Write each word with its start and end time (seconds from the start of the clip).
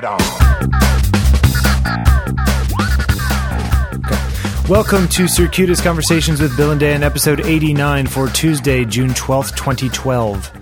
right 0.00 0.04
on. 0.04 0.18
Welcome 4.68 5.08
to 5.08 5.26
Circuitous 5.26 5.80
Conversations 5.80 6.40
with 6.40 6.56
Bill 6.56 6.70
and 6.72 6.80
Dan, 6.80 7.02
episode 7.02 7.40
89 7.40 8.06
for 8.06 8.28
Tuesday, 8.28 8.84
June 8.84 9.10
12th, 9.10 9.56
2012. 9.56 10.52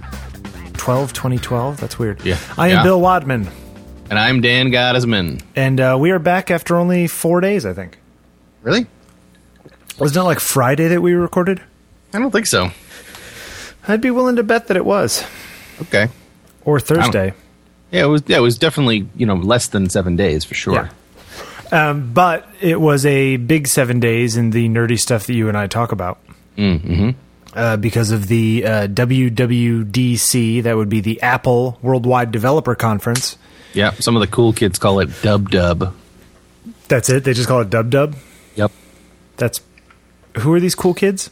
12, 0.74 1.12
2012? 1.12 1.80
That's 1.80 1.98
weird. 1.98 2.24
Yeah. 2.24 2.38
I 2.56 2.68
am 2.68 2.76
Yeah. 2.78 2.82
Bill 2.84 3.00
Wadman, 3.00 3.48
And 4.08 4.18
I'm 4.18 4.40
Dan 4.40 4.68
Gottesman. 4.70 5.42
and 5.56 5.80
uh, 5.80 5.96
we 5.98 6.12
are 6.12 6.20
back 6.20 6.50
after 6.50 6.76
only 6.76 7.08
four 7.08 7.40
days, 7.40 7.66
I 7.66 7.72
think. 7.72 7.98
Really? 8.62 8.86
Wasn't 9.98 10.16
it 10.16 10.22
like 10.24 10.38
Friday 10.40 10.88
that 10.88 11.02
we 11.02 11.12
recorded? 11.14 11.60
I 12.14 12.18
don't 12.20 12.30
think 12.30 12.46
so. 12.46 12.70
I'd 13.88 14.00
be 14.00 14.10
willing 14.10 14.36
to 14.36 14.42
bet 14.44 14.68
that 14.68 14.76
it 14.76 14.84
was. 14.84 15.24
Okay. 15.82 16.08
Or 16.64 16.78
Thursday. 16.80 17.34
Yeah, 17.96 18.04
it 18.04 18.08
was. 18.08 18.22
Yeah, 18.26 18.36
it 18.36 18.42
was 18.42 18.58
definitely 18.58 19.08
you 19.16 19.24
know 19.24 19.36
less 19.36 19.68
than 19.68 19.88
seven 19.88 20.16
days 20.16 20.44
for 20.44 20.54
sure. 20.54 20.90
Yeah. 21.72 21.90
Um, 21.90 22.12
but 22.12 22.46
it 22.60 22.78
was 22.78 23.06
a 23.06 23.38
big 23.38 23.68
seven 23.68 24.00
days 24.00 24.36
in 24.36 24.50
the 24.50 24.68
nerdy 24.68 25.00
stuff 25.00 25.26
that 25.26 25.32
you 25.32 25.48
and 25.48 25.56
I 25.56 25.66
talk 25.66 25.92
about. 25.92 26.18
Mm-hmm. 26.58 27.10
Uh, 27.54 27.78
because 27.78 28.10
of 28.10 28.28
the 28.28 28.66
uh, 28.66 28.86
WWDC, 28.88 30.62
that 30.64 30.76
would 30.76 30.90
be 30.90 31.00
the 31.00 31.22
Apple 31.22 31.78
Worldwide 31.80 32.30
Developer 32.30 32.74
Conference. 32.74 33.38
Yeah. 33.72 33.92
Some 33.92 34.14
of 34.14 34.20
the 34.20 34.26
cool 34.26 34.52
kids 34.52 34.78
call 34.78 35.00
it 35.00 35.08
Dub 35.22 35.50
Dub. 35.50 35.94
That's 36.88 37.08
it. 37.08 37.24
They 37.24 37.32
just 37.32 37.48
call 37.48 37.62
it 37.62 37.70
Dub 37.70 37.88
Dub. 37.88 38.14
Yep. 38.56 38.72
That's 39.38 39.62
who 40.38 40.52
are 40.52 40.60
these 40.60 40.74
cool 40.74 40.92
kids? 40.92 41.30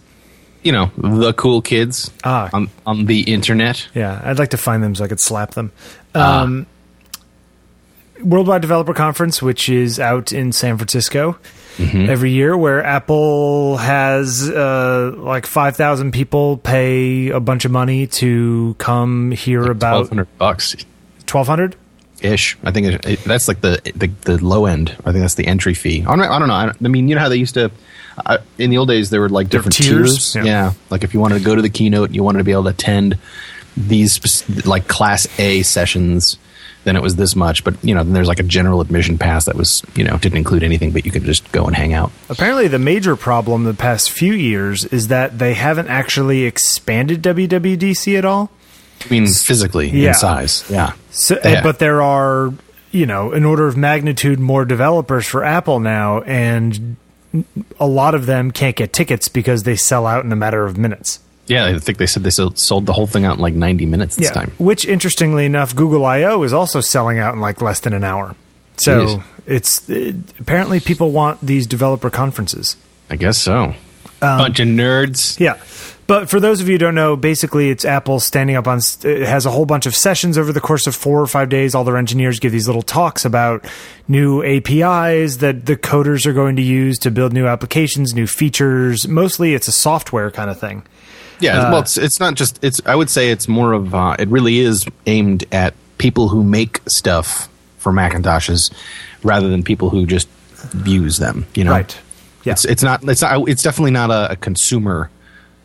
You 0.65 0.73
know 0.73 0.91
the 0.97 1.33
cool 1.35 1.61
kids 1.63 2.11
Ah. 2.25 2.49
on 2.53 2.69
on 2.87 3.05
the 3.05 3.21
internet. 3.21 3.87
Yeah, 3.95 4.21
I'd 4.25 4.39
like 4.39 4.51
to 4.51 4.57
find 4.57 4.83
them 4.83 4.95
so 4.95 5.05
I 5.05 5.09
could 5.09 5.21
slap 5.21 5.53
them. 5.53 5.71
Um, 6.15 6.67
Worldwide 8.23 8.63
Developer 8.63 8.95
Conference, 8.95 9.43
which 9.43 9.69
is 9.69 10.01
out 10.01 10.33
in 10.33 10.53
San 10.53 10.79
Francisco 10.79 11.37
every 11.79 12.31
year, 12.31 12.57
where 12.57 12.83
Apple 12.85 13.77
has 13.77 14.49
uh, 14.49 15.13
like 15.17 15.45
five 15.47 15.77
thousand 15.77 16.13
people 16.13 16.57
pay 16.57 17.29
a 17.29 17.41
bunch 17.41 17.65
of 17.65 17.71
money 17.73 18.07
to 18.07 18.75
come 18.79 19.33
hear 19.33 19.59
Twelve 19.61 19.77
about 19.77 19.91
twelve 19.97 20.09
hundred 20.09 20.39
bucks 20.39 20.77
twelve 21.27 21.47
hundred. 21.49 21.77
Ish. 22.25 22.57
I 22.65 22.71
think 22.71 22.87
it, 22.87 23.07
it, 23.07 23.25
that's 23.25 23.47
like 23.49 23.61
the, 23.61 23.81
the 23.95 24.09
the 24.37 24.45
low 24.45 24.67
end. 24.67 24.91
I 25.05 25.13
think 25.13 25.23
that's 25.23 25.35
the 25.37 25.47
entry 25.47 25.75
fee. 25.75 26.03
I 26.07 26.17
don't, 26.17 26.21
I 26.23 26.39
don't 26.39 26.49
know. 26.49 26.55
I, 26.55 26.67
don't- 26.67 26.85
I 26.85 26.89
mean, 26.89 27.09
you 27.09 27.15
know 27.15 27.21
how 27.21 27.29
they 27.29 27.37
used 27.37 27.55
to. 27.55 27.71
Uh, 28.25 28.39
in 28.59 28.71
the 28.71 28.79
old 28.79 28.89
days, 28.89 29.11
there 29.11 29.21
were 29.21 29.29
like 29.29 29.51
There 29.51 29.61
were 29.61 29.69
different 29.71 29.75
tiers? 30.09 30.33
tiers. 30.33 30.47
Yeah. 30.47 30.53
Yeah. 30.69 30.73
like 30.91 31.03
if 31.05 31.15
you 31.15 31.21
wanted 31.21 31.39
to 31.41 31.45
go 31.45 31.55
to 31.57 31.63
the 31.63 31.69
keynote, 31.71 32.13
you 32.13 32.23
wanted 32.23 32.39
to 32.39 32.45
be 32.45 32.53
able 32.53 32.63
to 32.65 32.69
attend 32.71 33.19
these 33.77 34.49
like 34.67 34.89
Class 34.89 35.27
A 35.39 35.63
sessions. 35.63 36.39
Then 36.85 36.97
it 36.97 37.03
was 37.03 37.17
this 37.17 37.35
much, 37.35 37.65
but 37.65 37.83
you 37.83 37.95
know, 37.95 38.05
then 38.05 38.13
there's 38.13 38.29
like 38.29 38.41
a 38.41 38.45
general 38.45 38.83
admission 38.83 39.17
pass 39.17 39.47
that 39.47 39.57
was 39.57 39.83
you 39.97 40.05
know 40.05 40.19
didn't 40.19 40.37
include 40.37 40.63
anything, 40.63 40.93
but 40.93 41.07
you 41.07 41.11
could 41.11 41.25
just 41.25 41.51
go 41.51 41.65
and 41.65 41.75
hang 41.75 41.95
out. 41.95 42.13
Apparently, 42.29 42.69
the 42.69 42.79
major 42.79 43.17
problem 43.17 43.65
the 43.65 43.73
past 43.73 44.11
few 44.11 44.35
years 44.35 44.85
is 44.85 45.09
that 45.09 45.39
they 45.39 45.55
haven't 45.55 45.89
actually 45.89 46.45
expanded 46.45 47.23
WWDC 47.23 48.19
at 48.19 48.27
all. 48.27 48.51
I 49.03 49.09
mean, 49.11 49.27
physically 49.27 49.91
Yeah. 49.91 50.09
in 50.09 50.15
size, 50.15 50.65
yeah. 50.69 50.93
So, 51.11 51.39
Yeah. 51.45 51.63
but 51.63 51.79
there 51.79 52.01
are, 52.03 52.53
you 52.91 53.07
know, 53.07 53.33
an 53.33 53.45
order 53.45 53.67
of 53.67 53.77
magnitude 53.77 54.39
more 54.41 54.65
developers 54.65 55.27
for 55.27 55.45
Apple 55.45 55.81
now, 55.81 56.21
and 56.23 56.97
a 57.81 57.87
lot 57.87 58.15
of 58.15 58.27
them 58.27 58.51
can't 58.51 58.77
get 58.77 58.93
tickets 58.93 59.29
because 59.29 59.65
they 59.65 59.77
sell 59.77 60.07
out 60.07 60.25
in 60.25 60.33
a 60.33 60.37
matter 60.37 60.65
of 60.65 60.79
minutes. 60.79 61.19
Yeah, 61.47 61.67
I 61.67 61.79
think 61.79 61.99
they 61.99 62.07
said 62.07 62.23
they 62.25 62.31
sold, 62.31 62.87
the 62.87 62.95
whole 62.95 63.07
thing 63.07 63.27
out 63.27 63.35
in 63.37 63.41
like 63.43 63.53
90 63.53 63.85
minutes 63.85 64.17
this 64.17 64.31
time. 64.31 64.53
Which, 64.57 64.87
interestingly 64.87 65.45
enough, 65.45 65.77
Google 65.77 66.07
I/O 66.07 66.43
is 66.43 66.55
also 66.55 66.81
selling 66.81 67.19
out 67.19 67.35
in 67.35 67.41
like 67.41 67.61
less 67.61 67.81
than 67.81 67.93
an 67.93 68.03
hour. 68.05 68.35
So 68.79 69.07
Jeez. 69.07 69.23
it's 69.47 69.89
it, 69.91 70.17
apparently 70.41 70.81
people 70.81 71.11
want 71.11 71.41
these 71.43 71.67
developer 71.67 72.09
conferences. 72.09 72.77
I 73.11 73.17
guess 73.17 73.37
so. 73.37 73.75
Um, 74.23 74.39
Bunch 74.39 74.59
of 74.61 74.69
nerds. 74.69 75.39
Yeah. 75.39 75.57
But 76.07 76.29
for 76.29 76.39
those 76.39 76.61
of 76.61 76.69
you 76.69 76.75
who 76.75 76.79
don't 76.79 76.95
know, 76.95 77.17
basically 77.17 77.71
it's 77.71 77.85
Apple 77.85 78.21
standing 78.21 78.57
up 78.57 78.69
on, 78.69 78.81
it 79.05 79.27
has 79.27 79.47
a 79.47 79.51
whole 79.51 79.65
bunch 79.65 79.87
of 79.87 79.95
sessions 79.95 80.37
over 80.37 80.53
the 80.53 80.61
course 80.61 80.87
of 80.87 80.95
four 80.95 81.21
or 81.21 81.27
five 81.27 81.49
days. 81.49 81.75
All 81.75 81.85
their 81.85 81.97
engineers 81.97 82.39
give 82.41 82.53
these 82.53 82.67
little 82.67 82.83
talks 82.83 83.25
about 83.25 83.65
new 84.07 84.43
APIs 84.43 85.39
that 85.39 85.65
the 85.65 85.77
coders 85.77 86.27
are 86.27 86.35
going 86.35 86.57
to 86.57 86.63
use 86.63 86.99
to 86.99 87.11
build 87.11 87.33
new 87.33 87.47
applications, 87.47 88.15
new 88.15 88.27
features. 88.27 89.09
Mostly 89.09 89.55
it's 89.55 89.67
a 89.67 89.73
software 89.73 90.31
kind 90.31 90.51
of 90.51 90.61
thing. 90.61 90.83
Yeah, 91.41 91.71
well, 91.71 91.81
it's, 91.81 91.97
it's 91.99 92.21
not 92.21 92.35
just. 92.35 92.63
It's. 92.63 92.81
I 92.87 92.95
would 92.95 93.11
say 93.11 93.31
it's 93.31 93.49
more 93.49 93.73
of. 93.73 93.93
Uh, 93.95 94.15
it 94.19 94.29
really 94.29 94.61
is 94.61 94.87
aimed 95.07 95.45
at 95.53 95.75
people 95.99 96.29
who 96.29 96.45
make 96.45 96.81
stuff 96.87 97.49
for 97.79 97.93
Macintoshes, 97.93 98.73
rather 99.25 99.49
than 99.49 99.63
people 99.65 99.91
who 99.91 100.07
just 100.07 100.29
use 100.85 101.19
them. 101.19 101.45
You 101.55 101.65
know, 101.65 101.73
Right. 101.73 101.99
Yeah. 102.45 102.53
It's. 102.53 102.65
It's 102.65 102.83
not. 102.85 103.03
It's 103.09 103.21
not. 103.21 103.49
It's 103.49 103.65
definitely 103.65 103.91
not 103.91 104.11
a, 104.11 104.33
a 104.33 104.37
consumer 104.37 105.11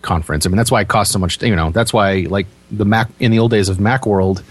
conference. 0.02 0.46
I 0.46 0.50
mean, 0.50 0.58
that's 0.58 0.72
why 0.72 0.82
it 0.82 0.88
costs 0.88 1.14
so 1.14 1.20
much. 1.20 1.42
You 1.42 1.56
know, 1.56 1.72
that's 1.72 1.94
why 1.94 2.26
like 2.30 2.48
the 2.72 2.86
Mac 2.86 3.10
in 3.20 3.32
the 3.32 3.40
old 3.40 3.52
days 3.52 3.70
of 3.70 3.78
MacWorld. 3.78 4.44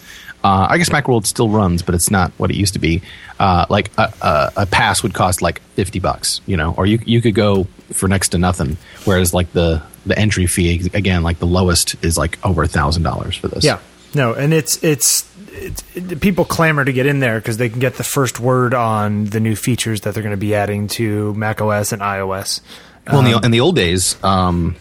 Uh, 0.45 0.69
I 0.71 0.79
guess 0.79 0.89
MacWorld 0.89 1.27
still 1.27 1.49
runs, 1.49 1.83
but 1.83 1.97
it's 1.97 2.13
not 2.13 2.31
what 2.37 2.51
it 2.51 2.57
used 2.57 2.75
to 2.75 2.79
be. 2.79 3.03
Uh, 3.41 3.67
like 3.69 3.91
a, 3.99 4.13
a, 4.23 4.53
a 4.59 4.67
pass 4.67 5.03
would 5.03 5.13
cost 5.13 5.43
like 5.43 5.61
fifty 5.75 5.99
bucks, 5.99 6.41
you 6.47 6.57
know, 6.57 6.75
or 6.77 6.87
you 6.87 7.01
you 7.05 7.21
could 7.21 7.35
go 7.35 7.65
for 7.93 8.09
next 8.09 8.31
to 8.31 8.39
nothing. 8.39 8.77
Whereas 9.05 9.35
like 9.35 9.53
the 9.53 9.83
the 10.07 10.19
entry 10.19 10.47
fee 10.47 10.91
again, 10.95 11.23
like 11.23 11.39
the 11.39 11.47
lowest 11.47 11.97
is 12.05 12.17
like 12.17 12.39
over 12.45 12.63
a 12.63 12.69
thousand 12.69 13.03
dollars 13.03 13.37
for 13.37 13.49
this. 13.49 13.65
Yeah. 13.65 13.79
No, 14.15 14.33
and 14.33 14.55
it's 14.55 14.83
it's, 14.83 15.31
it's 15.53 15.85
it, 15.95 16.21
people 16.21 16.45
clamor 16.45 16.85
to 16.85 16.93
get 16.93 17.07
in 17.07 17.21
there 17.21 17.39
because 17.39 17.59
they 17.59 17.69
can 17.69 17.79
get 17.79 17.97
the 17.97 18.05
first 18.05 18.41
word 18.41 18.75
on 18.75 19.27
the 19.27 19.41
new 19.41 19.55
features 19.55 20.03
that 20.03 20.15
they're 20.15 20.23
going 20.23 20.31
to 20.31 20.39
be 20.39 20.55
adding 20.55 20.89
to 20.89 21.35
Mac 21.35 21.61
OS 21.61 21.93
and 21.93 22.01
iOS. 22.01 22.61
Well, 23.07 23.21
in, 23.21 23.33
the, 23.33 23.41
in 23.47 23.51
the 23.51 23.61
old 23.61 23.77
days, 23.77 24.23
um, 24.23 24.77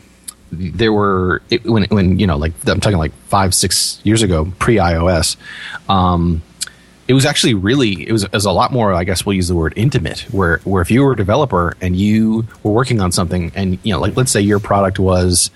there 0.51 0.93
were 0.93 1.41
it, 1.49 1.65
when 1.65 1.83
when 1.85 2.19
you 2.19 2.27
know 2.27 2.37
like 2.37 2.53
I'm 2.67 2.79
talking 2.79 2.97
like 2.97 3.13
five 3.27 3.53
six 3.53 3.99
years 4.03 4.21
ago 4.23 4.51
pre 4.59 4.75
iOS. 4.77 5.37
Um, 5.89 6.41
it 7.07 7.13
was 7.13 7.25
actually 7.25 7.53
really 7.53 8.07
it 8.07 8.11
was, 8.11 8.23
it 8.23 8.33
was 8.33 8.45
a 8.45 8.51
lot 8.51 8.71
more. 8.71 8.93
I 8.93 9.03
guess 9.03 9.25
we'll 9.25 9.35
use 9.35 9.47
the 9.47 9.55
word 9.55 9.73
intimate, 9.75 10.21
where 10.31 10.59
where 10.59 10.81
if 10.81 10.91
you 10.91 11.03
were 11.03 11.13
a 11.13 11.17
developer 11.17 11.75
and 11.81 11.95
you 11.95 12.47
were 12.63 12.71
working 12.71 12.99
on 12.99 13.11
something, 13.11 13.51
and 13.55 13.79
you 13.83 13.93
know 13.93 13.99
like 13.99 14.17
let's 14.17 14.31
say 14.31 14.41
your 14.41 14.59
product 14.59 14.99
was 14.99 15.51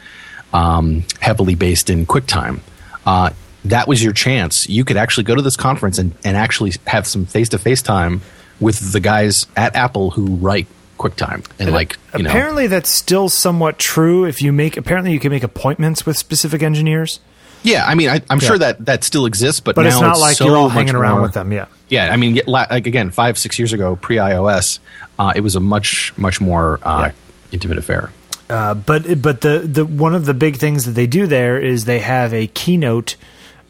um, 0.53 1.03
heavily 1.19 1.56
based 1.56 1.90
in 1.90 2.06
QuickTime. 2.06 2.59
Uh, 3.06 3.31
that 3.66 3.88
was 3.88 4.03
your 4.03 4.13
chance. 4.13 4.68
You 4.69 4.85
could 4.85 4.97
actually 4.97 5.23
go 5.25 5.35
to 5.35 5.41
this 5.41 5.56
conference 5.56 5.97
and, 5.97 6.16
and 6.23 6.35
actually 6.35 6.73
have 6.88 7.06
some 7.06 7.25
face 7.25 7.50
to 7.50 7.58
face 7.58 7.81
time 7.81 8.22
with 8.59 8.91
the 8.91 9.00
guys 9.00 9.46
at 9.56 9.75
Apple 9.75 10.12
who 10.12 10.35
write 10.35 10.68
QuickTime 11.02 11.46
and 11.60 11.72
like 11.72 11.98
you 12.16 12.24
know 12.24 12.30
apparently 12.30 12.68
that's 12.68 12.90
still 12.90 13.28
somewhat 13.30 13.80
true. 13.80 14.26
If 14.26 14.42
you 14.42 14.52
make 14.54 14.78
apparently 14.78 15.12
you 15.12 15.20
can 15.20 15.32
make 15.32 15.44
appointments 15.44 16.06
with 16.06 16.18
specific 16.18 16.62
engineers, 16.62 17.20
Yeah, 17.64 17.86
I 17.86 17.94
mean, 17.96 18.10
I, 18.10 18.22
I'm 18.30 18.40
Yeah. 18.40 18.48
sure 18.48 18.58
that 18.60 18.86
that 18.86 19.04
still 19.04 19.26
exists, 19.26 19.60
but, 19.62 19.76
but 19.76 19.84
now 19.84 19.90
it's 19.90 20.02
not 20.02 20.18
like 20.20 20.36
so 20.38 20.46
you're 20.46 20.58
all 20.58 20.70
hanging 20.70 20.96
around 20.96 21.14
more- 21.14 21.22
with 21.24 21.34
them. 21.34 21.52
Yeah. 21.52 21.66
Yeah, 21.90 22.12
I 22.14 22.18
mean, 22.18 22.40
like 22.48 22.88
again, 22.88 23.12
five 23.12 23.38
six 23.38 23.60
years 23.60 23.74
ago, 23.74 23.96
pre 23.96 24.16
iOS, 24.18 24.80
uh, 25.20 25.34
it 25.36 25.42
was 25.42 25.56
a 25.56 25.60
much 25.60 26.14
much 26.18 26.40
more 26.42 26.80
uh, 26.84 27.06
Yeah. 27.08 27.12
intimate 27.52 27.78
affair. 27.78 28.12
Uh, 28.50 28.74
but 28.74 29.22
but 29.22 29.42
the 29.42 29.60
the 29.60 29.86
one 29.86 30.14
of 30.16 30.26
the 30.26 30.34
big 30.34 30.56
things 30.58 30.86
that 30.86 30.92
they 30.92 31.08
do 31.08 31.28
there 31.28 31.60
is 31.60 31.86
they 31.86 32.00
have 32.00 32.34
a 32.34 32.48
keynote 32.48 33.16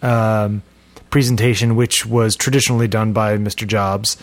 um, 0.02 0.62
presentation, 1.10 1.76
which 1.76 2.06
was 2.06 2.36
traditionally 2.36 2.88
done 2.88 3.12
by 3.14 3.38
Mr. 3.38 3.68
Jobs, 3.68 4.18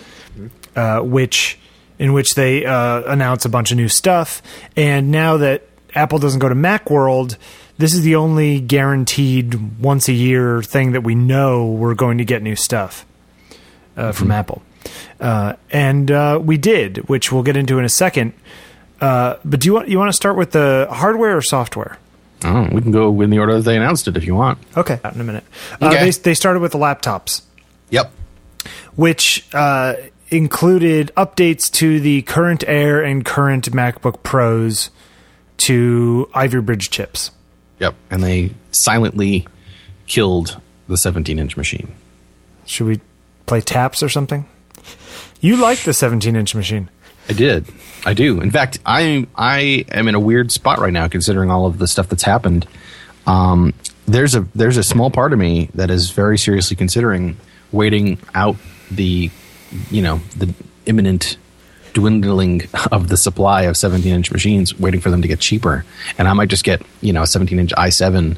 uh, 0.77 1.01
which 1.01 1.58
in 1.99 2.13
which 2.13 2.35
they 2.35 2.65
uh, 2.65 3.03
announce 3.03 3.45
a 3.45 3.49
bunch 3.49 3.71
of 3.71 3.77
new 3.77 3.89
stuff. 3.89 4.43
And 4.77 5.11
now 5.11 5.37
that 5.39 5.67
Apple 5.95 6.19
doesn't 6.19 6.41
go 6.41 6.49
to 6.49 6.55
MacWorld, 6.55 7.37
this 7.79 7.95
is 7.95 8.03
the 8.03 8.15
only 8.17 8.61
guaranteed 8.61 9.81
once 9.81 10.09
a 10.09 10.13
year 10.13 10.63
thing 10.63 10.93
that 10.93 11.03
we 11.03 11.15
know 11.15 11.67
we're 11.67 11.95
going 11.95 12.19
to 12.19 12.25
get 12.25 12.43
new 12.43 12.57
stuff 12.57 13.05
uh, 13.97 14.13
from 14.13 14.31
Apple. 14.31 14.63
Uh, 15.21 15.55
and 15.71 16.11
uh, 16.11 16.41
we 16.43 16.57
did, 16.57 17.09
which 17.09 17.31
we'll 17.33 17.43
get 17.43 17.57
into 17.57 17.79
in 17.79 17.85
a 17.85 17.89
second. 17.89 18.33
Uh, 19.01 19.37
but 19.45 19.61
do 19.61 19.67
you 19.67 19.75
want 19.75 19.89
you 19.89 19.99
want 19.99 20.09
to 20.09 20.17
start 20.17 20.37
with 20.37 20.51
the 20.53 20.89
hardware 20.91 21.37
or 21.37 21.43
software? 21.43 21.99
Oh, 22.45 22.69
we 22.73 22.81
can 22.83 22.91
go 22.93 23.21
in 23.21 23.31
the 23.31 23.39
order 23.39 23.55
that 23.55 23.63
they 23.63 23.77
announced 23.77 24.07
it 24.09 24.17
if 24.17 24.25
you 24.25 24.35
want. 24.35 24.59
Okay, 24.77 24.99
in 25.15 25.21
a 25.21 25.25
minute. 25.25 25.45
Uh, 25.81 25.87
Okay. 25.89 26.05
they 26.05 26.11
they 26.11 26.35
started 26.35 26.61
with 26.61 26.73
the 26.73 26.79
laptops, 26.79 27.43
Yep. 27.91 28.11
which 28.97 29.47
uh, 29.53 29.95
included 30.31 31.11
updates 31.17 31.71
to 31.73 32.01
the 32.01 32.23
current 32.23 32.65
Air 32.67 33.03
and 33.03 33.25
current 33.25 33.71
MacBook 33.71 34.23
Pros 34.23 34.91
to 35.59 36.29
Ivy 36.35 36.61
Bridge 36.61 36.91
chips. 36.91 37.31
Yep. 37.79 37.95
And 38.11 38.23
they 38.23 38.53
silently 38.71 39.47
killed 40.07 40.61
the 40.89 40.97
17 40.97 41.39
inch 41.39 41.57
machine. 41.57 41.95
Should 42.67 42.87
we 42.87 43.01
play 43.47 43.61
taps 43.61 44.03
or 44.03 44.09
something? 44.09 44.47
You 45.41 45.57
like 45.57 45.79
the 45.81 45.93
17 45.93 46.35
inch 46.35 46.55
machine. 46.55 46.91
I 47.29 47.33
did. 47.33 47.67
I 48.07 48.15
do. 48.15 48.41
In 48.41 48.51
fact, 48.51 48.79
I 48.87 49.27
I 49.37 49.85
am 49.91 50.09
in 50.09 50.15
a 50.15 50.21
weird 50.21 50.51
spot 50.51 50.79
right 50.79 50.93
now, 50.93 51.09
considering 51.09 51.51
all 51.51 51.67
of 51.67 51.79
the 51.79 51.87
stuff 51.87 52.09
that's 52.09 52.23
happened. 52.23 52.67
Um, 53.27 53.75
there's 54.07 54.35
a 54.35 54.41
there's 54.55 54.79
a 54.79 54.83
small 54.83 55.11
part 55.11 55.33
of 55.33 55.39
me 55.39 55.69
that 55.75 55.91
is 55.91 56.11
very 56.11 56.39
seriously 56.39 56.77
considering 56.77 57.37
waiting 57.71 58.19
out 58.35 58.57
the 58.91 59.31
you 59.91 60.03
know 60.03 60.21
the 60.37 60.53
imminent 60.87 61.37
dwindling 61.95 62.63
of 62.93 63.09
the 63.09 63.17
supply 63.17 63.63
of 63.63 63.77
17 63.77 64.13
inch 64.13 64.31
machines, 64.31 64.79
waiting 64.79 65.01
for 65.01 65.11
them 65.11 65.23
to 65.23 65.29
get 65.29 65.41
cheaper, 65.41 65.85
and 66.19 66.29
I 66.29 66.33
might 66.33 66.49
just 66.49 66.65
get 66.65 66.83
you 67.01 67.13
know 67.13 67.23
a 67.23 67.27
17 67.27 67.59
inch 67.59 67.73
i7, 67.77 68.37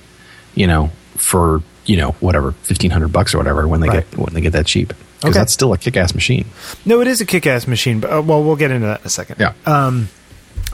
you 0.54 0.66
know 0.66 0.90
for 1.16 1.62
you 1.86 1.96
know 1.96 2.12
whatever 2.20 2.46
1500 2.52 3.08
bucks 3.08 3.34
or 3.34 3.38
whatever 3.38 3.66
when 3.68 3.80
they 3.80 3.88
Right. 3.88 4.08
get 4.10 4.18
when 4.18 4.32
they 4.34 4.40
get 4.40 4.52
that 4.52 4.66
cheap 4.66 4.88
because 4.88 5.30
Okay. 5.30 5.38
that's 5.38 5.52
still 5.52 5.72
a 5.72 5.78
kick 5.78 5.96
ass 5.96 6.14
machine. 6.14 6.46
No, 6.86 7.00
it 7.02 7.06
is 7.08 7.20
a 7.20 7.26
kick-ass 7.26 7.66
machine, 7.66 8.00
but 8.00 8.10
uh, 8.10 8.22
well, 8.22 8.42
we'll 8.42 8.56
get 8.56 8.70
into 8.70 8.86
that 8.86 9.00
in 9.00 9.06
a 9.06 9.10
second. 9.10 9.36
Yeah. 9.38 9.52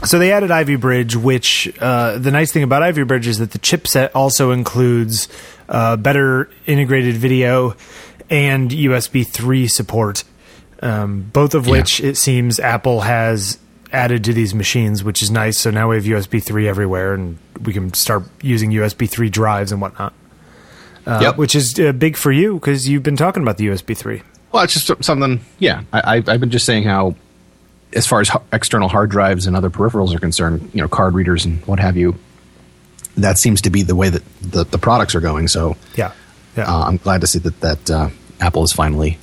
So 0.03 0.19
they 0.19 0.31
added 0.31 0.51
Ivy 0.51 0.75
Bridge, 0.75 1.15
which 1.15 1.73
uh, 1.81 2.17
the 2.19 2.29
nice 2.31 2.51
thing 2.53 2.61
about 2.63 2.83
Ivy 2.83 3.03
Bridge 3.03 3.27
is 3.27 3.39
that 3.39 3.51
the 3.51 3.57
chipset 3.59 4.11
also 4.13 4.51
includes 4.51 5.27
uh, 5.67 5.97
better 5.97 6.49
integrated 6.67 7.15
video 7.15 7.75
and 8.29 8.69
USB 8.69 9.25
3 9.27 9.67
support, 9.67 10.23
um, 10.81 11.29
both 11.33 11.53
of 11.55 11.65
Yeah. 11.65 11.71
which 11.73 11.99
it 11.99 12.17
seems 12.17 12.59
Apple 12.59 13.01
has 13.01 13.57
added 13.93 14.23
to 14.25 14.33
these 14.33 14.53
machines, 14.53 15.03
which 15.03 15.23
is 15.23 15.31
nice. 15.31 15.57
So 15.57 15.71
now 15.71 15.89
we 15.89 15.95
have 15.95 16.05
USB 16.05 16.43
3 16.43 16.67
everywhere, 16.67 17.13
and 17.13 17.37
we 17.63 17.73
can 17.73 17.93
start 17.93 18.23
using 18.41 18.71
USB 18.71 19.09
3 19.09 19.29
drives 19.29 19.71
and 19.71 19.81
whatnot. 19.81 20.13
Uh, 21.05 21.19
Yep. 21.21 21.37
Which 21.37 21.55
is 21.55 21.79
uh, 21.79 21.93
big 21.93 22.17
for 22.17 22.31
you 22.33 22.55
because 22.55 22.87
you've 22.89 23.03
been 23.03 23.15
talking 23.15 23.41
about 23.41 23.57
the 23.57 23.67
USB 23.67 23.95
3. 23.95 24.21
Well, 24.51 24.63
it's 24.63 24.73
just 24.73 25.03
something. 25.03 25.39
Yeah, 25.57 25.83
I, 25.93 26.15
I've, 26.17 26.29
I've 26.29 26.39
been 26.41 26.49
just 26.51 26.65
saying 26.65 26.83
how, 26.83 27.15
as 27.93 28.05
far 28.05 28.19
as 28.19 28.29
h- 28.29 28.41
external 28.51 28.89
hard 28.89 29.09
drives 29.09 29.47
and 29.47 29.55
other 29.55 29.69
peripherals 29.69 30.13
are 30.13 30.19
concerned, 30.19 30.69
you 30.73 30.81
know, 30.81 30.87
card 30.89 31.13
readers 31.13 31.45
and 31.45 31.65
what 31.65 31.79
have 31.79 31.95
you, 31.95 32.15
that 33.15 33.37
seems 33.37 33.61
to 33.61 33.69
be 33.69 33.83
the 33.83 33.95
way 33.95 34.09
that 34.09 34.21
the, 34.41 34.65
the 34.65 34.77
products 34.77 35.15
are 35.15 35.21
going. 35.21 35.47
So 35.47 35.77
Yeah. 35.95 36.11
Yeah. 36.57 36.65
uh, 36.73 36.83
I'm 36.87 36.97
glad 36.97 37.21
to 37.21 37.27
see 37.27 37.39
that 37.39 37.59
that 37.61 37.89
uh, 37.89 38.09
Apple 38.41 38.63
is 38.63 38.73
finally 38.73 39.17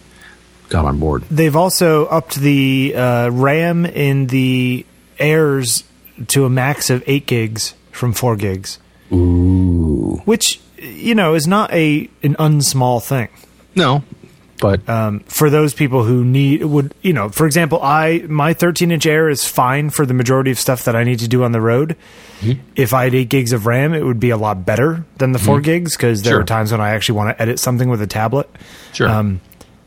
got 0.69 0.85
on 0.85 0.99
board. 0.99 1.23
They've 1.31 1.55
also 1.57 2.07
upped 2.07 2.37
the 2.37 2.95
uh, 2.97 3.29
RAM 3.31 3.87
in 3.87 4.27
the 4.29 4.85
Airs 5.19 5.85
to 6.29 6.45
a 6.45 6.51
max 6.51 6.91
of 6.91 7.03
eight 7.07 7.27
gigs 7.27 7.75
from 7.93 8.13
four 8.13 8.37
gigs. 8.37 8.79
Ooh, 9.13 10.21
which 10.25 10.61
you 10.79 11.15
know 11.15 11.35
is 11.35 11.47
not 11.47 11.73
a 11.73 12.09
an 12.23 12.35
unsmall 12.37 13.03
thing 13.03 13.29
No, 13.77 14.03
but 14.61 14.87
um, 14.89 15.21
for 15.21 15.51
those 15.51 15.73
people 15.75 16.03
who 16.05 16.25
need 16.25 16.65
would 16.65 16.95
you 17.03 17.13
know. 17.13 17.29
For 17.29 17.47
example, 17.47 17.81
I 17.83 18.25
my 18.29 18.55
13 18.55 18.91
inch 18.91 19.07
Air 19.07 19.29
is 19.29 19.47
fine 19.47 19.91
for 19.91 20.05
the 20.07 20.15
majority 20.15 20.51
of 20.51 20.59
stuff 20.59 20.85
that 20.85 20.97
I 20.97 21.05
need 21.05 21.21
to 21.21 21.29
do 21.29 21.45
on 21.45 21.53
the 21.53 21.61
road. 21.61 21.97
Mm-hmm. 22.41 22.61
If 22.77 22.93
I 22.93 23.05
had 23.05 23.15
eight 23.15 23.29
gigs 23.29 23.53
of 23.53 23.67
RAM, 23.67 23.95
it 23.95 24.05
would 24.05 24.19
be 24.21 24.31
a 24.31 24.37
lot 24.37 24.67
better 24.67 25.05
than 25.19 25.33
the 25.33 25.39
4 25.39 25.61
gigs 25.61 25.97
because 25.97 26.23
there 26.23 26.33
Mm-hmm. 26.33 26.37
Sure. 26.39 26.41
are 26.43 26.45
times 26.45 26.73
when 26.73 26.81
I 26.81 26.91
actually 26.91 27.17
want 27.19 27.37
to 27.37 27.41
edit 27.43 27.59
something 27.61 27.89
with 27.89 28.03
a 28.03 28.07
tablet. 28.07 28.51
sure. 28.93 29.09
Um, 29.09 29.41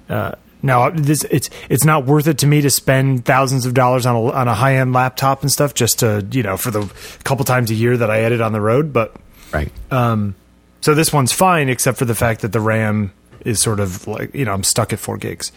uh, 0.09 0.31
now 0.67 0.91
this 0.91 1.23
it's 1.31 1.49
it's 1.69 1.83
not 1.85 2.05
worth 2.05 2.27
it 2.27 2.37
to 2.39 2.45
me 2.47 2.61
to 2.61 2.69
spend 2.69 3.25
thousands 3.25 3.65
of 3.65 3.73
dollars 3.73 4.05
on 4.05 4.15
a 4.15 4.21
on 4.31 4.47
a 4.47 4.53
high 4.53 4.75
end 4.75 4.93
laptop 4.93 5.41
and 5.41 5.51
stuff 5.51 5.73
just 5.73 5.99
to 5.99 6.23
you 6.31 6.43
know 6.43 6.57
for 6.57 6.69
the 6.69 6.81
couple 7.23 7.43
times 7.45 7.71
a 7.71 7.73
year 7.75 7.97
that 7.97 8.11
I 8.11 8.19
edit 8.21 8.41
on 8.41 8.51
the 8.51 8.61
road. 8.61 8.93
But 8.93 9.15
right. 9.51 9.71
so 9.91 10.93
this 10.93 11.11
one's 11.11 11.31
fine 11.31 11.69
except 11.69 11.97
for 11.97 12.05
the 12.05 12.15
fact 12.15 12.41
that 12.41 12.51
the 12.51 12.59
RAM 12.61 13.11
is 13.41 13.61
sort 13.61 13.79
of 13.79 14.07
like 14.07 14.33
you 14.35 14.45
know 14.45 14.53
I'm 14.53 14.63
stuck 14.63 14.93
at 14.93 14.99
four 14.99 15.17
gigs. 15.17 15.51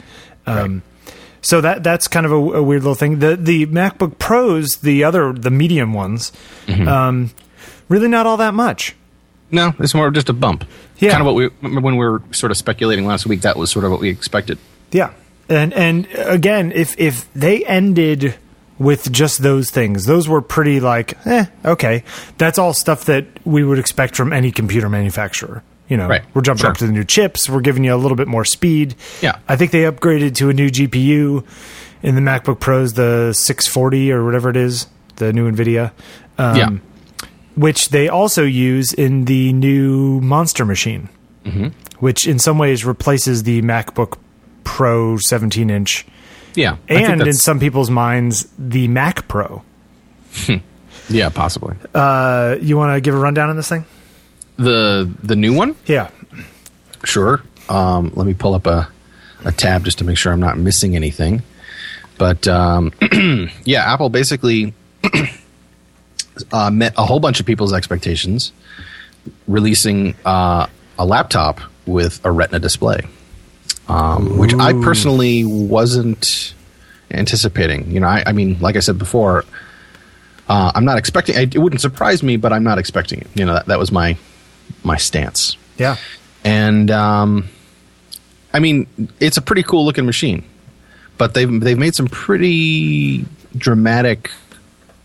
Um, 0.47 0.83
So 1.43 1.61
that 1.62 1.83
that's 1.83 2.07
kind 2.07 2.27
of 2.27 2.33
a, 2.33 2.37
a 2.37 2.62
weird 2.62 2.83
little 2.83 2.95
thing. 2.95 3.19
The 3.21 3.35
the 3.37 3.67
MacBook 3.67 4.19
Pros, 4.19 4.77
the 4.79 5.05
other 5.05 5.33
the 5.33 5.51
medium 5.51 5.93
ones, 5.95 6.33
Mm-hmm. 6.67 6.87
um, 6.89 7.31
really 7.89 8.09
not 8.09 8.27
all 8.27 8.37
that 8.37 8.53
much. 8.55 8.95
no, 9.51 9.75
it's 9.79 9.95
more 9.95 10.11
just 10.11 10.29
a 10.29 10.33
bump. 10.35 10.65
Yeah. 10.99 11.11
Kind 11.11 11.23
of 11.23 11.27
what 11.27 11.35
we 11.35 11.49
remember 11.62 11.81
when 11.81 11.97
we 11.97 12.05
were 12.07 12.23
sort 12.31 12.53
of 12.53 12.59
speculating 12.59 13.07
last 13.07 13.25
week. 13.27 13.41
That 13.41 13.57
was 13.57 13.71
sort 13.71 13.85
of 13.87 13.91
what 13.91 14.01
we 14.01 14.11
expected. 14.11 14.59
Yeah, 14.92 15.10
and 15.48 15.72
and 15.75 16.06
again, 16.16 16.72
if 16.72 16.98
if 16.98 17.32
they 17.34 17.64
ended 17.64 18.34
with 18.78 19.12
just 19.12 19.42
those 19.42 19.70
things, 19.70 20.06
those 20.06 20.28
were 20.28 20.40
pretty 20.40 20.81
like, 20.81 21.14
eh, 21.26 21.44
okay, 21.64 22.02
that's 22.38 22.58
all 22.58 22.72
stuff 22.72 23.04
that 23.04 23.26
we 23.44 23.62
would 23.62 23.78
expect 23.78 24.16
from 24.16 24.32
any 24.32 24.50
computer 24.50 24.88
manufacturer. 24.88 25.62
You 25.88 25.96
know, 25.98 26.08
Right. 26.08 26.22
we're 26.34 26.40
jumping 26.42 26.60
Sure. 26.62 26.70
up 26.70 26.76
to 26.78 26.87
the 26.87 26.92
new 26.92 27.04
chips. 27.04 27.50
We're 27.50 27.60
giving 27.60 27.84
you 27.84 27.92
a 27.94 27.98
little 27.98 28.16
bit 28.16 28.26
more 28.28 28.44
speed. 28.44 28.94
Yeah. 29.20 29.37
I 29.48 29.56
think 29.56 29.72
they 29.72 29.82
upgraded 29.82 30.34
to 30.37 30.48
a 30.48 30.52
new 30.54 30.70
GPU 30.70 31.44
in 32.02 32.14
the 32.14 32.20
MacBook 32.22 32.58
Pros, 32.60 32.92
the 32.94 33.32
640 33.34 34.12
or 34.12 34.25
whatever 34.25 34.48
it 34.50 34.56
is, 34.56 34.87
the 35.16 35.32
new 35.32 35.50
NVIDIA. 35.50 35.90
Um, 36.38 36.56
yeah. 36.56 36.69
which 37.56 37.90
they 37.90 38.08
also 38.08 38.44
use 38.44 38.92
in 38.94 39.26
the 39.26 39.52
new 39.52 40.20
Monster 40.22 40.64
machine, 40.64 41.08
Mm-hmm. 41.44 41.69
which 41.98 42.26
in 42.26 42.38
some 42.38 42.56
ways 42.56 42.84
replaces 42.87 43.42
the 43.42 43.60
MacBook 43.60 44.16
Pro 44.65 45.17
17 45.17 45.71
inch, 45.71 46.07
Yeah. 46.55 46.77
And 46.89 47.23
in 47.23 47.33
some 47.35 47.59
people's 47.61 47.91
minds, 47.91 48.49
the 48.59 48.89
Mac 48.89 49.27
Pro. 49.29 49.62
yeah, 51.09 51.29
possibly. 51.31 51.77
Uh, 51.95 52.57
you 52.61 52.77
want 52.77 52.97
to 52.97 53.01
give 53.01 53.15
a 53.15 53.19
rundown 53.19 53.51
on 53.51 53.57
this 53.57 53.69
thing? 53.69 53.85
the 54.57 55.11
the 55.23 55.37
new 55.37 55.55
one. 55.55 55.75
Yeah. 55.87 56.11
Sure. 57.05 57.43
Um, 57.71 58.12
let 58.15 58.27
me 58.27 58.35
pull 58.35 58.55
up 58.55 58.67
a, 58.67 58.89
a 59.45 59.53
tab 59.53 59.85
just 59.85 59.99
to 59.99 60.05
make 60.05 60.19
sure 60.19 60.33
I'm 60.33 60.41
not 60.41 60.59
missing 60.59 60.97
anything. 60.97 61.43
But 62.19 62.47
um, 62.47 62.93
yeah, 63.65 63.91
Apple 63.91 64.11
basically 64.11 64.75
uh, 66.53 66.71
met 66.71 66.95
a 66.99 67.07
whole 67.07 67.21
bunch 67.21 67.41
of 67.41 67.47
people's 67.47 67.73
expectations, 67.73 68.53
releasing 69.49 70.15
uh, 70.27 70.67
a 70.99 71.05
laptop 71.07 71.61
with 71.87 72.21
a 72.25 72.31
Retina 72.31 72.59
display, 72.59 73.01
um, 73.90 74.38
which 74.38 74.54
I 74.54 74.72
personally 74.72 75.44
wasn't 75.44 76.54
anticipating. 77.10 77.90
You 77.90 78.00
know, 78.00 78.06
I, 78.06 78.22
I 78.26 78.32
mean, 78.32 78.58
like 78.60 78.76
I 78.76 78.81
said 78.81 78.98
before, 78.98 79.44
uh, 80.48 80.72
I'm 80.75 80.84
not 80.84 80.98
expecting. 80.98 81.37
It 81.37 81.58
wouldn't 81.58 81.81
surprise 81.81 82.22
me, 82.22 82.37
but 82.37 82.52
I'm 82.52 82.64
not 82.64 82.78
expecting 82.78 83.20
it. 83.20 83.26
You 83.34 83.44
know, 83.46 83.54
that, 83.54 83.66
that 83.66 83.78
was 83.78 83.90
my 83.92 84.16
my 84.84 84.96
stance 84.96 85.56
Yeah. 85.78 85.96
and 86.44 86.90
um, 86.90 87.48
I 88.54 88.60
mean, 88.60 88.87
it's 89.19 89.37
a 89.37 89.42
pretty 89.42 89.62
cool 89.64 89.84
looking 89.84 90.06
machine, 90.06 90.44
but 91.19 91.34
they've 91.34 91.60
they've 91.60 91.78
made 91.78 91.94
some 91.94 92.06
pretty 92.06 93.25
dramatic 93.56 94.31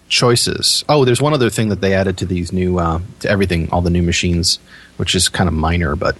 choices. 0.07 0.85
Oh, 0.87 1.03
there's 1.05 1.21
one 1.21 1.33
other 1.33 1.49
thing 1.49 1.69
that 1.69 1.81
they 1.81 1.93
added 1.93 2.17
to 2.19 2.25
these 2.25 2.53
new 2.53 2.77
uh, 2.79 2.99
to 3.21 3.29
everything, 3.29 3.69
all 3.71 3.81
the 3.81 3.89
new 3.89 4.03
machines, 4.03 4.59
which 4.97 5.15
is 5.15 5.27
kind 5.29 5.47
of 5.47 5.53
minor, 5.55 5.95
but 5.95 6.15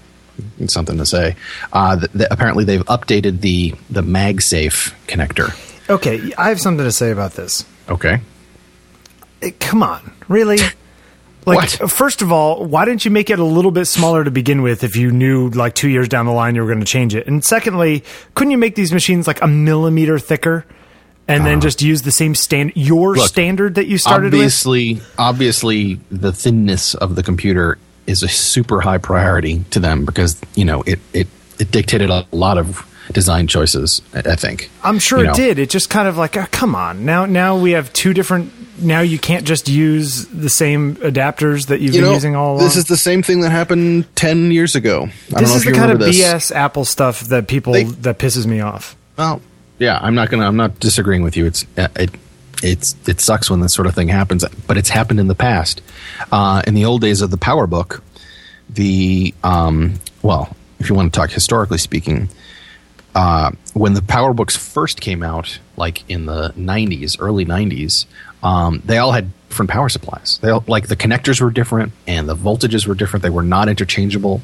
something 0.68 0.98
to 0.98 1.06
say. 1.06 1.36
Uh, 1.74 2.00
th- 2.00 2.12
th- 2.12 2.28
apparently, 2.32 2.64
they've 2.64 2.86
updated 2.86 3.42
the 3.42 3.74
the 3.90 4.02
MagSafe 4.02 4.94
connector. 5.08 5.54
Okay, 5.90 6.32
I 6.38 6.50
have 6.50 6.60
something 6.60 6.86
to 6.86 6.92
say 6.92 7.12
about 7.12 7.34
this. 7.34 7.64
Okay, 7.90 8.20
Eh, 9.42 9.52
Come 9.60 9.84
on, 9.84 10.12
really? 10.28 10.58
Like, 11.48 11.80
What? 11.80 11.92
first 11.92 12.24
of 12.24 12.32
all, 12.32 12.66
why 12.66 12.86
didn't 12.86 13.06
you 13.06 13.12
make 13.12 13.30
it 13.30 13.38
a 13.38 13.44
little 13.44 13.70
bit 13.70 13.86
smaller 13.86 14.24
to 14.24 14.32
begin 14.32 14.64
with 14.64 14.84
if 14.84 14.96
you 14.96 15.12
knew, 15.12 15.50
like, 15.52 15.76
two 15.76 15.90
years 15.90 16.10
down 16.10 16.26
the 16.26 16.32
line 16.32 16.56
you 16.56 16.62
were 16.62 16.68
going 16.68 16.80
to 16.80 16.88
change 16.88 17.14
it? 17.14 17.28
And 17.28 17.46
secondly, 17.46 18.04
couldn't 18.34 18.50
you 18.50 18.58
make 18.58 18.74
these 18.74 18.92
machines 18.92 19.28
like 19.28 19.44
a 19.44 19.48
millimeter 19.48 20.18
thicker 20.18 20.66
and 21.28 21.46
then 21.46 21.62
just 21.62 21.84
use 21.84 22.02
the 22.02 22.10
same 22.12 22.34
stand, 22.34 22.72
your 22.74 23.12
Uh, 23.14 23.20
Look, 23.20 23.28
standard 23.28 23.76
that 23.76 23.86
you 23.86 24.00
started 24.00 24.32
with? 24.34 24.42
obviously, 24.42 25.02
obviously, 25.20 26.00
the 26.10 26.32
thinness 26.32 26.96
of 26.96 27.14
the 27.14 27.22
computer 27.22 27.78
is 28.08 28.24
a 28.24 28.28
super 28.28 28.82
high 28.82 28.98
priority 29.00 29.64
to 29.72 29.80
them 29.80 30.06
because 30.06 30.40
you 30.56 30.66
know 30.66 30.82
it 30.84 31.00
it, 31.14 31.28
it 31.60 31.72
dictated 31.72 32.10
a 32.10 32.26
lot 32.32 32.58
of 32.58 32.86
design 33.12 33.48
choices. 33.48 34.02
I 34.14 34.20
I 34.32 34.36
think. 34.36 34.70
I'm 34.84 35.00
sure 35.00 35.20
You 35.20 35.26
it 35.26 35.28
know. 35.28 35.34
did. 35.36 35.60
It 35.60 35.70
just 35.70 35.90
kind 35.90 36.08
of 36.08 36.18
like, 36.18 36.36
oh, 36.38 36.46
come 36.52 36.76
on. 36.76 37.06
Now, 37.06 37.26
now 37.26 37.58
we 37.58 37.72
have 37.72 37.92
two 37.94 38.14
different. 38.14 38.52
Now 38.82 39.00
you 39.02 39.18
can't 39.18 39.46
just 39.46 39.70
use 39.70 40.26
the 40.28 40.50
same 40.50 40.98
adapters 40.98 41.68
that 41.68 41.80
you've 41.80 41.94
You 41.96 42.02
been 42.02 42.10
know, 42.10 42.14
using 42.14 42.36
all 42.36 42.56
along. 42.56 42.64
this 42.66 42.76
is 42.76 42.86
the 42.86 42.98
same 42.98 43.24
thing 43.24 43.40
that 43.42 43.52
happened 43.52 44.06
ten 44.16 44.52
years 44.52 44.76
ago. 44.76 45.04
I 45.04 45.06
don't 45.06 45.10
this 45.42 45.50
know 45.50 45.56
is 45.56 45.56
if 45.56 45.64
the 45.64 45.70
you 45.70 45.76
kind 45.76 45.92
of 45.94 46.00
this. 46.00 46.22
BS 46.22 46.54
Apple 46.54 46.84
stuff 46.84 47.22
that 47.30 47.48
people 47.48 47.72
They- 47.74 47.84
that 47.84 48.18
pisses 48.20 48.46
me 48.46 48.60
off. 48.60 48.98
Well, 49.18 49.40
yeah, 49.80 49.98
I'm 50.02 50.14
not 50.14 50.30
gonna. 50.30 50.46
I'm 50.46 50.58
not 50.58 50.80
disagreeing 50.80 51.24
with 51.24 51.38
you. 51.38 51.46
It's 51.46 51.66
uh, 51.78 51.88
it. 51.96 52.10
It's 52.64 52.96
it 53.08 53.20
sucks 53.20 53.50
when 53.50 53.60
this 53.60 53.74
sort 53.74 53.88
of 53.88 53.96
thing 53.96 54.08
happens, 54.08 54.46
but 54.68 54.78
it's 54.78 54.90
happened 54.90 55.20
in 55.20 55.28
the 55.28 55.36
past. 55.36 55.82
Uh, 56.32 56.62
in 56.66 56.74
the 56.74 56.86
old 56.86 57.02
days 57.02 57.22
of 57.22 57.32
the 57.32 57.38
PowerBook, 57.38 58.02
the 58.70 59.34
um, 59.44 59.96
well, 60.22 60.56
if 60.80 60.90
you 60.90 60.96
want 60.96 61.14
to 61.14 61.20
talk 61.20 61.32
historically 61.32 61.78
speaking, 61.78 62.30
uh, 63.14 63.52
when 63.74 63.94
the 63.94 64.02
PowerBooks 64.02 64.58
first 64.58 65.02
came 65.02 65.24
out, 65.24 65.60
like 65.78 66.10
in 66.10 66.26
the 66.26 66.50
'90s, 66.52 67.18
early 67.20 67.46
'90s, 67.46 68.06
um, 68.44 68.82
they 68.86 68.98
all 68.98 69.12
had 69.12 69.32
different 69.50 69.72
power 69.72 69.88
supplies. 69.90 70.38
They 70.42 70.50
all, 70.50 70.64
like 70.68 70.88
the 70.88 70.98
connectors 70.98 71.40
were 71.40 71.50
different 71.50 71.94
and 72.08 72.28
the 72.28 72.36
voltages 72.36 72.86
were 72.86 72.96
different. 72.96 73.24
They 73.24 73.30
were 73.30 73.42
not 73.42 73.70
interchangeable. 73.70 74.42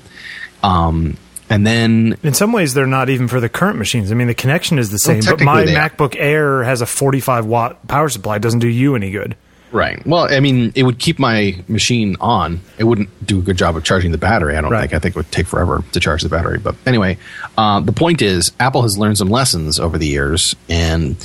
Um, 0.64 1.18
and 1.52 1.68
then 1.68 2.18
In 2.24 2.34
some 2.34 2.52
ways, 2.54 2.74
they're 2.74 2.88
not 2.88 3.10
even 3.10 3.28
for 3.28 3.40
the 3.40 3.50
current 3.50 3.78
machines. 3.78 4.12
I 4.12 4.16
mean, 4.16 4.28
the 4.28 4.34
connection 4.34 4.80
is 4.80 4.90
the 4.90 4.98
same, 4.98 5.22
but 5.24 5.42
my. 5.42 5.66
MacBook 5.66 6.16
Air 6.18 6.64
has 6.64 6.82
a 6.82 6.86
45 6.86 7.46
watt 7.46 7.88
power 7.88 8.10
supply. 8.10 8.38
It 8.38 8.42
doesn't 8.42 8.60
do 8.60 8.68
you 8.68 8.96
any 8.96 9.12
good. 9.12 9.36
Right. 9.72 10.06
Well, 10.06 10.28
I 10.30 10.42
mean, 10.42 10.74
it 10.76 10.84
would 10.84 11.00
keep 11.00 11.18
my 11.18 11.64
machine 11.70 12.18
on. 12.20 12.60
It 12.78 12.84
wouldn't 12.84 13.10
do 13.26 13.40
a 13.40 13.42
good 13.42 13.56
job 13.58 13.78
of 13.78 13.84
charging 13.86 14.12
the 14.12 14.18
battery. 14.18 14.58
I 14.58 14.62
don't 14.62 14.70
Right. 14.72 14.82
think. 14.82 14.94
I 14.94 15.00
think 15.00 15.16
it 15.16 15.20
would 15.20 15.32
take 15.32 15.48
forever 15.48 15.82
to 15.94 16.00
charge 16.02 16.24
the 16.24 16.30
battery. 16.30 16.58
But 16.58 16.76
anyway, 16.86 17.18
uh, 17.58 17.80
the 17.80 17.94
point 17.94 18.22
is, 18.22 18.52
Apple 18.60 18.82
has 18.82 18.98
learned 18.98 19.18
some 19.18 19.30
lessons 19.30 19.80
over 19.80 19.98
the 19.98 20.08
years, 20.08 20.56
and 20.68 21.16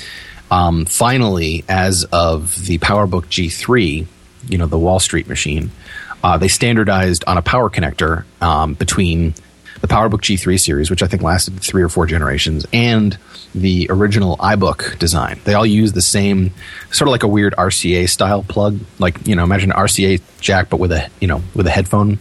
um, 0.51 0.85
finally, 0.85 1.65
as 1.69 2.05
of 2.13 2.67
the 2.67 2.79
PowerBook 2.79 3.25
G3, 3.27 4.07
you 4.49 4.59
know, 4.59 4.67
the 4.67 4.79
Wall 4.79 5.01
Street 5.01 5.27
machine, 5.27 5.73
uh, 6.23 6.39
they 6.39 6.47
standardized 6.49 7.25
on 7.27 7.37
a 7.39 7.43
power 7.43 7.69
connector 7.69 8.23
um, 8.41 8.75
between 8.75 9.35
the 9.81 9.89
PowerBook 9.89 10.21
G3 10.21 10.59
series, 10.59 10.91
which 10.91 11.03
I 11.03 11.07
think 11.07 11.23
lasted 11.23 11.61
three 11.61 11.83
or 11.83 11.89
four 11.89 12.07
generations, 12.07 12.67
and 12.73 13.17
the 13.55 13.87
original 13.91 14.37
iBook 14.39 14.99
design. 14.99 15.41
They 15.45 15.55
all 15.55 15.67
use 15.67 15.93
the 15.93 16.03
same, 16.03 16.53
sort 16.91 17.09
of 17.09 17.13
like 17.13 17.23
a 17.23 17.29
weird 17.29 17.55
RCA 17.57 18.09
style 18.09 18.43
plug. 18.43 18.81
Like 18.99 19.27
you 19.27 19.37
know, 19.37 19.45
imagine 19.45 19.73
an 19.73 19.79
RCA 19.79 20.21
jack, 20.41 20.69
but 20.71 20.79
with 20.79 20.93
a 20.93 21.11
you 21.21 21.29
know 21.29 21.43
with 21.55 21.67
a 21.67 21.71
headphone 21.71 22.19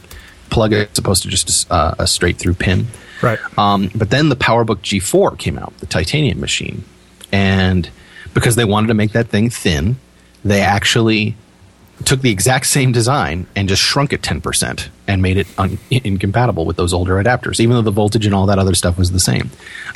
plug 0.50 0.74
as 0.74 0.98
opposed 0.98 1.24
to 1.24 1.30
just 1.30 1.70
a, 1.70 2.04
a 2.04 2.08
straight 2.08 2.38
through 2.38 2.54
pin. 2.54 2.88
Right. 3.22 3.40
Um, 3.58 3.90
but 3.96 4.10
then 4.10 4.30
the 4.30 4.36
PowerBook 4.36 4.78
G4 4.78 5.38
came 5.38 5.58
out, 5.58 5.78
the 5.80 5.86
titanium 5.86 6.40
machine, 6.40 6.84
and 7.32 7.90
because 8.34 8.56
they 8.56 8.66
wanted 8.66 8.88
to 8.88 8.94
make 8.94 9.14
that 9.14 9.30
thing 9.30 9.50
thin, 9.50 9.98
they 10.44 10.62
actually 10.62 11.36
took 12.06 12.22
the 12.22 12.32
exact 12.32 12.68
same 12.68 12.92
design 12.92 13.48
and 13.56 13.70
just 13.70 13.82
shrunk 13.82 14.14
it 14.14 14.22
10% 14.22 14.90
and 15.08 15.22
made 15.22 15.38
it 15.38 15.48
un- 15.58 15.78
incompatible 15.90 16.66
with 16.66 16.78
those 16.78 16.94
older 16.94 17.16
adapters, 17.16 17.60
even 17.60 17.76
though 17.76 17.82
the 17.82 17.92
voltage 17.92 18.26
and 18.26 18.34
all 18.34 18.46
that 18.48 18.60
other 18.60 18.76
stuff 18.76 18.98
was 18.98 19.12
the 19.12 19.20
same. 19.20 19.50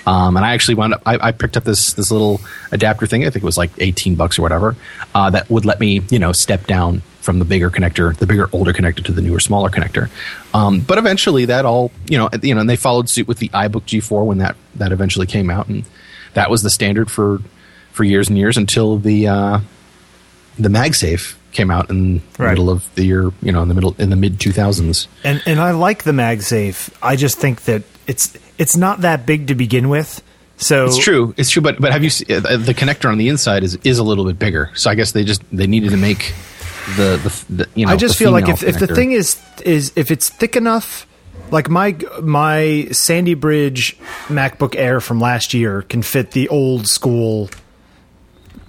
Um, 0.05 0.37
and 0.37 0.45
I 0.45 0.53
actually 0.53 0.75
wound 0.75 0.93
up, 0.93 1.01
I, 1.05 1.27
I 1.27 1.31
picked 1.31 1.57
up 1.57 1.63
this, 1.63 1.93
this 1.93 2.11
little 2.11 2.41
adapter 2.71 3.05
thing, 3.05 3.25
I 3.25 3.29
think 3.29 3.43
it 3.43 3.45
was 3.45 3.57
like 3.57 3.71
18 3.77 4.15
bucks 4.15 4.39
or 4.39 4.41
whatever, 4.41 4.75
uh, 5.15 5.29
that 5.31 5.49
would 5.49 5.65
let 5.65 5.79
me, 5.79 6.01
you 6.09 6.19
know, 6.19 6.31
step 6.31 6.67
down 6.67 7.01
from 7.21 7.39
the 7.39 7.45
bigger 7.45 7.69
connector, 7.69 8.15
the 8.15 8.25
bigger 8.25 8.49
older 8.53 8.71
connector 8.71 9.03
to 9.03 9.11
the 9.11 9.21
newer 9.21 9.39
smaller 9.39 9.69
connector. 9.69 10.09
Um, 10.53 10.79
but 10.81 10.97
eventually 10.97 11.45
that 11.45 11.65
all, 11.65 11.91
you 12.07 12.17
know, 12.17 12.29
you 12.41 12.55
know, 12.55 12.61
and 12.61 12.69
they 12.69 12.75
followed 12.75 13.09
suit 13.09 13.27
with 13.27 13.39
the 13.39 13.49
iBook 13.49 13.83
G4 13.83 14.25
when 14.25 14.37
that, 14.39 14.55
that 14.75 14.91
eventually 14.91 15.25
came 15.25 15.49
out. 15.49 15.67
And 15.67 15.85
that 16.33 16.49
was 16.49 16.61
the 16.61 16.69
standard 16.69 17.11
for, 17.11 17.39
for 17.91 18.03
years 18.03 18.29
and 18.29 18.37
years 18.37 18.57
until 18.57 18.97
the, 18.97 19.27
uh, 19.27 19.59
the 20.57 20.69
MagSafe 20.69 21.35
came 21.51 21.71
out 21.71 21.89
in 21.89 22.15
the 22.15 22.21
Right. 22.37 22.49
middle 22.51 22.69
of 22.69 22.83
the 22.95 23.03
year, 23.03 23.31
you 23.41 23.51
know, 23.51 23.61
in 23.61 23.67
the 23.67 23.73
middle 23.73 23.95
in 23.97 24.09
the 24.09 24.15
mid 24.15 24.39
2000s. 24.39 25.07
And 25.23 25.41
and 25.45 25.59
I 25.59 25.71
like 25.71 26.03
the 26.03 26.11
MagSafe. 26.11 26.89
I 27.01 27.15
just 27.15 27.37
think 27.37 27.63
that 27.63 27.83
it's 28.07 28.33
it's 28.57 28.75
not 28.75 29.01
that 29.01 29.25
big 29.25 29.47
to 29.47 29.55
begin 29.55 29.89
with. 29.89 30.21
So 30.57 30.85
It's 30.85 30.97
true, 30.97 31.33
it's 31.37 31.49
true, 31.49 31.61
but 31.61 31.79
but 31.79 31.91
have 31.93 32.03
you 32.03 32.09
uh, 32.35 32.57
the 32.57 32.73
connector 32.75 33.09
on 33.09 33.17
the 33.17 33.29
inside 33.29 33.63
is 33.63 33.77
is 33.83 33.97
a 33.97 34.03
little 34.03 34.25
bit 34.25 34.37
bigger. 34.37 34.71
So 34.75 34.89
I 34.91 34.95
guess 34.95 35.13
they 35.13 35.23
just 35.23 35.41
they 35.51 35.67
needed 35.67 35.91
to 35.91 35.97
make 35.97 36.33
the 36.97 37.17
the, 37.47 37.53
the 37.63 37.69
you 37.75 37.85
know. 37.85 37.93
I 37.93 37.95
just 37.95 38.17
feel 38.17 38.31
like 38.31 38.49
if, 38.49 38.61
if 38.63 38.77
the 38.79 38.87
thing 38.87 39.11
is 39.13 39.39
is 39.63 39.93
if 39.95 40.11
it's 40.11 40.29
thick 40.29 40.55
enough, 40.57 41.07
like 41.49 41.69
my 41.69 41.95
my 42.21 42.89
Sandy 42.91 43.35
Bridge 43.35 43.97
MacBook 44.27 44.75
Air 44.75 44.99
from 44.99 45.21
last 45.21 45.53
year 45.53 45.83
can 45.83 46.01
fit 46.01 46.31
the 46.31 46.49
old 46.49 46.87
school, 46.87 47.49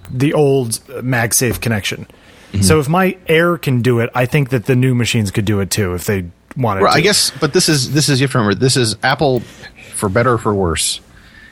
the 0.09 0.33
old 0.33 0.71
MagSafe 0.87 1.59
connection. 1.61 2.07
Mm-hmm. 2.51 2.61
So 2.63 2.79
if 2.79 2.89
my 2.89 3.17
Air 3.27 3.57
can 3.57 3.81
do 3.81 3.99
it, 3.99 4.09
I 4.13 4.25
think 4.25 4.49
that 4.49 4.65
the 4.65 4.75
new 4.75 4.93
machines 4.93 5.31
could 5.31 5.45
do 5.45 5.59
it 5.61 5.71
too 5.71 5.93
if 5.93 6.05
they 6.05 6.25
wanted. 6.57 6.81
Well, 6.81 6.91
to. 6.91 6.97
I 6.97 7.01
guess, 7.01 7.31
but 7.31 7.53
this 7.53 7.69
is 7.69 7.93
this 7.93 8.09
is 8.09 8.19
you 8.19 8.25
have 8.25 8.31
to 8.33 8.37
remember 8.39 8.55
this 8.55 8.77
is 8.77 8.97
Apple, 9.03 9.41
for 9.93 10.09
better 10.09 10.33
or 10.33 10.37
for 10.37 10.53
worse, 10.53 10.99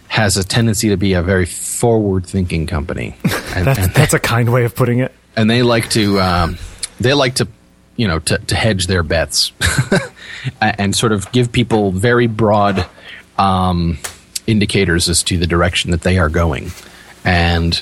has 0.09 0.37
a 0.37 0.43
tendency 0.43 0.89
to 0.89 0.97
be 0.97 1.13
a 1.13 1.21
very 1.21 1.45
forward 1.45 2.25
thinking 2.25 2.67
company, 2.67 3.15
and, 3.55 3.65
that's 3.65 3.79
and, 3.79 3.93
that's 3.93 4.13
a 4.13 4.19
kind 4.19 4.51
way 4.51 4.65
of 4.65 4.75
putting 4.75 4.99
it. 4.99 5.13
and 5.35 5.49
they 5.49 5.63
like 5.63 5.89
to 5.91 6.19
um, 6.19 6.57
they 6.99 7.13
like 7.13 7.35
to 7.35 7.47
you 7.95 8.07
know 8.07 8.19
to, 8.19 8.37
to 8.37 8.55
hedge 8.55 8.87
their 8.87 9.03
bets 9.03 9.53
and 10.61 10.95
sort 10.95 11.11
of 11.11 11.31
give 11.31 11.51
people 11.51 11.91
very 11.91 12.27
broad 12.27 12.85
um, 13.37 13.97
indicators 14.47 15.07
as 15.07 15.23
to 15.23 15.37
the 15.37 15.47
direction 15.47 15.91
that 15.91 16.01
they 16.01 16.17
are 16.17 16.29
going 16.29 16.71
and 17.23 17.81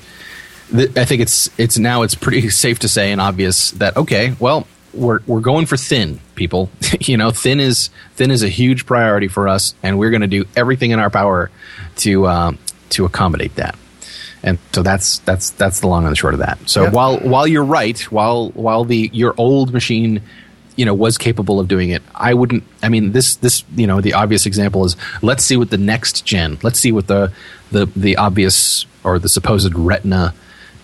I 0.73 1.05
think 1.05 1.21
it's 1.21 1.49
it's 1.57 1.77
now 1.77 2.01
it's 2.01 2.15
pretty 2.15 2.49
safe 2.65 2.79
to 2.79 2.87
say 2.87 3.11
and 3.11 3.21
obvious 3.21 3.71
that 3.71 3.97
okay 3.97 4.35
well 4.39 4.67
we're 4.93 5.19
we're 5.27 5.41
going 5.41 5.65
for 5.65 5.77
thin 5.77 6.19
people 6.35 6.69
you 7.01 7.17
know 7.17 7.31
thin 7.31 7.59
is 7.59 7.89
thin 8.15 8.31
is 8.31 8.43
a 8.43 8.49
huge 8.49 8.85
priority 8.85 9.27
for 9.27 9.47
us 9.47 9.75
and 9.83 9.99
we're 9.99 10.09
going 10.09 10.21
to 10.21 10.27
do 10.27 10.45
everything 10.55 10.91
in 10.91 10.99
our 10.99 11.09
power 11.09 11.51
to 11.97 12.27
um, 12.27 12.57
to 12.89 13.05
accommodate 13.05 13.55
that 13.55 13.77
and 14.43 14.59
so 14.71 14.83
that's 14.83 15.19
that's 15.19 15.49
that's 15.51 15.79
the 15.79 15.87
long 15.87 16.03
and 16.03 16.11
the 16.11 16.15
short 16.15 16.33
of 16.33 16.39
that. 16.39 16.57
So 16.69 16.89
while 16.89 17.17
while 17.17 17.47
you're 17.47 17.65
right, 17.65 17.99
while 18.11 18.49
while 18.51 18.83
the 18.83 19.09
your 19.11 19.33
old 19.37 19.73
machine, 19.73 20.21
you 20.75 20.85
know, 20.85 20.93
was 20.93 21.17
capable 21.17 21.59
of 21.59 21.67
doing 21.67 21.89
it, 21.89 22.03
I 22.13 22.33
wouldn't. 22.33 22.63
I 22.83 22.89
mean, 22.89 23.11
this 23.11 23.35
this 23.37 23.63
you 23.75 23.87
know 23.87 23.99
the 23.99 24.13
obvious 24.13 24.45
example 24.45 24.85
is 24.85 24.95
let's 25.21 25.43
see 25.43 25.57
what 25.57 25.69
the 25.69 25.77
next 25.77 26.25
gen. 26.25 26.59
Let's 26.61 26.79
see 26.79 26.91
what 26.91 27.07
the 27.07 27.33
the 27.71 27.87
the 27.87 28.17
obvious 28.17 28.85
or 29.03 29.19
the 29.19 29.29
supposed 29.29 29.73
Retina 29.75 30.33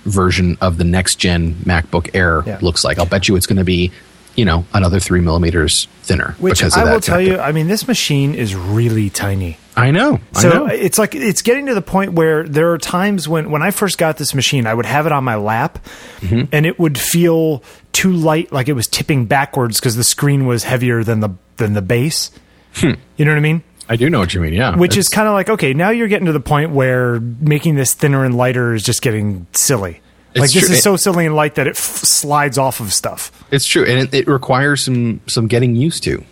version 0.05 0.57
of 0.62 0.77
the 0.77 0.83
next 0.83 1.15
gen 1.15 1.55
MacBook 1.65 2.10
Air 2.13 2.43
Yeah. 2.45 2.60
looks 2.62 2.83
like. 2.83 3.00
I'll 3.00 3.05
bet 3.05 3.27
you 3.27 3.36
it's 3.36 3.45
going 3.48 3.57
to 3.57 3.63
be, 3.63 3.91
you 4.36 4.45
know, 4.45 4.65
another 4.74 5.00
three 5.00 5.22
millimeters 5.22 5.88
thinner. 6.03 6.36
Which 6.39 6.60
because 6.60 6.75
of 6.75 6.83
that. 6.83 6.89
I 6.89 6.93
will 6.93 7.01
tell 7.01 7.22
you, 7.22 7.38
I 7.39 7.51
mean, 7.51 7.67
this 7.67 7.88
machine 7.88 8.36
is 8.36 8.55
really 8.55 9.10
tiny. 9.10 9.57
I 9.75 9.89
know. 9.91 10.19
I 10.36 10.41
So 10.41 10.50
know. 10.50 10.65
it's 10.67 11.00
like 11.00 11.15
it's 11.15 11.41
getting 11.41 11.65
to 11.65 11.74
the 11.74 11.81
point 11.81 12.13
where 12.13 12.43
there 12.43 12.72
are 12.74 12.77
times 12.77 13.27
when 13.27 13.50
when 13.50 13.63
I 13.63 13.72
first 13.72 13.98
got 13.98 14.17
this 14.17 14.36
machine, 14.36 14.67
I 14.67 14.74
would 14.74 14.86
have 14.86 15.05
it 15.07 15.12
on 15.12 15.24
my 15.24 15.36
lap, 15.36 15.79
Mm-hmm. 16.22 16.43
and 16.51 16.65
it 16.67 16.77
would 16.79 16.98
feel 17.00 17.63
too 17.91 18.12
light, 18.12 18.51
like 18.51 18.67
it 18.67 18.74
was 18.74 18.86
tipping 18.88 19.25
backwards 19.25 19.79
because 19.79 19.95
the 19.95 20.03
screen 20.03 20.45
was 20.45 20.63
heavier 20.63 21.03
than 21.03 21.22
the 21.22 21.29
than 21.57 21.74
the 21.74 21.81
base. 21.81 22.29
You 22.81 22.95
know 23.25 23.31
what 23.31 23.38
I 23.38 23.39
mean? 23.39 23.63
I 23.89 23.95
do 23.95 24.09
know 24.09 24.19
what 24.19 24.33
you 24.33 24.39
mean. 24.41 24.53
Yeah, 24.53 24.75
Which 24.77 24.95
is 24.95 25.09
kind 25.09 25.27
of 25.27 25.33
like 25.33 25.49
okay, 25.49 25.73
now 25.73 25.89
you're 25.89 26.07
getting 26.07 26.27
to 26.27 26.31
the 26.31 26.39
point 26.39 26.71
where 26.71 27.19
making 27.19 27.75
this 27.75 27.93
thinner 27.93 28.23
and 28.23 28.35
lighter 28.35 28.73
is 28.73 28.83
just 28.83 29.01
getting 29.01 29.45
silly. 29.53 29.99
Like 30.35 30.51
this 30.51 30.65
true. 30.65 30.75
is 30.75 30.81
so 30.81 30.95
silly 30.95 31.27
and 31.27 31.35
light 31.35 31.55
that 31.55 31.67
it 31.67 31.77
f- 31.77 31.77
slides 31.77 32.57
off 32.57 32.79
of 32.79 32.91
stuff. 32.91 33.31
It's 33.51 33.67
true, 33.67 33.85
and 33.85 33.99
it, 33.99 34.13
it 34.13 34.27
requires 34.27 34.83
some 34.83 35.21
some 35.27 35.47
getting 35.47 35.75
used 35.75 36.03
to. 36.05 36.23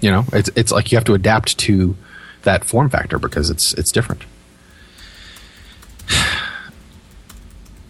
You 0.00 0.10
know, 0.10 0.24
it's 0.32 0.48
it's 0.56 0.72
like 0.72 0.90
you 0.90 0.96
have 0.96 1.04
to 1.04 1.14
adapt 1.14 1.58
to 1.58 1.96
that 2.42 2.64
form 2.64 2.88
factor 2.88 3.18
because 3.18 3.50
it's 3.50 3.74
it's 3.74 3.92
different. 3.92 4.24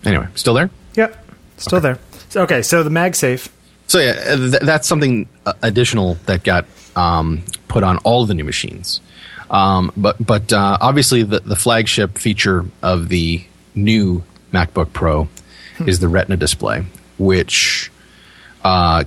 Anyway, 0.04 0.26
still 0.36 0.54
there? 0.54 0.70
Yep, 0.94 1.26
still 1.58 1.80
there. 1.80 1.98
So, 2.28 2.42
okay, 2.42 2.62
so 2.62 2.82
the 2.82 2.88
MagSafe. 2.88 3.48
So 3.88 3.98
yeah, 3.98 4.36
th- 4.36 4.62
that's 4.62 4.86
something 4.86 5.28
uh, 5.44 5.54
additional 5.62 6.14
that 6.26 6.44
got 6.44 6.66
um, 6.94 7.42
put 7.66 7.82
on 7.82 7.98
all 7.98 8.24
the 8.26 8.34
new 8.34 8.44
machines. 8.44 9.00
Um, 9.50 9.90
but 9.96 10.24
but 10.24 10.52
uh, 10.52 10.78
obviously 10.80 11.22
the 11.22 11.40
the 11.40 11.56
flagship 11.56 12.18
feature 12.18 12.66
of 12.82 13.08
the 13.08 13.44
new 13.74 14.22
MacBook 14.52 14.92
Pro 14.92 15.28
is 15.86 16.00
the 16.00 16.08
Retina 16.08 16.36
display, 16.36 16.84
which 17.18 17.90
uh, 18.62 19.04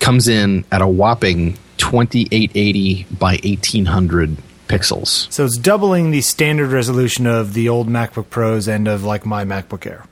comes 0.00 0.28
in 0.28 0.64
at 0.72 0.82
a 0.82 0.86
whopping 0.86 1.54
2880 1.76 3.04
by 3.18 3.38
1800 3.44 4.36
pixels. 4.68 5.30
So 5.32 5.44
it's 5.44 5.56
doubling 5.56 6.10
the 6.10 6.22
standard 6.22 6.70
resolution 6.70 7.26
of 7.26 7.54
the 7.54 7.68
old 7.68 7.88
MacBook 7.88 8.30
Pros 8.30 8.66
and 8.66 8.88
of 8.88 9.04
like 9.04 9.24
my 9.26 9.44
MacBook 9.44 9.86
Air. 9.86 10.04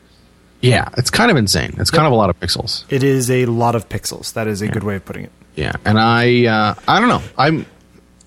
Yeah, 0.63 0.89
it's 0.97 1.11
kind 1.11 1.31
of 1.31 1.37
insane. 1.37 1.75
It's 1.79 1.91
kind 1.91 2.07
of 2.07 2.13
a 2.13 2.17
lot 2.17 2.31
of 2.31 2.39
pixels. 2.41 2.85
It 2.89 3.03
is 3.03 3.31
a 3.31 3.47
lot 3.47 3.75
of 3.75 3.89
pixels. 3.89 4.33
That 4.35 4.47
is 4.47 4.63
a 4.63 4.69
good 4.69 4.85
way 4.85 4.97
of 4.97 5.05
putting 5.05 5.25
it. 5.25 5.33
Yeah, 5.57 5.73
and 5.85 5.99
I 5.99 6.47
uh, 6.47 6.75
I 6.89 7.01
don't 7.01 7.09
know. 7.09 7.23
I'm 7.37 7.67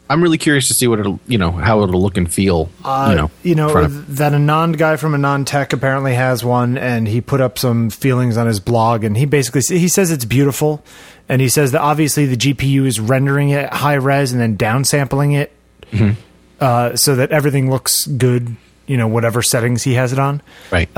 I'm 0.09 0.21
really 0.21 0.37
curious 0.37 0.67
to 0.67 0.73
see 0.75 0.85
what 0.87 0.99
it'll 0.99 1.19
you 1.27 1.37
know 1.39 1.51
how 1.51 1.81
it'll 1.83 1.99
look 2.01 2.17
and 2.17 2.31
feel. 2.31 2.69
Uh, 2.83 3.07
you 3.09 3.15
know, 3.15 3.31
you 3.41 3.55
know 3.55 3.75
of- 3.75 4.17
that 4.17 4.33
Anand 4.33 4.77
guy 4.77 4.97
from 4.97 5.13
AnandTech 5.13 5.73
apparently 5.73 6.13
has 6.13 6.43
one, 6.45 6.77
and 6.77 7.07
he 7.07 7.21
put 7.21 7.41
up 7.41 7.57
some 7.57 7.89
feelings 7.89 8.37
on 8.37 8.45
his 8.47 8.59
blog, 8.59 9.03
and 9.03 9.17
he 9.17 9.25
basically 9.25 9.61
he 9.79 9.87
says 9.87 10.11
it's 10.11 10.25
beautiful, 10.25 10.83
and 11.29 11.41
he 11.41 11.49
says 11.49 11.71
that 11.71 11.81
obviously 11.81 12.25
the 12.27 12.37
GPU 12.37 12.85
is 12.85 12.99
rendering 12.99 13.49
it 13.49 13.73
high 13.73 13.95
res 13.95 14.31
and 14.33 14.39
then 14.41 14.57
downsampling 14.57 15.35
it, 15.35 15.51
Mm-hmm. 15.91 16.19
uh, 16.59 16.95
so 16.97 17.15
that 17.15 17.31
everything 17.31 17.69
looks 17.71 18.05
good. 18.05 18.55
You 18.87 18.97
know, 18.97 19.07
whatever 19.07 19.41
settings 19.41 19.81
he 19.81 19.95
has 19.95 20.13
it 20.13 20.19
on. 20.19 20.43
right. 20.71 20.89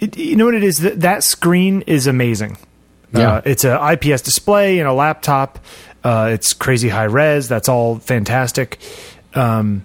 It, 0.00 0.16
you 0.16 0.36
know 0.36 0.46
what 0.46 0.54
it 0.54 0.64
is? 0.64 0.78
That 0.78 1.00
that 1.00 1.22
screen 1.22 1.82
is 1.82 2.06
amazing. 2.06 2.56
Yeah. 3.12 3.34
Uh, 3.34 3.42
it's 3.44 3.64
a 3.64 3.92
IPS 3.92 4.22
display 4.22 4.78
and 4.78 4.88
a 4.88 4.92
laptop. 4.92 5.58
Uh, 6.02 6.30
it's 6.32 6.52
crazy 6.52 6.88
high 6.88 7.04
res. 7.04 7.48
That's 7.48 7.68
all 7.68 7.98
fantastic. 7.98 8.78
Um, 9.34 9.84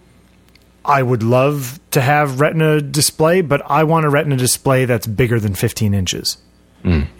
I 0.84 1.01
would 1.01 1.24
love 1.24 1.79
to 1.91 2.01
have 2.01 2.39
Retina 2.39 2.79
display, 2.81 3.41
but 3.41 3.62
I 3.69 3.84
want 3.84 4.05
a 4.05 4.10
Retina 4.10 4.38
display 4.38 4.86
that's 4.86 5.07
bigger 5.07 5.39
than 5.39 5.55
15 5.55 5.93
inches. 5.93 6.38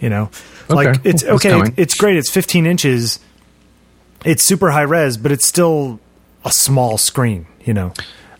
You 0.00 0.08
know, 0.08 0.30
like 0.68 1.00
it's 1.04 1.24
okay. 1.24 1.50
coming. 1.50 1.74
It's 1.76 1.94
great. 1.94 2.16
It's 2.16 2.30
15 2.30 2.66
inches. 2.66 3.18
It's 4.24 4.44
super 4.44 4.70
high 4.70 4.82
res, 4.82 5.16
but 5.16 5.32
it's 5.32 5.46
still 5.46 5.98
a 6.44 6.52
small 6.52 6.98
screen. 6.98 7.46
You 7.64 7.74
know, 7.74 7.92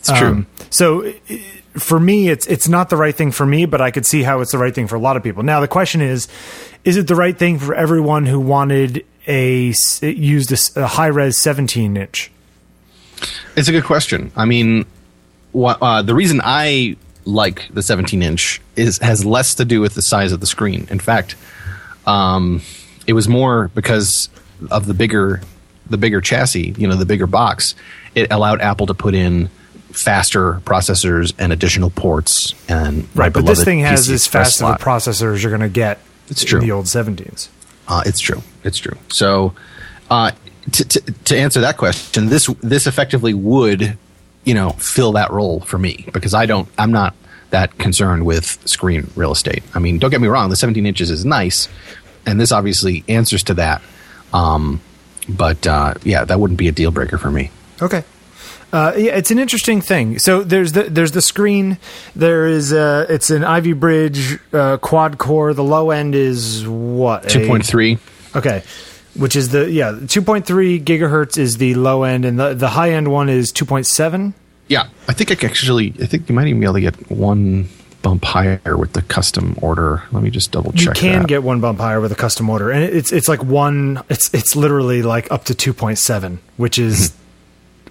It's 0.08 0.18
true. 0.18 0.46
so 0.70 1.12
for 1.78 2.00
me, 2.00 2.28
it's 2.28 2.46
it's 2.46 2.68
not 2.68 2.90
the 2.90 2.96
right 2.96 3.14
thing 3.14 3.32
for 3.32 3.44
me, 3.44 3.66
but 3.66 3.80
I 3.80 3.90
could 3.90 4.06
see 4.06 4.22
how 4.22 4.40
it's 4.40 4.52
the 4.52 4.58
right 4.58 4.74
thing 4.74 4.86
for 4.86 4.96
a 4.96 5.00
lot 5.00 5.16
of 5.16 5.22
people. 5.22 5.42
Now 5.42 5.60
the 5.60 5.68
question 5.68 6.00
is, 6.00 6.28
is 6.84 6.96
it 6.96 7.06
the 7.06 7.14
right 7.14 7.36
thing 7.36 7.58
for 7.58 7.74
everyone 7.74 8.26
who 8.26 8.40
wanted 8.40 9.04
a 9.26 9.74
used 10.02 10.52
a 10.76 10.82
a, 10.82 10.86
high 10.86 11.08
res 11.08 11.40
17 11.40 11.96
inch? 11.96 12.30
It's 13.56 13.68
a 13.68 13.72
good 13.72 13.84
question. 13.84 14.30
I 14.36 14.44
mean, 14.44 14.86
uh, 15.54 16.02
the 16.02 16.14
reason 16.14 16.40
I 16.42 16.96
like 17.24 17.68
the 17.72 17.82
17 17.82 18.22
inch 18.22 18.60
is 18.76 18.98
has 18.98 19.24
less 19.24 19.56
to 19.56 19.64
do 19.64 19.80
with 19.80 19.94
the 19.94 20.02
size 20.02 20.32
of 20.32 20.40
the 20.40 20.46
screen. 20.46 20.86
In 20.90 20.98
fact, 20.98 21.36
um, 22.06 22.62
it 23.06 23.12
was 23.12 23.28
more 23.28 23.70
because 23.74 24.28
of 24.70 24.86
the 24.86 24.94
bigger 24.94 25.42
the 25.88 25.98
bigger 25.98 26.20
chassis. 26.20 26.74
You 26.78 26.88
know, 26.88 26.96
the 26.96 27.06
bigger 27.06 27.26
box. 27.26 27.74
It 28.14 28.32
allowed 28.32 28.62
Apple 28.62 28.86
to 28.86 28.94
put 28.94 29.14
in 29.14 29.50
faster 29.96 30.60
processors 30.64 31.32
and 31.38 31.52
additional 31.52 31.90
ports. 31.90 32.54
And 32.68 33.08
Right, 33.14 33.32
but 33.32 33.46
this 33.46 33.64
thing 33.64 33.80
has 33.80 34.08
as 34.08 34.26
fast 34.26 34.60
of 34.60 34.68
a 34.68 34.78
slot. 34.78 34.80
processor 34.80 35.34
as 35.34 35.42
you're 35.42 35.50
going 35.50 35.60
to 35.60 35.68
get. 35.68 35.98
It's 36.28 36.42
in 36.42 36.48
true. 36.48 36.60
the 36.60 36.72
old 36.72 36.86
17s. 36.86 37.48
Uh, 37.88 38.02
it's 38.04 38.20
true. 38.20 38.42
It's 38.64 38.78
true. 38.78 38.96
So, 39.08 39.54
uh, 40.10 40.32
to, 40.72 40.84
to, 40.84 41.00
to 41.00 41.36
answer 41.38 41.60
that 41.60 41.76
question, 41.76 42.26
this 42.26 42.46
this 42.60 42.88
effectively 42.88 43.32
would, 43.32 43.96
you 44.44 44.54
know, 44.54 44.70
fill 44.70 45.12
that 45.12 45.30
role 45.30 45.60
for 45.60 45.78
me 45.78 46.08
because 46.12 46.34
I 46.34 46.46
don't. 46.46 46.68
I'm 46.76 46.90
not 46.90 47.14
that 47.50 47.78
concerned 47.78 48.26
with 48.26 48.58
screen 48.68 49.08
real 49.14 49.30
estate. 49.30 49.62
I 49.74 49.78
mean, 49.78 49.98
don't 49.98 50.10
get 50.10 50.20
me 50.20 50.26
wrong. 50.26 50.50
The 50.50 50.56
17 50.56 50.84
inches 50.84 51.10
is 51.10 51.24
nice, 51.24 51.68
and 52.26 52.40
this 52.40 52.50
obviously 52.50 53.04
answers 53.08 53.44
to 53.44 53.54
that. 53.54 53.82
Um, 54.32 54.80
but 55.28 55.64
uh, 55.66 55.94
yeah, 56.02 56.24
that 56.24 56.40
wouldn't 56.40 56.58
be 56.58 56.66
a 56.66 56.72
deal 56.72 56.90
breaker 56.90 57.18
for 57.18 57.30
me. 57.30 57.50
Okay. 57.80 58.02
Uh, 58.72 58.92
yeah, 58.96 59.12
it's 59.16 59.30
an 59.30 59.38
interesting 59.38 59.80
thing. 59.80 60.18
So 60.18 60.42
there's 60.42 60.72
the 60.72 60.84
there's 60.84 61.12
the 61.12 61.22
screen. 61.22 61.78
There 62.14 62.46
is 62.46 62.72
uh, 62.72 63.06
it's 63.08 63.30
an 63.30 63.44
Ivy 63.44 63.72
Bridge 63.72 64.38
uh, 64.52 64.76
quad 64.78 65.18
core. 65.18 65.54
The 65.54 65.64
low 65.64 65.90
end 65.90 66.14
is 66.14 66.66
what 66.66 67.28
Two 67.28 67.46
point 67.46 67.64
three. 67.64 67.98
Okay, 68.34 68.62
which 69.14 69.36
is 69.36 69.50
the 69.50 69.70
yeah 69.70 69.92
2.3 69.92 70.82
gigahertz 70.82 71.38
is 71.38 71.56
the 71.58 71.74
low 71.74 72.02
end, 72.02 72.24
and 72.24 72.38
the 72.38 72.54
the 72.54 72.68
high 72.68 72.90
end 72.90 73.10
one 73.10 73.28
is 73.28 73.52
2.7. 73.52 74.34
Yeah, 74.68 74.88
I 75.08 75.12
think 75.12 75.30
I 75.30 75.46
actually. 75.46 75.94
I 76.00 76.06
think 76.06 76.28
you 76.28 76.34
might 76.34 76.48
even 76.48 76.60
be 76.60 76.66
able 76.66 76.74
to 76.74 76.80
get 76.80 77.10
one 77.10 77.68
bump 78.02 78.24
higher 78.24 78.76
with 78.76 78.92
the 78.92 79.02
custom 79.02 79.56
order. 79.62 80.02
Let 80.12 80.22
me 80.22 80.30
just 80.30 80.52
double 80.52 80.72
check. 80.72 80.96
You 80.96 81.00
can 81.00 81.22
that. 81.22 81.28
get 81.28 81.42
one 81.42 81.60
bump 81.60 81.78
higher 81.78 82.00
with 82.00 82.12
a 82.12 82.16
custom 82.16 82.50
order, 82.50 82.70
and 82.70 82.82
it's 82.82 83.12
it's 83.12 83.28
like 83.28 83.42
one. 83.42 84.02
It's 84.08 84.32
it's 84.34 84.56
literally 84.56 85.02
like 85.02 85.30
up 85.30 85.44
to 85.44 85.54
2.7, 85.54 86.38
which 86.56 86.78
is 86.78 87.14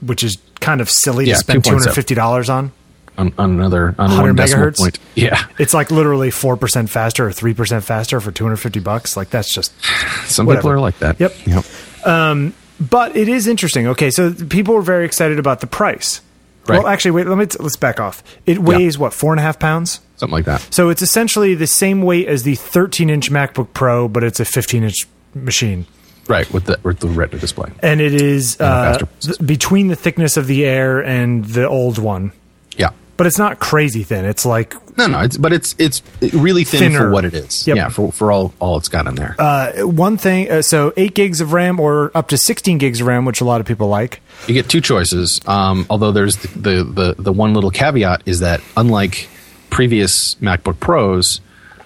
which 0.01 0.23
is 0.23 0.37
kind 0.65 0.81
of 0.81 0.89
silly. 0.89 1.25
Yeah, 1.25 1.33
to 1.35 1.39
spend 1.39 1.63
250 1.63 2.15
dollars 2.15 2.49
on. 2.49 2.71
on, 3.17 3.33
on 3.37 3.51
another 3.51 3.89
on 3.97 4.09
100 4.09 4.37
one 4.37 4.47
megahertz? 4.47 4.77
point. 4.77 4.99
Yeah, 5.15 5.45
It's 5.57 5.73
like 5.73 5.91
literally 5.91 6.31
four 6.31 6.57
percent 6.57 6.89
faster 6.89 7.25
or 7.27 7.31
three 7.31 7.53
percent 7.53 7.83
faster 7.83 8.19
for 8.19 8.31
250 8.31 8.79
bucks. 8.81 9.15
Like 9.15 9.29
that's 9.29 9.53
just 9.53 9.71
some 10.25 10.45
Whatever. 10.45 10.61
people 10.61 10.71
are 10.71 10.79
like 10.79 10.99
that. 10.99 11.19
Yep. 11.19 11.33
Yep. 11.45 11.65
Um, 12.05 12.53
but 12.79 13.15
it 13.15 13.29
is 13.29 13.47
interesting. 13.47 13.87
Okay, 13.87 14.11
so 14.11 14.33
people 14.33 14.73
were 14.75 14.81
very 14.81 15.05
excited 15.05 15.39
about 15.39 15.61
the 15.61 15.67
price. 15.67 16.21
Right. 16.67 16.79
Well, 16.79 16.87
actually, 16.87 17.11
wait. 17.11 17.27
Let 17.27 17.37
me 17.37 17.45
let's 17.59 17.75
back 17.77 17.99
off. 17.99 18.23
It 18.47 18.57
weighs 18.59 18.97
what 18.97 19.13
four 19.13 19.31
and 19.31 19.39
a 19.39 19.43
half 19.43 19.59
pounds. 19.59 20.01
Something 20.17 20.33
like 20.33 20.45
that. 20.45 20.61
So 20.73 20.89
it's 20.89 21.01
essentially 21.03 21.53
the 21.55 21.67
same 21.67 22.01
weight 22.01 22.27
as 22.27 22.41
the 22.43 22.55
13 22.55 23.09
inch 23.09 23.29
MacBook 23.31 23.67
Pro, 23.73 24.07
but 24.07 24.23
it's 24.23 24.39
a 24.39 24.45
15 24.45 24.83
inch 24.83 25.07
machine, 25.35 25.85
Right 26.27 26.51
with 26.51 26.65
the 26.65 26.79
with 26.83 26.99
the 26.99 27.07
Retina 27.07 27.39
display. 27.39 27.71
and 27.81 28.01
it 28.01 28.13
is 28.19 28.59
uh, 28.59 28.97
th- 29.19 29.37
between 29.45 29.87
the 29.89 29.95
thickness 29.95 30.37
of 30.37 30.47
the 30.47 30.65
Air 30.65 30.99
and 31.03 31.45
the 31.45 31.67
old 31.67 31.97
one. 31.99 32.31
Yeah. 32.77 32.89
But 33.17 33.27
it's 33.27 33.37
not 33.37 33.59
crazy 33.59 34.03
thin. 34.03 34.25
It's 34.25 34.45
like 34.45 34.73
No, 34.97 35.07
no. 35.07 35.19
It's 35.21 35.37
but 35.37 35.53
it's 35.53 35.75
it's 35.77 36.01
really 36.33 36.63
thin 36.63 36.79
Thinner. 36.79 36.99
for 36.99 37.11
what 37.11 37.25
it 37.25 37.33
is. 37.33 37.65
Yep. 37.67 37.77
Yeah. 37.77 37.89
For 37.89 38.11
for 38.11 38.31
all 38.31 38.53
all 38.59 38.77
it's 38.77 38.89
got 38.89 39.05
in 39.07 39.15
there. 39.15 39.35
uh, 39.39 39.73
one 39.85 40.17
thing. 40.17 40.49
Uh, 40.51 40.61
so 40.63 40.91
eight 40.97 41.13
gigs 41.13 41.41
of 41.41 41.53
RAM 41.53 41.79
or 41.79 42.11
up 42.15 42.27
to 42.29 42.37
16 42.37 42.77
gigs 42.79 43.01
of 43.01 43.07
RAM, 43.07 43.23
which 43.23 43.39
a 43.39 43.45
lot 43.45 43.61
of 43.61 43.67
people 43.67 43.87
like. 43.87 44.19
you 44.47 44.53
get 44.53 44.67
two 44.67 44.81
choices. 44.81 45.39
Um, 45.47 45.85
although 45.89 46.11
there's 46.11 46.37
the, 46.37 46.47
the 46.59 46.83
the 46.83 47.15
the 47.21 47.31
one 47.33 47.53
little 47.53 47.71
caveat 47.71 48.23
is 48.25 48.39
that 48.41 48.61
unlike 48.75 49.29
previous 49.69 50.35
MacBook 50.35 50.79
Pros, 50.79 51.39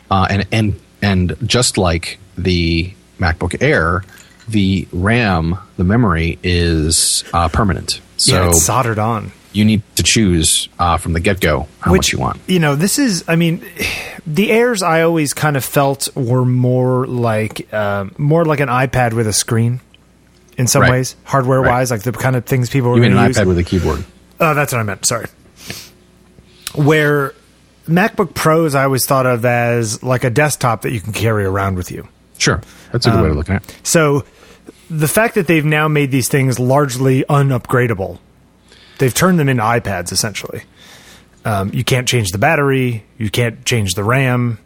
uh, 0.10 0.28
and 0.30 0.48
and 0.52 0.80
and 1.02 1.36
just 1.46 1.78
like 1.78 2.20
the 2.38 2.94
MacBook 3.20 3.62
Air, 3.62 4.04
the 4.52 4.88
RAM, 4.92 5.58
the 5.78 5.84
memory 5.84 6.40
is 6.44 7.24
uh, 7.34 7.48
permanent. 7.50 8.02
So 8.18 8.34
yeah, 8.36 8.50
it's 8.50 8.64
soldered 8.64 9.00
on. 9.00 9.32
you 9.54 9.64
need 9.66 9.82
to 9.96 10.04
choose 10.04 10.70
uh, 10.78 10.98
from 10.98 11.14
the 11.14 11.20
get 11.20 11.40
go 11.40 11.68
how 11.80 11.94
much 11.94 12.12
you 12.12 12.20
want. 12.20 12.40
You 12.48 12.60
know, 12.60 12.76
this 12.76 13.00
is. 13.00 13.24
I 13.28 13.36
mean, 13.36 13.64
the 14.28 14.52
Airs 14.52 14.84
I 14.84 15.02
always 15.04 15.34
kind 15.34 15.56
of 15.58 15.64
felt 15.64 16.10
were 16.16 16.46
more 16.46 17.08
like 17.08 17.74
um, 17.74 18.14
more 18.18 18.44
like 18.46 18.60
an 18.60 18.70
iPad 18.70 19.14
with 19.14 19.28
a 19.28 19.34
screen. 19.34 19.80
In 20.58 20.68
some 20.68 20.82
Right. 20.82 20.92
ways, 20.92 21.16
hardware 21.24 21.62
wise, 21.62 21.90
like 21.90 22.02
the 22.02 22.12
kind 22.12 22.36
of 22.36 22.44
things 22.46 22.70
people 22.70 22.90
were 22.90 22.98
You 22.98 23.04
mean 23.04 23.14
an 23.16 23.28
use. 23.28 23.38
iPad 23.38 23.48
with 23.48 23.58
a 23.60 23.64
keyboard? 23.64 24.04
Oh, 24.42 24.54
that's 24.54 24.74
what 24.74 24.80
I 24.80 24.84
meant. 24.84 25.06
Sorry. 25.06 25.26
Where 26.76 27.34
MacBook 27.88 28.34
Pros, 28.36 28.76
I 28.76 28.84
always 28.84 29.06
thought 29.06 29.26
of 29.26 29.46
as 29.46 30.04
like 30.04 30.24
a 30.24 30.30
desktop 30.30 30.82
that 30.84 30.92
you 30.92 31.00
can 31.02 31.14
carry 31.14 31.46
around 31.46 31.76
with 31.76 31.92
you. 31.92 32.08
Sure, 32.38 32.62
that's 32.92 33.06
a 33.06 33.10
good 33.10 33.16
Um, 33.18 33.24
way 33.24 33.30
to 33.30 33.36
look 33.36 33.50
at 33.50 33.64
it. 33.64 33.76
So 33.84 34.24
the 34.90 35.08
fact 35.08 35.36
that 35.36 35.48
they've 35.48 35.66
now 35.66 35.88
made 35.88 36.12
these 36.12 36.28
things 36.28 36.60
largely 36.60 37.24
unupgradable, 37.30 38.20
they've 38.98 39.14
turned 39.14 39.40
them 39.40 39.50
into 39.50 39.64
iPads 39.64 40.12
essentially. 40.12 40.64
Um, 41.46 41.72
you 41.74 41.84
can't 41.84 42.08
change 42.08 42.30
the 42.32 42.38
battery, 42.38 43.06
you 43.18 43.30
can't 43.30 43.64
change 43.66 43.94
the 43.94 44.04
RAM. 44.04 44.60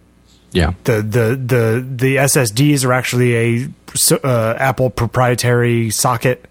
Yeah, 0.51 0.73
The 0.83 1.01
the 1.01 1.35
the 1.35 1.85
the 1.97 2.15
SSDs 2.17 2.85
are 2.85 2.93
actually 2.93 3.35
a 3.35 3.69
uh, 4.23 4.53
Apple 4.57 4.91
proprietary 4.91 5.89
socket. 5.89 6.45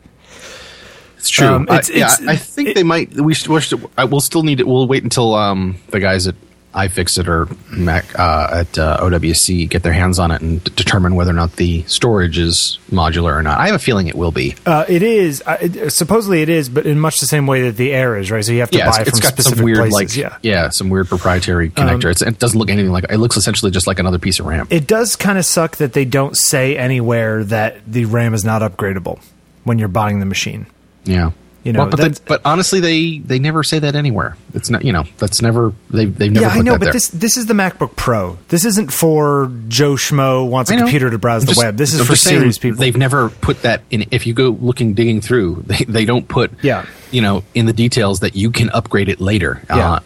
it's 1.19 1.31
true. 1.31 1.47
Um, 1.47 1.63
it's- 1.65 1.89
I, 1.89 1.93
yeah, 1.95 2.13
it's- 2.15 2.29
I 2.29 2.35
think 2.37 2.71
it- 2.71 2.75
they 2.75 2.83
might. 2.83 3.13
We 3.15 3.33
should, 3.35 3.49
we 3.49 3.61
should, 3.61 3.89
I 3.97 4.05
will 4.07 4.21
still 4.21 4.43
need 4.43 4.59
it. 4.59 4.67
We'll 4.67 4.89
wait 4.89 5.05
until 5.05 5.35
um, 5.37 5.77
the 5.91 6.01
guys 6.01 6.27
at 6.27 6.35
iFixit 6.75 7.27
or 7.29 7.49
Mac 7.71 8.19
uh, 8.19 8.49
at 8.65 8.79
uh, 8.79 8.99
OWC 9.03 9.69
get 9.69 9.83
their 9.83 9.93
hands 9.93 10.19
on 10.19 10.31
it 10.31 10.41
and 10.41 10.63
d- 10.65 10.73
determine 10.75 11.15
whether 11.15 11.31
or 11.31 11.35
not 11.35 11.57
the 11.57 11.83
storage 11.83 12.39
is 12.39 12.79
modular 12.91 13.35
or 13.35 13.43
not. 13.43 13.59
I 13.61 13.67
have 13.67 13.75
a 13.75 13.79
feeling 13.79 14.07
it 14.09 14.15
will 14.15 14.33
be. 14.33 14.55
Uh, 14.65 14.85
it 14.89 15.03
is 15.03 15.43
it, 15.47 15.91
supposedly 15.93 16.41
it 16.43 16.49
is, 16.49 16.69
but 16.71 16.87
in 16.87 16.99
much 16.99 17.21
the 17.21 17.27
same 17.27 17.47
way 17.47 17.63
that 17.63 17.77
the 17.77 17.93
Air 17.93 18.17
is, 18.17 18.31
right? 18.31 18.43
So 18.45 18.53
you 18.53 18.61
have 18.61 18.71
to 18.71 18.79
Yeah, 18.79 18.87
buy 18.91 18.91
it's, 18.91 18.99
from 18.99 19.09
it's 19.09 19.21
got 19.21 19.33
specific 19.35 19.59
some 19.59 19.65
weird 19.67 19.91
places. 19.91 20.17
like 20.17 20.17
yeah, 20.17 20.35
Um, 20.35 20.41
yeah, 20.43 20.69
some 20.71 20.89
weird 20.89 21.09
proprietary 21.09 21.69
connector. 21.71 22.11
it's, 22.11 22.23
it 22.23 22.39
doesn't 22.39 22.59
look 22.59 22.71
anything 22.71 22.91
like. 22.93 23.05
It 23.11 23.19
looks 23.19 23.37
essentially 23.37 23.71
just 23.71 23.87
like 23.87 23.99
another 23.99 24.19
piece 24.19 24.41
of 24.41 24.47
RAM. 24.47 24.67
it 24.71 24.87
does 24.87 25.15
kind 25.17 25.37
of 25.39 25.45
suck 25.45 25.77
that 25.77 25.93
they 25.93 26.05
don't 26.07 26.37
say 26.37 26.77
anywhere 26.79 27.45
that 27.45 27.81
the 27.87 28.07
RAM 28.07 28.33
is 28.35 28.45
not 28.45 28.63
upgradable 28.63 29.23
when 29.65 29.79
you're 29.79 29.89
buying 29.89 30.21
the 30.21 30.27
machine. 30.27 30.67
yeah. 31.05 31.33
You 31.65 31.73
know, 31.73 31.81
Well, 31.81 31.91
but, 31.91 32.01
they, 32.01 32.21
but 32.27 32.41
honestly, 32.45 32.81
they 32.81 33.19
they 33.19 33.39
never 33.39 33.63
say 33.63 33.79
that 33.79 33.95
anywhere. 33.95 34.37
It's 34.53 34.69
not 34.69 34.85
you 34.85 34.93
know 34.93 35.05
that's 35.19 35.41
never 35.41 35.73
they 35.91 36.07
they've 36.07 36.33
never 36.33 36.47
yeah, 36.47 36.53
I 36.53 36.61
know, 36.61 36.73
but 36.73 36.87
there. 36.87 36.93
this 36.93 37.09
this 37.09 37.37
is 37.37 37.47
the 37.47 37.55
MacBook 37.55 37.95
Pro. 37.95 38.37
This 38.49 38.65
isn't 38.65 38.93
for 38.93 39.51
Joe 39.69 39.93
Schmo 39.95 40.49
wants 40.49 40.71
a 40.73 40.77
computer 40.77 41.09
to 41.11 41.19
browse 41.19 41.45
the 41.45 41.55
web. 41.57 41.77
This 41.77 41.95
is 41.95 42.01
I'm 42.01 42.07
for 42.07 42.17
serious 42.17 42.59
people. 42.59 42.81
They've 42.81 42.97
never 42.97 43.29
put 43.29 43.63
that 43.63 43.83
in. 43.91 44.07
If 44.11 44.27
you 44.27 44.35
go 44.35 44.51
looking, 44.61 44.95
digging 44.95 45.21
through, 45.21 45.63
they, 45.67 45.85
they 45.85 46.05
don't 46.05 46.27
put, 46.27 46.51
Yeah. 46.63 46.85
you 47.13 47.23
know, 47.23 47.45
in 47.55 47.67
the 47.67 47.73
details 47.73 48.21
that 48.21 48.35
you 48.35 48.51
can 48.51 48.69
upgrade 48.71 49.09
it 49.09 49.21
later. 49.21 49.63
Yeah. 49.69 49.93
Uh, 49.95 50.01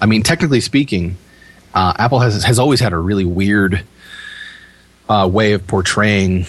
I 0.00 0.06
mean, 0.06 0.22
technically 0.22 0.60
speaking, 0.60 1.16
uh, 1.74 1.92
Apple 1.98 2.20
has 2.20 2.44
has 2.44 2.58
always 2.60 2.78
had 2.78 2.92
a 2.92 2.98
really 2.98 3.24
weird 3.24 3.84
uh, 5.08 5.28
way 5.30 5.52
of 5.54 5.66
portraying 5.66 6.46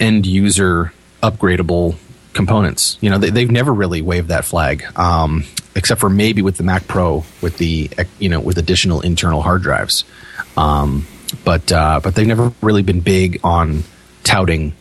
end 0.00 0.26
user 0.26 0.92
upgradable 1.22 1.96
components. 2.36 2.96
You 3.00 3.10
know, 3.10 3.18
they, 3.18 3.30
they've 3.30 3.50
never 3.50 3.72
really 3.74 4.02
waved 4.02 4.28
that 4.28 4.44
flag, 4.44 4.84
um, 4.96 5.44
except 5.74 6.00
for 6.00 6.08
maybe 6.08 6.42
with 6.42 6.56
the 6.56 6.62
Mac 6.62 6.86
Pro 6.86 7.24
with 7.42 7.58
the 7.58 7.90
you 8.18 8.28
know 8.28 8.38
with 8.40 8.58
additional 8.58 9.00
internal 9.00 9.42
hard 9.42 9.62
drives. 9.62 10.04
Um, 10.56 11.06
but 11.44 11.72
uh, 11.72 12.00
but 12.02 12.14
they've 12.14 12.26
never 12.26 12.52
really 12.62 12.82
been 12.82 13.00
big 13.00 13.40
on 13.42 13.82
touting 14.22 14.74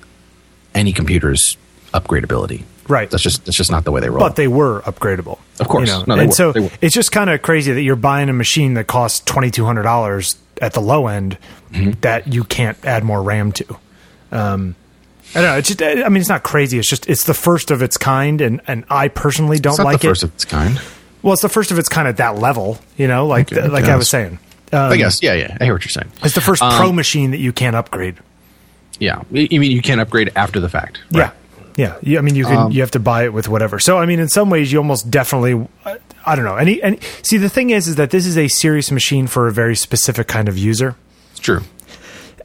any 0.75 0.93
computer's 0.93 1.57
upgradability. 1.93 2.63
Right. 2.87 3.09
That's 3.09 3.23
just 3.23 3.45
that's 3.45 3.57
just 3.57 3.71
not 3.71 3.83
the 3.83 3.91
way 3.91 3.99
they 4.01 4.09
roll. 4.09 4.19
but 4.19 4.35
they 4.35 4.47
were 4.47 4.81
upgradable. 4.81 5.39
Of 5.59 5.67
course. 5.67 5.89
You 5.89 5.95
know? 5.95 6.03
No, 6.07 6.15
they 6.17 6.21
and 6.21 6.29
were. 6.29 6.35
so 6.35 6.53
it's 6.81 6.93
just 6.93 7.11
kind 7.11 7.31
of 7.31 7.41
crazy 7.41 7.73
that 7.73 7.81
you're 7.81 7.95
buying 7.95 8.29
a 8.29 8.33
machine 8.33 8.75
that 8.75 8.85
costs 8.85 9.21
twenty 9.25 9.49
two 9.49 9.65
hundred 9.65 9.83
dollars 9.83 10.37
at 10.61 10.73
the 10.73 10.81
low 10.81 11.07
end 11.07 11.37
Mm-hmm. 11.71 11.99
that 12.01 12.31
you 12.31 12.45
can't 12.45 12.77
add 12.85 13.03
more 13.03 13.21
RAM 13.21 13.51
to. 13.51 13.77
Um, 14.31 14.75
I 15.33 15.41
don't 15.41 15.51
know. 15.51 15.57
It's 15.57 15.67
just. 15.69 15.81
I 15.81 16.07
mean, 16.09 16.21
it's 16.21 16.29
not 16.29 16.43
crazy. 16.43 16.77
It's 16.77 16.89
just. 16.89 17.09
It's 17.09 17.23
the 17.25 17.33
first 17.33 17.71
of 17.71 17.81
its 17.81 17.97
kind, 17.97 18.41
and 18.41 18.61
and 18.67 18.85
I 18.89 19.07
personally 19.07 19.59
don't 19.59 19.77
like 19.79 20.01
the 20.01 20.07
first 20.09 20.23
it. 20.23 20.27
of 20.27 20.33
its 20.35 20.45
kind. 20.45 20.79
well, 21.21 21.33
it's 21.33 21.41
the 21.41 21.49
first 21.49 21.71
of 21.71 21.79
its 21.79 21.89
kind 21.89 22.07
at 22.07 22.17
that 22.17 22.38
level. 22.38 22.77
You 22.97 23.07
know, 23.07 23.27
like 23.27 23.51
Okay, 23.51 23.67
like 23.67 23.85
I 23.85 23.95
was 23.95 24.09
saying. 24.09 24.39
Um, 24.71 24.91
I 24.91 24.97
guess. 24.97 25.21
Yeah, 25.21 25.33
yeah. 25.33 25.57
I 25.59 25.65
hear 25.65 25.73
what 25.73 25.83
you're 25.83 25.89
saying. 25.89 26.11
It's 26.23 26.35
the 26.35 26.41
first 26.41 26.61
Um, 26.61 26.73
pro 26.73 26.91
machine 26.91 27.31
that 27.31 27.39
you 27.39 27.53
can't 27.53 27.75
upgrade. 27.75 28.15
Yeah. 28.99 29.21
You 29.29 29.59
mean 29.59 29.71
you 29.71 29.81
can't 29.81 30.01
upgrade 30.01 30.31
after 30.35 30.59
the 30.59 30.69
fact? 30.69 31.01
Yeah. 31.11 31.31
Yeah, 31.77 31.95
you, 32.01 32.17
I 32.17 32.21
mean, 32.21 32.35
you 32.35 32.45
can 32.45 32.57
Um, 32.57 32.71
you 32.71 32.79
have 32.81 32.91
to 32.91 32.99
buy 32.99 33.25
it 33.25 33.33
with 33.33 33.49
whatever. 33.49 33.79
So, 33.79 33.97
I 33.97 34.05
mean, 34.05 34.21
in 34.21 34.29
some 34.29 34.49
ways, 34.49 34.71
you 34.71 34.77
almost 34.77 35.11
definitely, 35.11 35.67
I- 35.85 35.97
I 36.25 36.35
don't 36.35 36.45
know. 36.45 36.55
Any, 36.55 36.81
any 36.81 36.99
see, 37.21 37.35
the 37.38 37.49
thing 37.49 37.71
is, 37.71 37.89
is 37.89 37.95
that 37.97 38.11
this 38.11 38.25
is 38.25 38.38
a 38.38 38.47
serious 38.47 38.91
machine 38.91 39.27
for 39.27 39.47
a 39.47 39.51
very 39.51 39.75
specific 39.75 40.27
kind 40.27 40.47
of 40.47 40.57
user, 40.57 40.95
It's 41.31 41.41
true. 41.41 41.63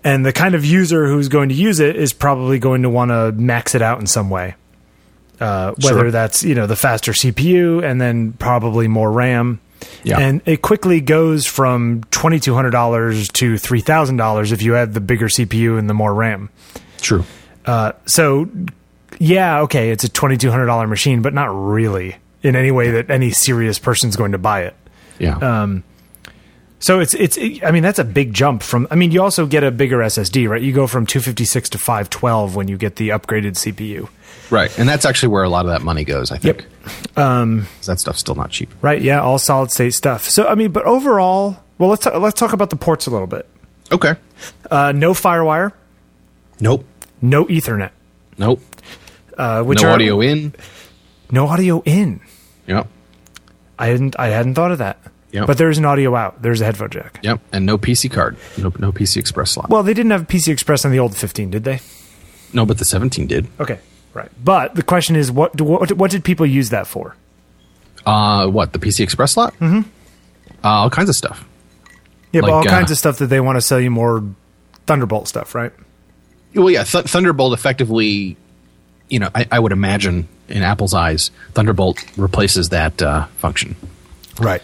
And 0.05 0.25
the 0.25 0.33
kind 0.33 0.55
of 0.55 0.65
user 0.65 1.07
who's 1.09 1.29
going 1.29 1.49
to 1.51 1.55
use 1.55 1.81
it 1.81 1.97
is 1.97 2.13
probably 2.13 2.59
going 2.59 2.83
to 2.83 2.91
want 2.91 3.11
to 3.11 3.33
max 3.33 3.75
it 3.75 3.83
out 3.83 4.01
in 4.01 4.07
some 4.07 4.31
way. 4.31 4.55
Uh, 5.41 5.73
whether 5.83 6.01
Sure. 6.01 6.11
that's 6.11 6.43
you 6.43 6.55
know 6.55 6.67
the 6.67 6.77
faster 6.77 7.13
CPU 7.13 7.83
and 7.83 8.01
then 8.01 8.33
probably 8.35 8.89
more 8.89 9.11
RAM. 9.11 9.61
Yeah. 10.05 10.19
And 10.19 10.43
it 10.45 10.61
quickly 10.61 11.01
goes 11.01 11.47
from 11.47 12.03
twenty 12.11 12.39
two 12.39 12.55
hundred 12.55 12.71
dollars 12.73 13.29
to 13.29 13.57
three 13.57 13.81
thousand 13.81 14.19
dollars 14.19 14.53
if 14.53 14.61
you 14.61 14.77
add 14.77 14.93
the 14.93 15.01
bigger 15.01 15.29
CPU 15.29 15.79
and 15.79 15.89
the 15.89 15.95
more 15.95 16.13
RAM. 16.13 16.51
True. 17.01 17.25
Uh, 17.65 17.93
so 18.05 18.51
yeah, 19.19 19.61
okay, 19.63 19.91
it's 19.91 20.05
a 20.05 20.11
twenty 20.11 20.37
two 20.37 20.51
hundred 20.51 20.67
dollar 20.67 20.87
machine, 20.87 21.23
but 21.23 21.33
not 21.33 21.47
really 21.47 22.17
in 22.43 22.55
any 22.55 22.71
way 22.71 22.91
that 22.91 23.11
any 23.11 23.31
serious 23.31 23.79
person's 23.79 24.17
going 24.17 24.33
to 24.33 24.39
buy 24.39 24.65
it. 24.65 24.75
Yeah. 25.19 25.37
Um, 25.39 25.85
So 26.83 26.99
it's 27.01 27.13
it's 27.15 27.39
I 27.63 27.71
mean 27.73 27.83
that's 27.83 27.99
a 27.99 28.05
big 28.05 28.33
jump 28.33 28.63
from 28.63 28.89
I 28.91 28.95
mean 28.95 29.11
you 29.13 29.23
also 29.23 29.47
get 29.47 29.63
a 29.63 29.71
bigger 29.71 29.99
SSD, 29.99 30.49
right? 30.49 30.63
You 30.63 30.73
go 30.73 30.87
from 30.87 31.05
256 31.07 31.69
to 31.71 31.79
512 31.79 32.57
when 32.57 32.69
you 32.69 32.77
get 32.79 32.97
the 32.97 33.11
upgraded 33.11 33.53
CPU. 33.57 34.09
right. 34.51 34.77
And 34.79 34.89
that's 34.89 35.05
actually 35.05 35.29
where 35.29 35.43
a 35.45 35.49
lot 35.51 35.67
of 35.67 35.73
that 35.73 35.83
money 35.83 36.05
goes, 36.05 36.33
I 36.33 36.39
think. 36.39 36.67
Um, 37.17 37.67
'Cause 37.79 37.87
that 37.87 38.01
stuff's 38.01 38.21
still 38.21 38.35
not 38.35 38.51
cheap. 38.51 38.71
right, 38.81 39.01
yeah, 39.01 39.21
all 39.21 39.39
solid 39.39 39.71
state 39.71 39.93
stuff. 39.93 40.29
So 40.29 40.47
I 40.49 40.55
mean, 40.55 40.73
but 40.73 40.85
overall, 40.85 41.59
well 41.79 41.91
let's 41.91 42.03
talk, 42.05 42.15
let's 42.19 42.39
talk 42.41 42.53
about 42.55 42.71
the 42.71 42.77
ports 42.77 43.07
a 43.07 43.11
little 43.11 43.27
bit. 43.27 43.47
Okay. 43.93 44.15
Uh, 44.71 44.93
no 44.93 45.13
FireWire, 45.13 45.73
Nope. 46.61 46.85
no 47.21 47.45
Ethernet, 47.47 47.91
Nope. 48.39 48.63
uh, 49.37 49.63
which 49.63 49.83
no 49.83 49.89
are 49.89 49.93
audio 49.93 50.21
in. 50.23 50.55
no 51.31 51.47
audio 51.47 51.83
in. 51.85 52.21
Yep. 52.67 52.87
I 53.79 53.87
hadn't 53.89 54.17
I 54.19 54.29
hadn't 54.29 54.55
thought 54.55 54.73
of 54.73 54.79
that. 54.79 54.97
Yep. 55.33 55.47
But 55.47 55.59
there's 55.59 55.79
an 55.79 55.85
audio 55.85 56.17
out. 56.17 56.43
There's 56.43 56.61
a 56.61 56.65
headphone 56.65 56.91
jack. 56.91 57.21
Yep. 57.23 57.41
And 57.53 57.65
no 57.67 57.79
PC 57.79 58.11
card. 58.11 58.37
No, 58.59 58.73
no 58.79 58.91
PC 58.93 59.17
Express 59.19 59.53
slot. 59.53 59.69
Well, 59.71 59.83
they 59.85 59.95
didn't 59.95 60.11
have 60.11 60.27
PC 60.27 60.49
Express 60.49 60.85
on 60.85 60.91
the 60.91 60.99
old 60.99 61.17
15, 61.17 61.51
did 61.51 61.65
they? 61.65 61.81
no, 62.53 62.67
but 62.67 62.79
the 62.79 62.85
17 62.85 63.29
did. 63.29 63.47
Okay, 63.61 63.79
right. 64.13 64.29
But 64.43 64.75
the 64.75 64.83
question 64.83 65.15
is, 65.15 65.31
what 65.31 65.55
do- 65.57 65.63
what, 65.65 65.93
what 65.93 66.11
did 66.11 66.25
people 66.25 66.45
use 66.47 66.71
that 66.71 66.87
for? 66.89 67.15
Uh, 68.05 68.49
what 68.49 68.73
the 68.73 68.79
PC 68.81 69.01
Express 69.05 69.33
slot? 69.33 69.55
Mm-hmm. 69.61 69.89
Uh, 70.65 70.69
all 70.69 70.91
kinds 70.91 71.09
of 71.09 71.15
stuff. 71.15 71.45
Yeah, 72.33 72.41
but 72.41 72.51
all 72.51 72.61
uh, 72.61 72.65
kinds 72.71 72.91
of 72.91 72.99
stuff 72.99 73.19
that 73.19 73.27
they 73.27 73.39
want 73.41 73.57
to 73.57 73.61
sell 73.61 73.79
you 73.81 73.91
more 73.91 74.25
Thunderbolt 74.87 75.29
stuff, 75.29 75.55
right? 75.55 75.73
Well, 76.55 76.71
yeah, 76.71 76.83
Th- 76.83 77.05
Thunderbolt 77.05 77.53
effectively, 77.55 78.37
you 79.09 79.21
know, 79.21 79.31
I, 79.35 79.47
I 79.53 79.59
would 79.61 79.71
imagine 79.73 80.27
in 80.49 80.63
Apple's 80.65 80.95
eyes, 80.95 81.31
Thunderbolt 81.53 82.05
replaces 82.17 82.71
that 82.71 83.01
uh, 83.01 83.27
function. 83.39 83.77
Right. 84.41 84.63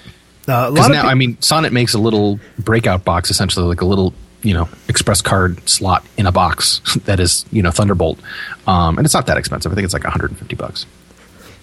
Uh, 0.48 0.70
now, 0.70 1.00
of 1.00 1.06
I 1.06 1.14
mean, 1.14 1.40
Sonnet 1.40 1.72
makes 1.72 1.94
a 1.94 1.98
little 1.98 2.38
breakout 2.58 3.04
box, 3.04 3.30
essentially 3.30 3.66
like 3.66 3.80
a 3.80 3.84
little, 3.84 4.14
you 4.42 4.54
know, 4.54 4.68
Express 4.88 5.20
card 5.20 5.68
slot 5.68 6.04
in 6.16 6.26
a 6.26 6.32
box 6.32 6.80
that 7.04 7.18
is, 7.20 7.44
you 7.50 7.62
know, 7.62 7.70
Thunderbolt, 7.70 8.18
um, 8.66 8.96
and 8.98 9.04
it's 9.04 9.14
not 9.14 9.26
that 9.26 9.36
expensive. 9.38 9.72
I 9.72 9.74
think 9.74 9.84
it's 9.84 9.94
like 9.94 10.04
150 10.04 10.54
bucks. 10.56 10.86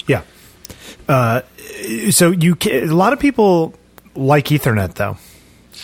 yeah. 0.08 0.22
Uh, 1.08 1.42
so 2.12 2.32
you 2.32 2.56
ca 2.56 2.84
a 2.84 2.86
lot 2.88 3.12
of 3.14 3.20
people 3.20 3.74
like 4.16 4.46
Ethernet 4.46 4.94
though, 4.96 5.18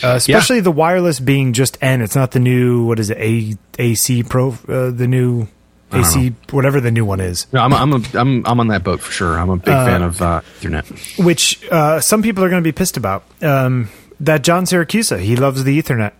uh, 0.01 0.15
especially 0.15 0.61
the 0.61 0.71
wireless 0.71 1.19
being 1.19 1.51
just 1.51 1.77
N. 1.81 2.01
It's 2.01 2.15
not 2.15 2.31
the 2.31 2.39
new 2.39 2.85
what 2.85 2.99
is 2.99 3.09
it 3.09 3.17
A 3.17 3.57
AC 3.77 4.23
Pro, 4.23 4.51
uh, 4.67 4.91
the 4.91 5.07
new 5.07 5.47
AC 5.91 6.33
whatever 6.51 6.79
the 6.81 6.91
new 6.91 7.03
one 7.05 7.19
is. 7.19 7.47
No, 7.51 7.61
I'm, 7.61 7.73
I'm, 7.73 7.93
a, 7.93 8.01
I'm, 8.13 8.45
I'm 8.45 8.59
on 8.59 8.67
that 8.67 8.83
boat 8.83 8.99
for 9.01 9.11
sure. 9.11 9.37
I'm 9.39 9.49
a 9.49 9.55
big 9.57 9.65
fan 9.65 10.01
of 10.03 10.21
uh, 10.21 10.41
Ethernet. 10.59 11.23
which 11.23 11.67
uh, 11.71 11.99
some 11.99 12.21
people 12.21 12.43
are 12.43 12.49
going 12.49 12.61
to 12.63 12.67
be 12.67 12.71
pissed 12.73 12.97
about. 12.97 13.23
Um, 13.41 13.89
that 14.19 14.43
John 14.43 14.65
Siracusa, 14.65 15.19
he 15.19 15.35
loves 15.35 15.63
the 15.63 15.81
Ethernet. 15.81 16.11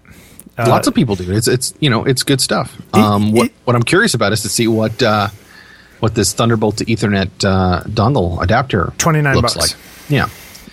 Lots 0.57 0.87
of 0.87 0.93
people 0.95 1.15
do. 1.15 1.31
It's, 1.31 1.47
it's, 1.47 1.73
you 1.79 1.89
know, 1.89 2.03
it's 2.03 2.23
good 2.23 2.41
stuff. 2.41 2.75
Um, 2.93 3.31
what, 3.31 3.47
it- 3.47 3.53
what 3.63 3.75
I'm 3.75 3.83
curious 3.83 4.13
about 4.13 4.33
is 4.33 4.41
to 4.41 4.49
see 4.49 4.67
what, 4.67 5.01
uh, 5.01 5.29
what 5.99 6.15
this 6.15 6.33
Thunderbolt 6.33 6.77
to 6.77 6.85
Ethernet 6.85 7.29
uh, 7.45 7.83
dongle 7.83 8.41
adapter 8.41 8.91
29 8.97 9.35
looks 9.35 9.53
bucks. 9.53 9.73
like. 9.73 9.81
Yeah. 10.09 10.29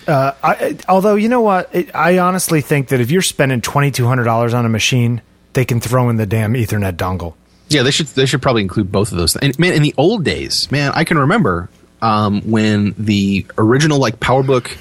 Uh, 0.07 0.31
I, 0.41 0.77
although 0.87 1.15
you 1.15 1.27
know 1.29 1.41
what, 1.41 1.69
it, 1.75 1.93
I 1.93 2.17
honestly 2.19 2.61
think 2.61 2.89
that 2.89 3.01
if 3.01 3.11
you're 3.11 3.21
spending 3.21 3.59
twenty 3.59 3.91
two 3.91 4.07
hundred 4.07 4.23
dollars 4.23 4.53
on 4.53 4.65
a 4.65 4.69
machine, 4.69 5.21
they 5.51 5.65
can 5.65 5.81
throw 5.81 6.09
in 6.09 6.15
the 6.15 6.25
damn 6.25 6.53
Ethernet 6.53 6.93
dongle. 6.95 7.33
Yeah, 7.69 7.83
they 7.83 7.91
should 7.91 8.07
they 8.07 8.25
should 8.25 8.41
probably 8.41 8.61
include 8.61 8.91
both 8.91 9.11
of 9.11 9.17
those. 9.17 9.33
things. 9.33 9.55
And 9.55 9.59
man, 9.59 9.73
in 9.73 9.81
the 9.81 9.93
old 9.97 10.23
days, 10.23 10.71
man, 10.71 10.91
I 10.95 11.03
can 11.03 11.17
remember 11.17 11.69
um, 12.01 12.41
when 12.41 12.95
the 12.97 13.45
original 13.57 13.99
like 13.99 14.19
PowerBook 14.19 14.77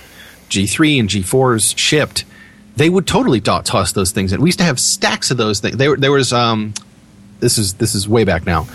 G3 0.51 1.01
and 1.01 1.09
G4s 1.09 1.77
shipped, 1.77 2.25
they 2.77 2.89
would 2.89 3.07
totally 3.07 3.41
to- 3.41 3.63
toss 3.65 3.93
those 3.93 4.13
things 4.13 4.33
And 4.33 4.43
We 4.43 4.49
used 4.49 4.59
to 4.59 4.65
have 4.65 4.79
stacks 4.79 5.31
of 5.31 5.37
those 5.37 5.61
things. 5.61 5.77
There, 5.77 5.97
there 5.97 6.13
was 6.13 6.33
um, 6.33 6.75
this 7.41 7.59
is 7.59 7.75
this 7.75 7.95
is 7.95 8.09
way 8.09 8.25
back 8.25 8.47
now. 8.47 8.67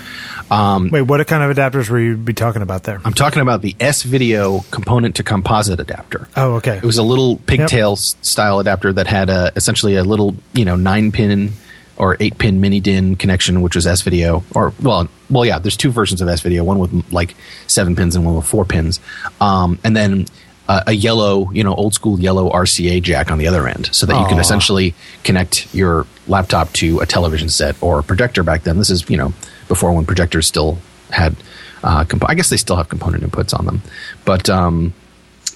Um, 0.50 0.89
Wait, 0.89 1.04
what 1.04 1.26
kind 1.28 1.50
of 1.50 1.56
adapters 1.56 1.89
were 1.89 2.00
you 2.00 2.17
be 2.17 2.34
talking 2.34 2.62
about 2.62 2.84
there? 2.84 3.00
I'm 3.06 3.13
talking 3.13 3.41
about 3.41 3.62
the 3.62 3.74
S 3.80 4.04
Video 4.04 4.60
component 4.71 5.15
to 5.15 5.24
composite 5.24 5.80
adapter. 5.80 6.28
Oh, 6.36 6.56
okay. 6.56 6.78
It 6.78 6.84
was 6.84 6.97
a 6.97 7.04
little 7.04 7.38
pigtail 7.38 7.93
s 7.93 8.17
style 8.21 8.60
adapter 8.60 8.91
that 8.91 9.08
had 9.08 9.30
a, 9.30 9.54
essentially 9.56 9.95
a 9.95 10.04
little, 10.04 10.36
you 10.54 10.65
know, 10.65 10.76
nine 10.76 11.13
pin 11.13 11.54
or 11.97 12.17
eight 12.19 12.38
pin 12.38 12.62
mini 12.62 12.80
DIN 12.80 13.15
connection, 13.15 13.62
which 13.62 13.75
was 13.75 13.86
S 13.86 14.01
video. 14.01 14.43
Or 14.56 14.73
well, 14.82 15.08
well, 15.30 15.45
yeah. 15.45 15.60
There's 15.60 15.77
two 15.77 15.91
versions 15.91 16.21
of 16.21 16.27
S 16.27 16.41
video. 16.41 16.63
One 16.63 16.80
with 16.80 17.12
like 17.12 17.36
seven 17.67 17.95
pins 17.95 18.15
and 18.15 18.25
one 18.25 18.36
with 18.36 18.45
four 18.45 18.65
pins. 18.65 18.99
Um, 19.39 19.80
and 19.84 19.95
then 19.95 20.25
uh, 20.67 20.84
a 20.88 20.93
yellow, 20.93 21.51
you 21.51 21.63
know, 21.63 21.73
old 21.73 21.93
school 21.93 22.19
yellow 22.19 22.49
RCA 22.49 23.01
jack 23.01 23.32
on 23.32 23.38
the 23.38 23.47
other 23.47 23.67
end, 23.67 23.93
so 23.93 24.06
that 24.06 24.19
you 24.19 24.27
can 24.27 24.39
essentially 24.39 24.93
connect 25.23 25.73
your 25.73 26.06
laptop 26.27 26.71
to 26.73 26.99
a 26.99 27.06
television 27.06 27.49
set 27.49 27.82
or 27.84 27.99
a 27.99 28.04
projector. 28.04 28.41
Back 28.43 28.63
then, 28.63 28.77
this 28.77 28.89
is 28.89 29.10
you 29.10 29.17
know 29.17 29.34
before 29.67 29.91
when 29.93 30.06
projectors 30.06 30.47
still 30.47 30.77
had. 31.10 31.36
Uh, 31.84 32.06
comp- 32.06 32.30
I 32.30 32.36
guess 32.36 32.51
they 32.51 32.58
still 32.58 32.75
have 32.75 32.89
component 32.89 33.23
inputs 33.23 33.58
on 33.58 33.65
them, 33.65 33.82
but 34.23 34.47
um, 34.51 34.93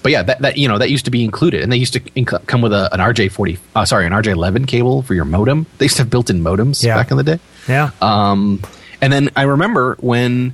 but 0.05 0.11
yeah, 0.11 0.21
that, 0.21 0.39
that 0.43 0.55
you 0.57 0.67
know 0.67 0.77
that 0.77 0.91
used 0.91 1.05
to 1.05 1.11
be 1.11 1.23
included, 1.23 1.63
and 1.63 1.71
they 1.71 1.77
used 1.77 1.93
to 1.93 1.99
inc- 1.99 2.45
come 2.45 2.61
with 2.61 2.71
a, 2.73 2.93
an 2.93 2.99
RJ 2.99 3.31
forty, 3.31 3.57
uh, 3.75 3.85
sorry, 3.85 4.05
an 4.05 4.11
RJ 4.11 4.27
eleven 4.33 4.65
cable 4.65 5.01
for 5.01 5.15
your 5.15 5.25
modem. 5.25 5.65
They 5.79 5.85
used 5.85 5.95
to 5.95 6.03
have 6.03 6.11
built-in 6.11 6.41
modems 6.43 6.83
Yeah. 6.83 6.95
back 6.95 7.09
in 7.09 7.17
the 7.17 7.23
day. 7.23 7.39
yeah. 7.67 7.89
Um, 8.01 8.61
and 9.01 9.11
then 9.11 9.31
I 9.35 9.41
remember 9.43 9.97
when 9.99 10.53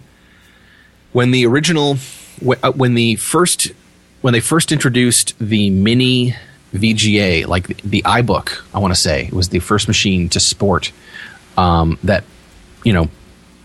when 1.11 1.31
the 1.31 1.45
original 1.47 1.97
uh, 2.63 2.71
when 2.71 2.93
the 2.93 3.17
first 3.17 3.73
when 4.21 4.31
they 4.31 4.39
first 4.39 4.71
introduced 4.71 5.37
the 5.37 5.69
mini 5.69 6.33
VGA, 6.73 7.45
like 7.47 7.67
the, 7.67 7.75
the 7.83 8.01
iBook, 8.03 8.61
I 8.73 8.79
want 8.79 8.95
to 8.95 8.99
say 9.01 9.25
it 9.25 9.33
was 9.33 9.49
the 9.49 9.59
first 9.59 9.89
machine 9.89 10.29
to 10.29 10.39
sport 10.39 10.93
um, 11.57 11.99
that 12.05 12.23
you 12.85 12.93
know 12.93 13.09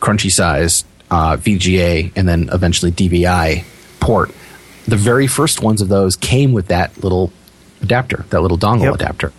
crunchy 0.01 0.33
size 0.33 0.85
uh, 1.13 1.37
VGA 1.37 2.11
and 2.17 2.29
then 2.29 2.49
eventually 2.53 2.91
DVI 2.91 3.63
port. 4.01 4.33
The 4.89 4.97
very 4.97 5.27
first 5.27 5.63
ones 5.63 5.81
of 5.83 5.89
those 5.89 6.17
came 6.17 6.53
with 6.53 6.69
that 6.69 7.03
little 7.03 7.33
adapter, 7.83 8.25
that 8.31 8.41
little 8.41 8.59
dongle 8.59 8.85
Yep. 8.85 8.95
adapter. 8.95 9.33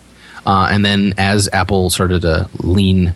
Uh, 0.46 0.68
and 0.70 0.84
then 0.84 1.14
as 1.18 1.48
Apple 1.52 1.90
started 1.90 2.22
to 2.22 2.48
lean 2.62 3.14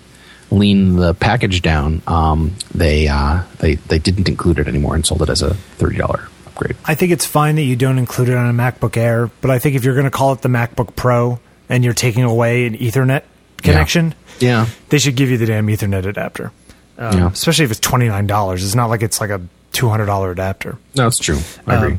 lean 0.51 0.97
the 0.97 1.15
package 1.15 1.63
down, 1.63 2.03
um, 2.07 2.53
they 2.75 3.09
uh, 3.09 3.43
they 3.59 3.77
they 3.77 3.99
didn't 3.99 4.29
include 4.29 4.59
it 4.59 4.69
anymore 4.69 4.95
and 4.95 5.05
sold 5.07 5.23
it 5.23 5.29
as 5.31 5.41
a 5.43 5.55
thirty 5.55 5.97
dollar 5.97 6.29
upgrade. 6.47 6.77
I 6.85 6.95
think 6.95 7.13
it's 7.13 7.25
fine 7.27 7.55
that 7.57 7.63
you 7.63 7.77
don't 7.77 7.99
include 7.99 8.29
it 8.29 8.35
on 8.37 8.49
a 8.49 8.53
MacBook 8.53 8.97
Air, 8.97 9.31
but 9.41 9.51
I 9.51 9.59
think 9.59 9.77
if 9.77 9.85
you're 9.85 9.95
going 9.95 10.05
to 10.05 10.11
call 10.11 10.33
it 10.35 10.43
the 10.43 10.49
MacBook 10.51 10.95
Pro 10.97 11.41
and 11.71 11.83
you're 11.85 11.95
taking 11.95 12.23
away 12.25 12.67
an 12.67 12.75
Ethernet 12.77 13.23
connection, 13.59 14.15
Yeah, 14.41 14.67
they 14.91 14.99
should 14.99 15.15
give 15.17 15.31
you 15.31 15.39
the 15.39 15.47
damn 15.47 15.67
Ethernet 15.69 16.05
adapter. 16.05 16.53
Um, 16.99 17.19
Yeah. 17.19 17.31
Especially 17.31 17.65
if 17.65 17.71
it's 17.71 17.81
twenty 17.81 18.09
nine 18.09 18.27
dollars. 18.27 18.63
It's 18.65 18.75
not 18.75 18.91
like 18.91 19.03
it's 19.03 19.21
like 19.23 19.31
a 19.31 19.41
two 19.73 19.89
hundred 19.89 20.07
dollar 20.07 20.31
adapter. 20.31 20.77
no, 20.95 21.07
it's 21.07 21.19
true. 21.19 21.39
I 21.67 21.75
agree. 21.77 21.99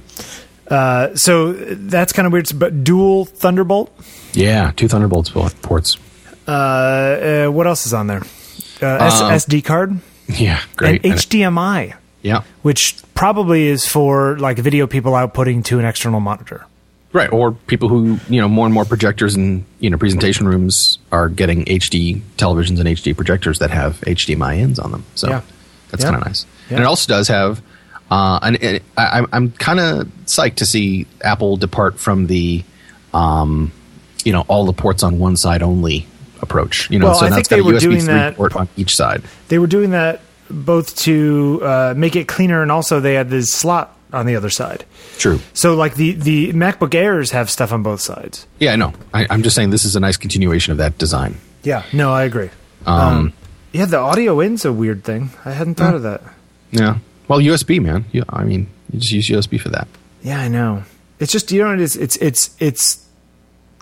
Uh, 0.68 1.16
so 1.16 1.54
that's 1.54 2.14
kind 2.14 2.26
of 2.26 2.32
weird. 2.32 2.48
But 2.58 2.84
dual 2.84 3.26
Thunderbolt. 3.26 3.92
yeah, 4.34 4.72
two 4.76 4.88
Thunderbolts 4.88 5.30
ports. 5.62 5.98
Uh, 6.48 6.52
uh, 6.52 7.48
what 7.52 7.68
else 7.68 7.86
is 7.86 7.94
on 7.94 8.08
there? 8.08 8.22
Uh, 8.82 8.86
S- 9.06 9.22
Um, 9.22 9.32
SD 9.32 9.64
card 9.64 10.00
Yeah, 10.28 10.60
great. 10.76 11.04
and 11.06 11.14
HDMI, 11.16 11.94
yeah, 12.22 12.44
which 12.64 12.96
probably 13.14 13.68
is 13.68 13.86
for 13.88 14.38
like 14.40 14.58
video 14.60 14.88
people 14.88 15.14
outputting 15.14 15.64
to 15.66 15.80
an 15.80 15.86
external 15.86 16.20
monitor. 16.20 16.66
Right, 17.14 17.32
or 17.32 17.52
people 17.52 17.90
who 17.90 18.18
you 18.28 18.42
know 18.42 18.48
more 18.48 18.66
and 18.66 18.74
more 18.74 18.86
projectors 18.86 19.36
and 19.36 19.64
you 19.80 19.90
know 19.90 19.98
presentation 19.98 20.48
rooms 20.48 20.98
are 21.12 21.30
getting 21.30 21.66
HD 21.66 22.22
televisions 22.38 22.80
and 22.80 22.88
HD 22.90 23.16
projectors 23.16 23.60
that 23.60 23.70
have 23.70 24.02
HDMI 24.02 24.58
ins 24.58 24.80
on 24.80 24.92
them. 24.92 25.04
So 25.16 25.30
Yeah. 25.30 25.42
that's 25.92 26.04
Yeah. 26.04 26.10
kind 26.12 26.22
of 26.22 26.28
nice. 26.28 26.46
Yeah. 26.70 26.78
And 26.78 26.84
it 26.84 26.88
also 26.88 27.08
does 27.14 27.28
have, 27.28 27.62
uh, 28.12 28.40
and 28.42 28.82
I, 28.98 29.04
I'm- 29.06 29.28
I'm 29.32 29.52
kind 29.52 29.80
of 29.80 30.08
psyched 30.26 30.56
to 30.56 30.66
see 30.66 31.08
Apple 31.22 31.58
depart 31.58 32.00
from 32.00 32.28
the, 32.28 32.64
um, 33.14 33.72
you 34.24 34.32
know, 34.34 34.42
all 34.48 34.66
the 34.66 34.74
ports 34.74 35.04
on 35.04 35.20
one 35.20 35.36
side 35.38 35.62
only 35.64 36.06
approach. 36.42 36.90
You 36.90 37.00
know, 37.00 37.08
Well, 37.08 37.16
so 37.16 37.26
I 37.26 37.30
now 37.30 37.36
think 37.36 37.40
it's 37.42 37.50
got 37.50 37.56
they 37.58 37.62
a 37.62 37.64
were 37.66 37.74
USB 37.74 37.80
doing 37.82 38.00
3 38.02 38.14
that- 38.14 38.36
port 38.36 38.56
on 38.56 38.68
each 38.78 38.96
side. 38.96 39.24
They 39.50 39.60
were 39.60 39.68
doing 39.68 39.92
that 39.92 40.22
both 40.50 40.96
to 40.98 41.62
uh, 41.64 41.94
make 41.98 42.16
it 42.16 42.28
cleaner, 42.28 42.62
and 42.62 42.72
also 42.72 43.00
they 43.00 43.14
had 43.16 43.30
this 43.30 43.52
slot 43.52 43.96
on 44.12 44.26
the 44.28 44.36
other 44.36 44.50
side. 44.50 44.86
True. 45.18 45.40
So 45.54 45.74
like 45.76 45.96
the 45.96 46.12
the 46.12 46.54
MacBook 46.54 46.94
Airs 46.94 47.32
have 47.32 47.50
stuff 47.50 47.72
on 47.72 47.82
both 47.82 48.02
sides. 48.02 48.46
Yeah, 48.60 48.74
I 48.74 48.76
know. 48.76 48.94
I, 49.14 49.26
I'm 49.30 49.42
just 49.42 49.56
saying 49.56 49.72
this 49.72 49.86
is 49.86 49.96
a 49.96 50.00
nice 50.00 50.18
continuation 50.18 50.72
of 50.72 50.78
that 50.78 50.98
design. 51.00 51.38
Yeah. 51.64 51.84
No, 51.94 52.12
I 52.14 52.24
agree. 52.24 52.50
Um, 52.86 53.34
Yeah, 53.72 53.86
the 53.86 53.98
audio 53.98 54.40
in's 54.42 54.66
a 54.66 54.74
weird 54.74 55.04
thing. 55.04 55.32
I 55.46 55.52
hadn't 55.52 55.76
thought 55.76 55.96
of 55.96 56.04
that. 56.04 56.22
Yeah. 56.74 56.98
Well, 57.28 57.40
USB, 57.40 57.82
man. 57.82 58.06
Yeah, 58.12 58.24
I 58.30 58.44
mean, 58.44 58.68
you 58.92 59.00
just 59.00 59.12
use 59.12 59.28
USB 59.30 59.60
for 59.60 59.70
that. 59.70 59.88
Yeah, 60.22 60.40
I 60.40 60.48
know. 60.50 60.84
It's 61.20 61.32
just 61.32 61.52
you 61.52 61.64
know 61.64 61.74
it 61.74 61.80
is. 61.80 61.96
It's 61.96 62.18
it's 62.18 62.56
it's 62.60 63.06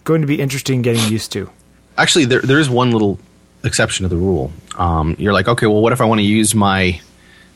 going 0.04 0.22
to 0.22 0.28
be 0.28 0.40
interesting 0.40 0.82
getting 0.82 1.12
used 1.12 1.32
to. 1.34 1.50
Actually, 1.98 2.26
there 2.26 2.42
there 2.42 2.60
is 2.60 2.70
one 2.70 2.92
little 2.92 3.20
exception 3.64 4.04
to 4.04 4.10
the 4.10 4.18
rule. 4.18 4.52
Um, 4.78 5.16
you're 5.20 5.34
like, 5.34 5.48
okay, 5.48 5.68
well, 5.68 5.82
what 5.82 5.94
if 5.94 6.02
I 6.02 6.06
want 6.06 6.20
to 6.20 6.26
use 6.26 6.54
my 6.54 7.00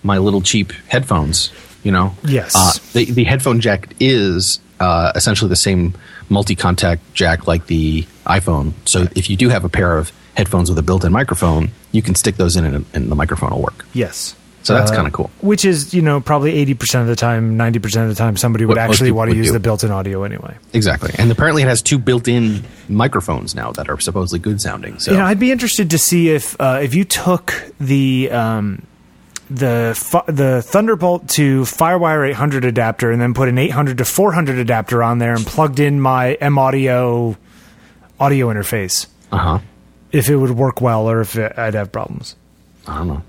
my 0.04 0.18
little 0.18 0.42
cheap 0.42 0.72
headphones? 0.88 1.52
You 1.84 1.92
know, 1.92 2.16
Yes. 2.24 2.54
Uh, 2.56 2.72
the 2.94 3.06
the 3.12 3.24
headphone 3.26 3.60
jack 3.62 3.94
is 4.00 4.60
uh, 4.80 5.12
essentially 5.16 5.50
the 5.50 5.56
same 5.56 5.94
multi-contact 6.30 7.02
jack 7.14 7.48
like 7.48 7.68
the 7.68 8.08
iPhone. 8.26 8.74
So 8.86 9.08
if 9.16 9.30
you 9.30 9.38
do 9.38 9.50
have 9.50 9.64
a 9.64 9.70
pair 9.70 9.98
of 9.98 10.12
headphones 10.36 10.70
with 10.70 10.80
a 10.80 10.84
built-in 10.84 11.12
microphone, 11.12 11.70
you 11.92 12.02
can 12.02 12.16
stick 12.16 12.36
those 12.38 12.56
in, 12.56 12.66
and, 12.66 12.86
and 12.94 13.12
the 13.12 13.16
microphone 13.16 13.52
will 13.52 13.62
work. 13.62 13.86
Yes. 13.94 14.36
So 14.66 14.74
that's 14.74 14.92
Uh, 14.92 14.96
kind 14.96 15.06
of 15.08 15.14
cool. 15.14 15.30
Which 15.42 15.64
is, 15.64 15.94
you 15.94 16.02
know, 16.02 16.20
probably 16.20 16.54
80% 16.66 17.02
of 17.02 17.08
the 17.08 17.16
time, 17.16 17.56
90% 17.56 18.02
of 18.04 18.10
the 18.10 18.16
time, 18.16 18.36
somebody 18.36 18.66
would 18.66 18.78
What 18.78 18.90
actually 18.90 19.12
want 19.12 19.30
to 19.30 19.38
use 19.38 19.48
do. 19.48 19.54
the 19.54 19.60
built 19.60 19.84
in 19.84 19.92
audio 19.92 20.24
anyway. 20.24 20.56
Exactly, 20.74 21.12
and 21.20 21.32
apparently 21.32 21.62
it 21.62 21.68
has 21.68 21.84
two 21.84 22.00
built-in 22.00 22.64
microphones 22.90 23.54
now 23.54 23.72
that 23.74 23.90
are 23.90 24.00
supposedly 24.00 24.40
good 24.40 24.60
sounding. 24.60 24.98
So 25.00 25.12
You 25.12 25.18
know, 25.20 25.26
I'd 25.26 25.40
be 25.40 25.52
interested 25.52 25.92
to 25.92 25.98
see 26.00 26.30
if 26.32 26.60
uh, 26.60 26.80
if 26.82 26.96
you 26.96 27.04
took 27.06 27.54
the 27.80 28.32
um, 28.32 28.82
the 29.52 29.94
fu- 29.96 30.32
the 30.32 30.64
Thunderbolt 30.64 31.28
to 31.38 31.62
FireWire 31.62 32.28
800 32.30 32.66
adapter 32.66 33.12
and 33.12 33.22
then 33.22 33.36
put 33.36 33.48
an 33.48 33.60
800 33.60 34.00
to 34.00 34.06
400 34.06 34.58
adapter 34.58 35.04
on 35.04 35.20
there 35.20 35.36
and 35.36 35.46
plugged 35.46 35.80
in 35.80 36.02
my 36.02 36.34
M 36.42 36.58
Audio 36.58 37.38
audio 38.20 38.48
interface, 38.52 39.06
uh 39.32 39.38
huh. 39.38 39.60
if 40.12 40.28
it 40.30 40.38
would 40.38 40.52
work 40.58 40.82
well 40.82 41.08
or 41.08 41.22
if 41.22 41.36
it, 41.38 41.54
I'd 41.56 41.76
have 41.76 41.92
problems. 41.92 42.36
I 42.88 42.98
don't 42.98 43.08
know. 43.10 43.22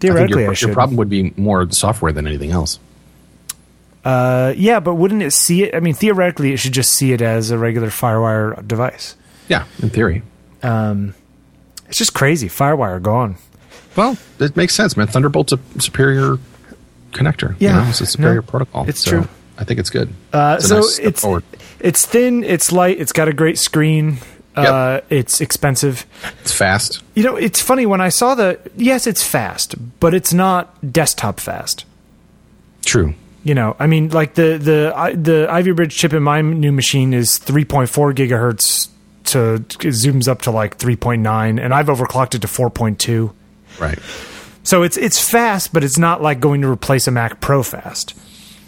Theoretically, 0.00 0.44
I, 0.44 0.46
I 0.46 0.46
think 0.46 0.46
your, 0.46 0.54
should. 0.54 0.66
your 0.68 0.74
problem 0.74 0.96
would 0.96 1.10
be 1.10 1.32
more 1.36 1.64
the 1.64 1.74
software 1.74 2.12
than 2.12 2.26
anything 2.26 2.50
else. 2.52 2.78
uh, 4.04 4.52
yeah, 4.56 4.80
but 4.80 4.94
wouldn't 4.94 5.22
it 5.22 5.32
see 5.32 5.64
it? 5.64 5.74
I 5.74 5.80
mean, 5.80 5.94
theoretically, 5.94 6.52
it 6.52 6.58
should 6.58 6.72
just 6.72 6.92
see 6.94 7.12
it 7.12 7.20
as 7.20 7.50
a 7.50 7.58
regular 7.58 7.88
FireWire 7.88 8.66
device. 8.66 9.16
Yeah, 9.48 9.64
in 9.82 9.90
theory. 9.90 10.22
It's 10.62 11.96
just 11.98 12.14
crazy. 12.14 12.48
FireWire 12.48 13.00
gone. 13.02 13.36
Well, 13.96 14.16
it 14.38 14.56
makes 14.56 14.74
sense, 14.74 14.96
man. 14.96 15.06
Thunderbolt's 15.08 15.52
a 15.52 15.58
superior 15.78 16.38
connector. 17.12 17.50
you 17.60 17.68
Yeah, 17.68 17.82
know? 17.82 17.88
it's 17.88 18.00
a 18.00 18.06
superior 18.06 18.36
no, 18.36 18.42
protocol. 18.42 18.88
it's 18.88 19.00
so 19.02 19.10
true. 19.10 19.28
I 19.56 19.64
think 19.64 19.80
it's 19.80 19.90
good. 19.90 20.10
Uh, 20.32 20.56
it's 20.58 20.68
so 20.68 20.76
nice 20.76 20.98
it's 21.00 21.20
forward. 21.22 21.42
it's 21.80 22.06
thin, 22.06 22.44
it's 22.44 22.70
light, 22.70 23.00
it's 23.00 23.12
got 23.12 23.26
a 23.26 23.32
great 23.32 23.58
screen. 23.58 24.18
Uh, 24.66 25.00
it's 25.10 25.40
expensive. 25.40 26.06
It's 26.40 26.52
fast. 26.52 27.02
You 27.14 27.22
know, 27.22 27.36
it's 27.36 27.60
funny 27.60 27.86
when 27.86 28.00
I 28.00 28.08
saw 28.08 28.34
the. 28.34 28.58
Yes, 28.76 29.06
it's 29.06 29.22
fast, 29.22 29.74
but 30.00 30.14
it's 30.14 30.32
not 30.32 30.92
desktop 30.92 31.40
fast. 31.40 31.84
True. 32.84 33.14
You 33.44 33.54
know, 33.54 33.76
I 33.78 33.86
mean, 33.86 34.08
like 34.10 34.34
the 34.34 34.58
the 34.58 35.16
the 35.16 35.46
Ivy 35.50 35.72
Bridge 35.72 35.96
chip 35.96 36.12
in 36.12 36.22
my 36.22 36.40
new 36.42 36.72
machine 36.72 37.14
is 37.14 37.38
3.4 37.38 38.14
gigahertz 38.14 38.88
to 39.24 39.54
it 39.54 39.68
zooms 39.94 40.28
up 40.28 40.42
to 40.42 40.50
like 40.50 40.78
3.9, 40.78 41.62
and 41.62 41.74
I've 41.74 41.86
overclocked 41.86 42.34
it 42.34 42.42
to 42.42 42.48
4.2. 42.48 43.32
Right. 43.78 43.98
So 44.64 44.82
it's 44.82 44.96
it's 44.96 45.18
fast, 45.18 45.72
but 45.72 45.84
it's 45.84 45.98
not 45.98 46.20
like 46.20 46.40
going 46.40 46.60
to 46.62 46.68
replace 46.68 47.06
a 47.06 47.10
Mac 47.10 47.40
Pro 47.40 47.62
fast. 47.62 48.14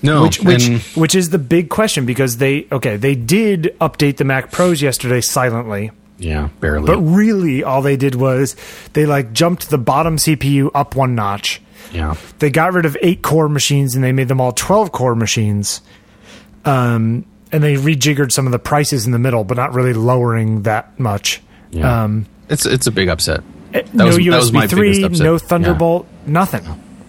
No, 0.03 0.23
which 0.23 0.41
which 0.41 0.67
and- 0.69 0.81
which 0.97 1.15
is 1.15 1.31
the 1.31 1.39
big 1.39 1.69
question 1.69 2.07
because 2.07 2.39
they 2.39 2.67
okay 2.73 2.97
they 2.97 3.15
did 3.15 3.77
update 3.81 4.17
the 4.17 4.25
Mac 4.25 4.51
Pros 4.51 4.81
yesterday 4.81 5.21
silently, 5.21 5.91
yeah, 6.19 6.49
barely. 6.61 6.87
but 6.87 6.99
really 7.01 7.63
all 7.63 7.83
they 7.83 7.97
did 7.97 8.15
was 8.15 8.57
they 8.95 9.05
like 9.07 9.33
jumped 9.33 9.69
the 9.71 9.79
bottom 9.79 10.17
CPU 10.17 10.71
up 10.75 10.97
one 10.97 11.15
notch. 11.15 11.61
yeah. 11.93 12.15
They 12.39 12.51
got 12.51 12.73
rid 12.73 12.87
of 12.87 12.97
eight 13.03 13.21
core 13.23 13.49
machines 13.49 13.95
and 13.95 14.03
they 14.03 14.13
made 14.13 14.29
them 14.29 14.41
all 14.41 14.53
twelve 14.53 14.91
core 14.93 15.15
machines. 15.15 15.83
Um, 16.65 17.25
and 17.53 17.63
they 17.63 17.75
rejiggered 17.75 18.31
some 18.33 18.47
of 18.47 18.53
the 18.53 18.59
prices 18.59 19.07
in 19.07 19.13
the 19.13 19.19
middle, 19.19 19.45
but 19.45 19.57
not 19.57 19.75
really 19.75 19.93
lowering 19.93 20.63
that 20.63 20.99
much. 21.01 21.43
Yeah. 21.71 22.05
Um, 22.05 22.27
it's 22.49 22.65
it's 22.67 22.87
a 22.87 22.91
big 22.93 23.09
upset. 23.09 23.43
That 23.73 23.93
no 23.95 24.07
was- 24.07 24.19
USB 24.19 24.69
three, 24.69 24.99
no 25.09 25.33
Yeah. 25.33 25.39
Thunderbolt, 25.39 26.07
nothing. 26.27 26.65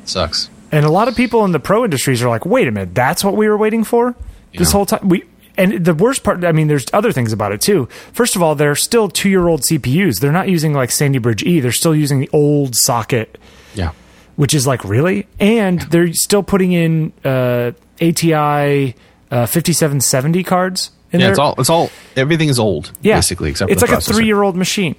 Sucks. 0.06 0.50
And 0.72 0.86
a 0.86 0.90
lot 0.90 1.08
of 1.08 1.16
people 1.16 1.44
in 1.46 1.52
the 1.52 1.60
pro 1.60 1.84
industries 1.84 2.22
are 2.24 2.30
like, 2.30 2.46
"Wait 2.46 2.68
a 2.68 2.72
minute, 2.72 2.96
that's 2.96 3.24
what 3.24 3.36
we 3.36 3.48
were 3.50 3.58
waiting 3.58 3.84
for 3.84 4.16
this 4.58 4.70
Yeah. 4.70 4.72
whole 4.72 4.86
time." 4.86 5.08
We 5.10 5.24
and 5.58 5.84
the 5.84 5.94
worst 5.94 6.24
part, 6.24 6.46
I 6.46 6.54
mean, 6.54 6.68
there's 6.70 6.86
other 6.94 7.12
things 7.12 7.34
about 7.34 7.52
it 7.52 7.60
too. 7.60 7.90
First 8.14 8.38
of 8.38 8.42
all, 8.42 8.56
they're 8.56 8.74
still 8.76 9.10
two-year-old 9.10 9.64
CPUs. 9.64 10.20
They're 10.22 10.32
not 10.32 10.48
using 10.48 10.74
like 10.74 10.92
Sandy 10.92 11.20
Bridge 11.20 11.44
E. 11.44 11.60
They're 11.60 11.74
still 11.74 11.94
using 11.94 12.20
the 12.22 12.30
old 12.32 12.74
socket, 12.76 13.38
Yeah. 13.76 13.92
which 14.38 14.54
is 14.54 14.66
like 14.66 14.84
really. 14.86 15.28
And 15.42 15.82
they're 15.92 16.14
still 16.14 16.42
putting 16.42 16.72
in 16.72 17.12
uh, 17.26 17.72
ATI 18.02 18.96
uh, 19.30 19.46
5770 19.46 20.44
cards. 20.44 20.92
In 21.12 21.20
Yeah, 21.20 21.26
there. 21.26 21.32
it's 21.32 21.40
all 21.40 21.56
it's 21.58 21.70
all 21.70 21.92
everything 22.16 22.48
is 22.48 22.58
old 22.58 22.92
yeah, 23.02 23.16
basically 23.18 23.50
except 23.50 23.70
it's 23.72 23.82
for 23.82 23.88
the 23.88 23.94
like 23.96 24.02
a 24.02 24.14
three-year-old 24.14 24.56
machine. 24.56 24.96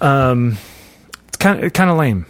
Um, 0.00 0.56
it's 1.26 1.36
kind 1.38 1.64
of 1.64 1.72
kind 1.72 1.90
of 1.90 1.96
lame. 1.96 2.26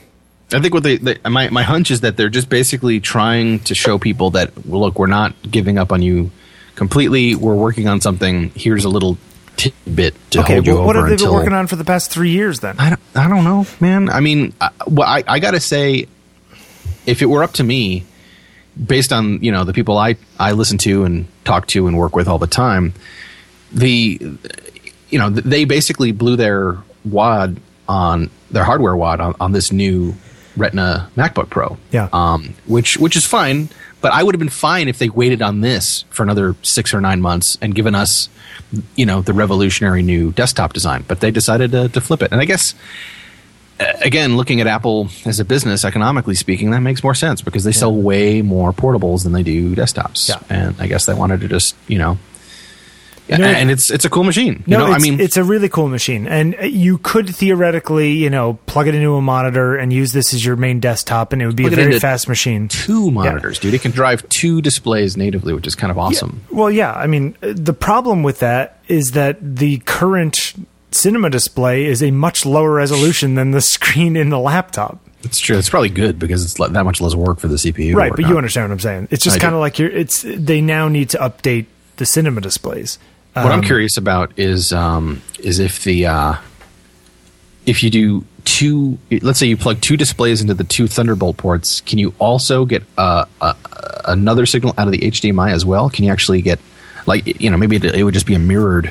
I 0.53 0.61
think 0.61 0.73
what 0.73 0.83
they, 0.83 0.97
they 0.97 1.19
my 1.29 1.51
my 1.51 1.63
hunch 1.63 1.91
is 1.91 2.01
that 2.01 2.17
they're 2.17 2.31
just 2.31 2.49
basically 2.49 3.01
trying 3.01 3.61
to 3.61 3.75
show 3.75 3.99
people 3.99 4.31
that 4.31 4.67
well, 4.67 4.81
look, 4.81 4.99
we're 4.99 5.07
not 5.07 5.35
giving 5.43 5.79
up 5.79 5.93
on 5.93 6.01
you 6.01 6.31
completely. 6.75 7.35
We're 7.35 7.55
working 7.55 7.87
on 7.89 8.01
something. 8.01 8.51
Here's 8.55 8.85
a 8.85 8.89
little 8.89 9.19
tidbit 9.57 10.15
to 10.31 10.41
Okay, 10.41 10.55
hold 10.55 10.67
you 10.67 10.75
well, 10.77 10.87
what 10.87 10.97
have 10.97 11.09
they 11.09 11.17
been 11.17 11.33
working 11.33 11.53
on 11.53 11.67
for 11.67 11.77
the 11.77 11.85
past 11.85 12.11
three 12.11 12.31
years 12.31 12.61
then? 12.61 12.77
I 12.79 12.91
don't, 12.91 13.01
I 13.15 13.29
don't 13.29 13.45
know, 13.45 13.67
man. 13.81 14.09
I 14.09 14.21
mean, 14.21 14.55
I, 14.61 14.71
well, 14.87 15.07
I, 15.07 15.25
I 15.27 15.39
got 15.41 15.51
to 15.51 15.61
say, 15.61 16.07
if 17.05 17.21
it 17.21 17.27
were 17.27 17.43
up 17.43 17.53
to 17.55 17.65
me, 17.65 18.07
based 18.87 19.13
on 19.13 19.43
you 19.43 19.53
know 19.53 19.65
the 19.65 19.73
people 19.75 19.99
I 19.99 20.17
I 20.39 20.53
listen 20.53 20.79
to 20.79 21.05
and 21.05 21.27
talk 21.45 21.67
to 21.69 21.87
and 21.89 21.99
work 21.99 22.17
with 22.17 22.29
all 22.29 22.39
the 22.39 22.47
time, 22.47 22.95
the 23.73 24.19
you 25.11 25.19
know 25.19 25.29
they 25.29 25.65
basically 25.67 26.13
blew 26.13 26.37
their 26.37 26.79
wad 27.05 27.61
on 27.89 28.31
their 28.51 28.65
hardware 28.65 28.97
wad 28.97 29.21
on, 29.21 29.35
on 29.41 29.53
this 29.53 29.73
new 29.73 30.15
Retina 30.59 31.11
MacBook 31.17 31.51
Pro. 31.51 31.79
Yeah. 31.91 32.09
Um, 32.13 32.55
which 32.67 32.99
which 32.99 33.17
is 33.17 33.25
fine, 33.25 33.69
but 34.01 34.13
I 34.13 34.23
would 34.23 34.35
have 34.35 34.41
been 34.41 34.49
fine 34.49 34.89
if 34.89 34.99
they 34.99 35.09
waited 35.09 35.43
on 35.43 35.61
this 35.61 36.05
for 36.11 36.23
another 36.23 36.55
six 36.63 36.93
or 36.93 37.01
nine 37.01 37.21
months 37.21 37.57
and 37.61 37.75
given 37.75 37.95
us, 37.95 38.29
you 38.97 39.07
know, 39.07 39.23
the 39.23 39.33
revolutionary 39.33 40.03
new 40.03 40.33
desktop 40.33 40.73
design. 40.73 41.05
But 41.07 41.21
they 41.21 41.31
decided 41.31 41.73
to, 41.73 41.89
to 41.89 42.01
flip 42.01 42.23
it, 42.23 42.33
and 42.33 42.41
I 42.41 42.45
guess 42.45 42.75
again, 43.79 44.37
looking 44.37 44.61
at 44.61 44.67
Apple 44.67 45.09
as 45.25 45.41
a 45.41 45.45
business, 45.45 45.85
economically 45.85 46.35
speaking, 46.35 46.71
that 46.71 46.81
makes 46.81 47.03
more 47.03 47.15
sense 47.15 47.43
because 47.43 47.65
they 47.65 47.73
sell 47.73 47.95
way 47.95 48.43
more 48.43 48.73
portables 48.73 49.23
than 49.23 49.33
they 49.33 49.43
do 49.43 49.75
desktops. 49.75 50.29
Yeah. 50.29 50.41
And 50.51 50.81
I 50.81 50.87
guess 50.87 51.07
they 51.07 51.15
wanted 51.15 51.41
to 51.41 51.49
just, 51.49 51.77
you 51.87 51.99
know, 51.99 52.19
You 53.29 53.39
know, 53.39 53.45
and 53.47 53.71
it's 53.71 53.91
it's 53.91 54.05
a 54.05 54.11
cool 54.11 54.25
machine. 54.25 54.65
No, 54.67 54.79
you 54.79 54.85
know, 54.87 54.93
I 54.93 54.99
mean, 54.99 55.21
it's 55.21 55.37
a 55.37 55.45
really 55.45 55.69
cool 55.69 55.89
machine, 55.89 56.27
and 56.27 56.57
you 56.63 56.99
could 56.99 57.29
theoretically, 57.35 58.13
you 58.13 58.31
know, 58.31 58.55
plug 58.67 58.89
it 58.89 58.95
into 58.95 59.15
a 59.15 59.21
monitor 59.23 59.77
and 59.77 59.93
use 59.93 60.13
this 60.13 60.33
as 60.33 60.45
your 60.45 60.57
main 60.57 60.81
desktop, 60.81 61.33
and 61.33 61.43
it 61.43 61.47
would 61.47 61.57
be 61.57 61.67
a 61.67 61.71
very 61.71 61.99
fast 61.99 62.29
machine. 62.29 62.69
two 62.69 63.11
monitors, 63.11 63.59
dude. 63.59 63.75
It 63.75 63.83
can 63.83 63.91
drive 63.91 64.27
two 64.29 64.63
displays 64.63 65.17
natively, 65.17 65.53
which 65.53 65.67
is 65.67 65.75
kind 65.75 65.91
of 65.91 65.99
awesome. 65.99 66.43
Well, 66.51 66.71
yeah, 66.71 66.93
I 66.93 67.07
mean, 67.07 67.37
the 67.41 67.75
problem 67.75 68.23
with 68.23 68.39
that 68.39 68.79
is 68.89 69.13
that 69.13 69.39
the 69.41 69.79
current 69.79 70.55
cinema 70.91 71.29
display 71.29 71.85
is 71.85 72.03
a 72.03 72.11
much 72.11 72.47
lower 72.47 72.73
resolution 72.73 73.35
than 73.35 73.51
the 73.51 73.61
screen 73.75 74.17
in 74.17 74.31
the 74.31 74.39
laptop. 74.39 75.01
It's 75.23 75.39
true. 75.39 75.59
It's 75.59 75.69
probably 75.69 75.91
good 75.91 76.19
because 76.19 76.45
it's 76.45 76.55
that 76.55 76.85
much 76.85 77.01
less 77.01 77.15
work 77.15 77.41
for 77.41 77.49
the 77.49 77.57
CPU. 77.57 77.95
Right, 77.95 78.13
but 78.15 78.27
you 78.27 78.39
understand 78.39 78.69
what 78.69 78.73
I'm 78.75 78.81
saying. 78.81 79.09
It's 79.11 79.25
just 79.25 79.41
kind 79.41 79.55
of 79.55 79.61
like 79.61 79.79
you're. 79.79 79.91
It's 79.91 80.23
they 80.23 80.61
now 80.61 80.89
need 80.89 81.11
to 81.11 81.19
update 81.19 81.67
the 81.97 82.07
cinema 82.07 82.41
displays. 82.41 82.99
What 83.35 83.47
I'm 83.53 83.61
Um, 83.61 83.65
curious 83.65 83.97
about 83.97 84.33
is 84.37 84.73
um, 84.73 85.23
is 85.39 85.59
if 85.59 85.85
the 85.85 86.07
uh, 86.07 86.35
if 87.67 87.83
you 87.83 87.91
do 87.91 88.25
two, 88.45 88.99
let's 89.23 89.39
say 89.39 89.47
you 89.47 89.57
plug 89.57 89.81
two 89.81 89.97
displays 89.97 90.41
into 90.41 90.55
the 90.55 90.65
two 90.65 90.89
Thunderbolt 90.89 91.37
ports, 91.37 91.81
can 91.83 91.99
you 91.99 92.15
also 92.19 92.65
get 92.65 92.83
uh, 92.97 93.27
uh, 93.41 93.55
another 94.07 94.47
signal 94.47 94.75
out 94.79 94.89
of 94.89 94.93
the 94.93 94.99
HDMI 94.99 95.53
as 95.53 95.65
well? 95.65 95.91
Can 95.91 96.05
you 96.05 96.11
actually 96.11 96.43
get 96.43 96.59
like 97.07 97.41
you 97.41 97.51
know 97.51 97.57
maybe 97.57 97.77
it, 97.77 97.85
it 97.85 98.03
would 98.03 98.15
just 98.15 98.27
be 98.27 98.35
a 98.35 98.39
mirrored, 98.39 98.91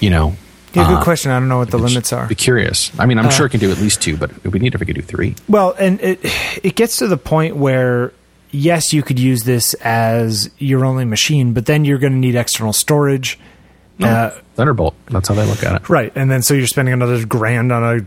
you 0.00 0.10
know? 0.10 0.36
Yeah, 0.74 0.86
good 0.86 0.98
uh, 0.98 1.04
question. 1.04 1.30
I 1.30 1.38
don't 1.40 1.48
know 1.48 1.58
what 1.58 1.70
the 1.70 1.78
limits 1.78 2.12
are. 2.12 2.26
Be 2.26 2.34
curious. 2.34 2.92
I 3.00 3.06
mean, 3.06 3.18
I'm 3.18 3.30
sure 3.30 3.46
it 3.46 3.50
can 3.50 3.58
do 3.58 3.70
at 3.72 3.78
least 3.78 4.02
two, 4.02 4.18
but 4.18 4.30
it 4.30 4.44
would 4.44 4.52
be 4.52 4.58
neat 4.58 4.74
if 4.74 4.82
it 4.82 4.84
could 4.84 4.96
do 4.96 5.02
three. 5.02 5.34
Well, 5.48 5.74
and 5.78 5.98
it 6.00 6.20
it 6.62 6.76
gets 6.76 6.98
to 6.98 7.08
the 7.08 7.16
point 7.16 7.56
where 7.56 8.12
yes, 8.50 8.92
you 8.92 9.02
could 9.02 9.18
use 9.18 9.42
this 9.44 9.72
as 9.74 10.50
your 10.58 10.84
only 10.84 11.06
machine, 11.06 11.54
but 11.54 11.64
then 11.66 11.84
you're 11.86 11.98
going 11.98 12.12
to 12.12 12.18
need 12.18 12.34
external 12.34 12.72
storage. 12.74 13.38
Uh, 14.00 14.30
Thunderbolt. 14.54 14.94
That's 15.06 15.28
how 15.28 15.34
they 15.34 15.44
look 15.44 15.62
at 15.62 15.82
it. 15.82 15.88
right, 15.88 16.12
and 16.14 16.30
then 16.30 16.42
so 16.42 16.54
you're 16.54 16.66
spending 16.66 16.94
another 16.94 17.24
grand 17.26 17.72
on 17.72 17.82
a 17.82 18.06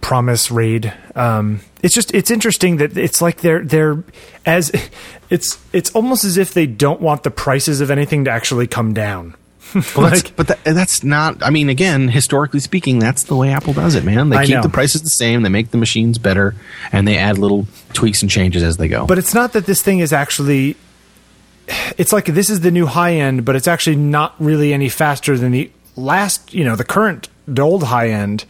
promise 0.00 0.50
raid. 0.50 0.92
Um, 1.14 1.60
it's 1.82 1.94
just 1.94 2.14
it's 2.14 2.30
interesting 2.30 2.78
that 2.78 2.96
it's 2.96 3.20
like 3.22 3.40
they're 3.40 3.62
they're 3.64 4.02
as 4.46 4.70
it's 5.30 5.58
it's 5.72 5.90
almost 5.94 6.24
as 6.24 6.36
if 6.36 6.54
they 6.54 6.66
don't 6.66 7.00
want 7.00 7.22
the 7.22 7.30
prices 7.30 7.80
of 7.80 7.90
anything 7.90 8.24
to 8.24 8.30
actually 8.30 8.66
come 8.66 8.92
down. 8.94 9.34
Well, 9.74 10.10
that's, 10.10 10.30
but 10.36 10.48
that, 10.48 10.64
that's 10.64 11.02
not. 11.02 11.42
I 11.42 11.50
mean, 11.50 11.68
again, 11.68 12.08
historically 12.08 12.60
speaking, 12.60 12.98
that's 12.98 13.24
the 13.24 13.34
way 13.34 13.50
Apple 13.50 13.72
does 13.72 13.94
it, 13.96 14.04
man. 14.04 14.28
They 14.28 14.36
I 14.36 14.46
keep 14.46 14.54
know. 14.56 14.62
the 14.62 14.68
prices 14.68 15.02
the 15.02 15.10
same, 15.10 15.42
they 15.42 15.48
make 15.48 15.70
the 15.70 15.78
machines 15.78 16.18
better, 16.18 16.54
and 16.92 17.08
they 17.08 17.16
add 17.16 17.38
little 17.38 17.66
tweaks 17.92 18.22
and 18.22 18.30
changes 18.30 18.62
as 18.62 18.76
they 18.76 18.88
go. 18.88 19.06
But 19.06 19.18
it's 19.18 19.34
not 19.34 19.52
that 19.54 19.66
this 19.66 19.82
thing 19.82 19.98
is 19.98 20.12
actually. 20.12 20.76
It's 21.96 22.12
like 22.12 22.26
this 22.26 22.50
is 22.50 22.60
the 22.60 22.70
new 22.70 22.86
high 22.86 23.14
end, 23.14 23.44
but 23.44 23.56
it's 23.56 23.68
actually 23.68 23.96
not 23.96 24.34
really 24.38 24.72
any 24.72 24.88
faster 24.88 25.36
than 25.36 25.52
the 25.52 25.70
last. 25.96 26.52
You 26.52 26.64
know, 26.64 26.76
the 26.76 26.84
current, 26.84 27.28
the 27.46 27.62
old 27.62 27.84
high 27.84 28.10
end. 28.10 28.44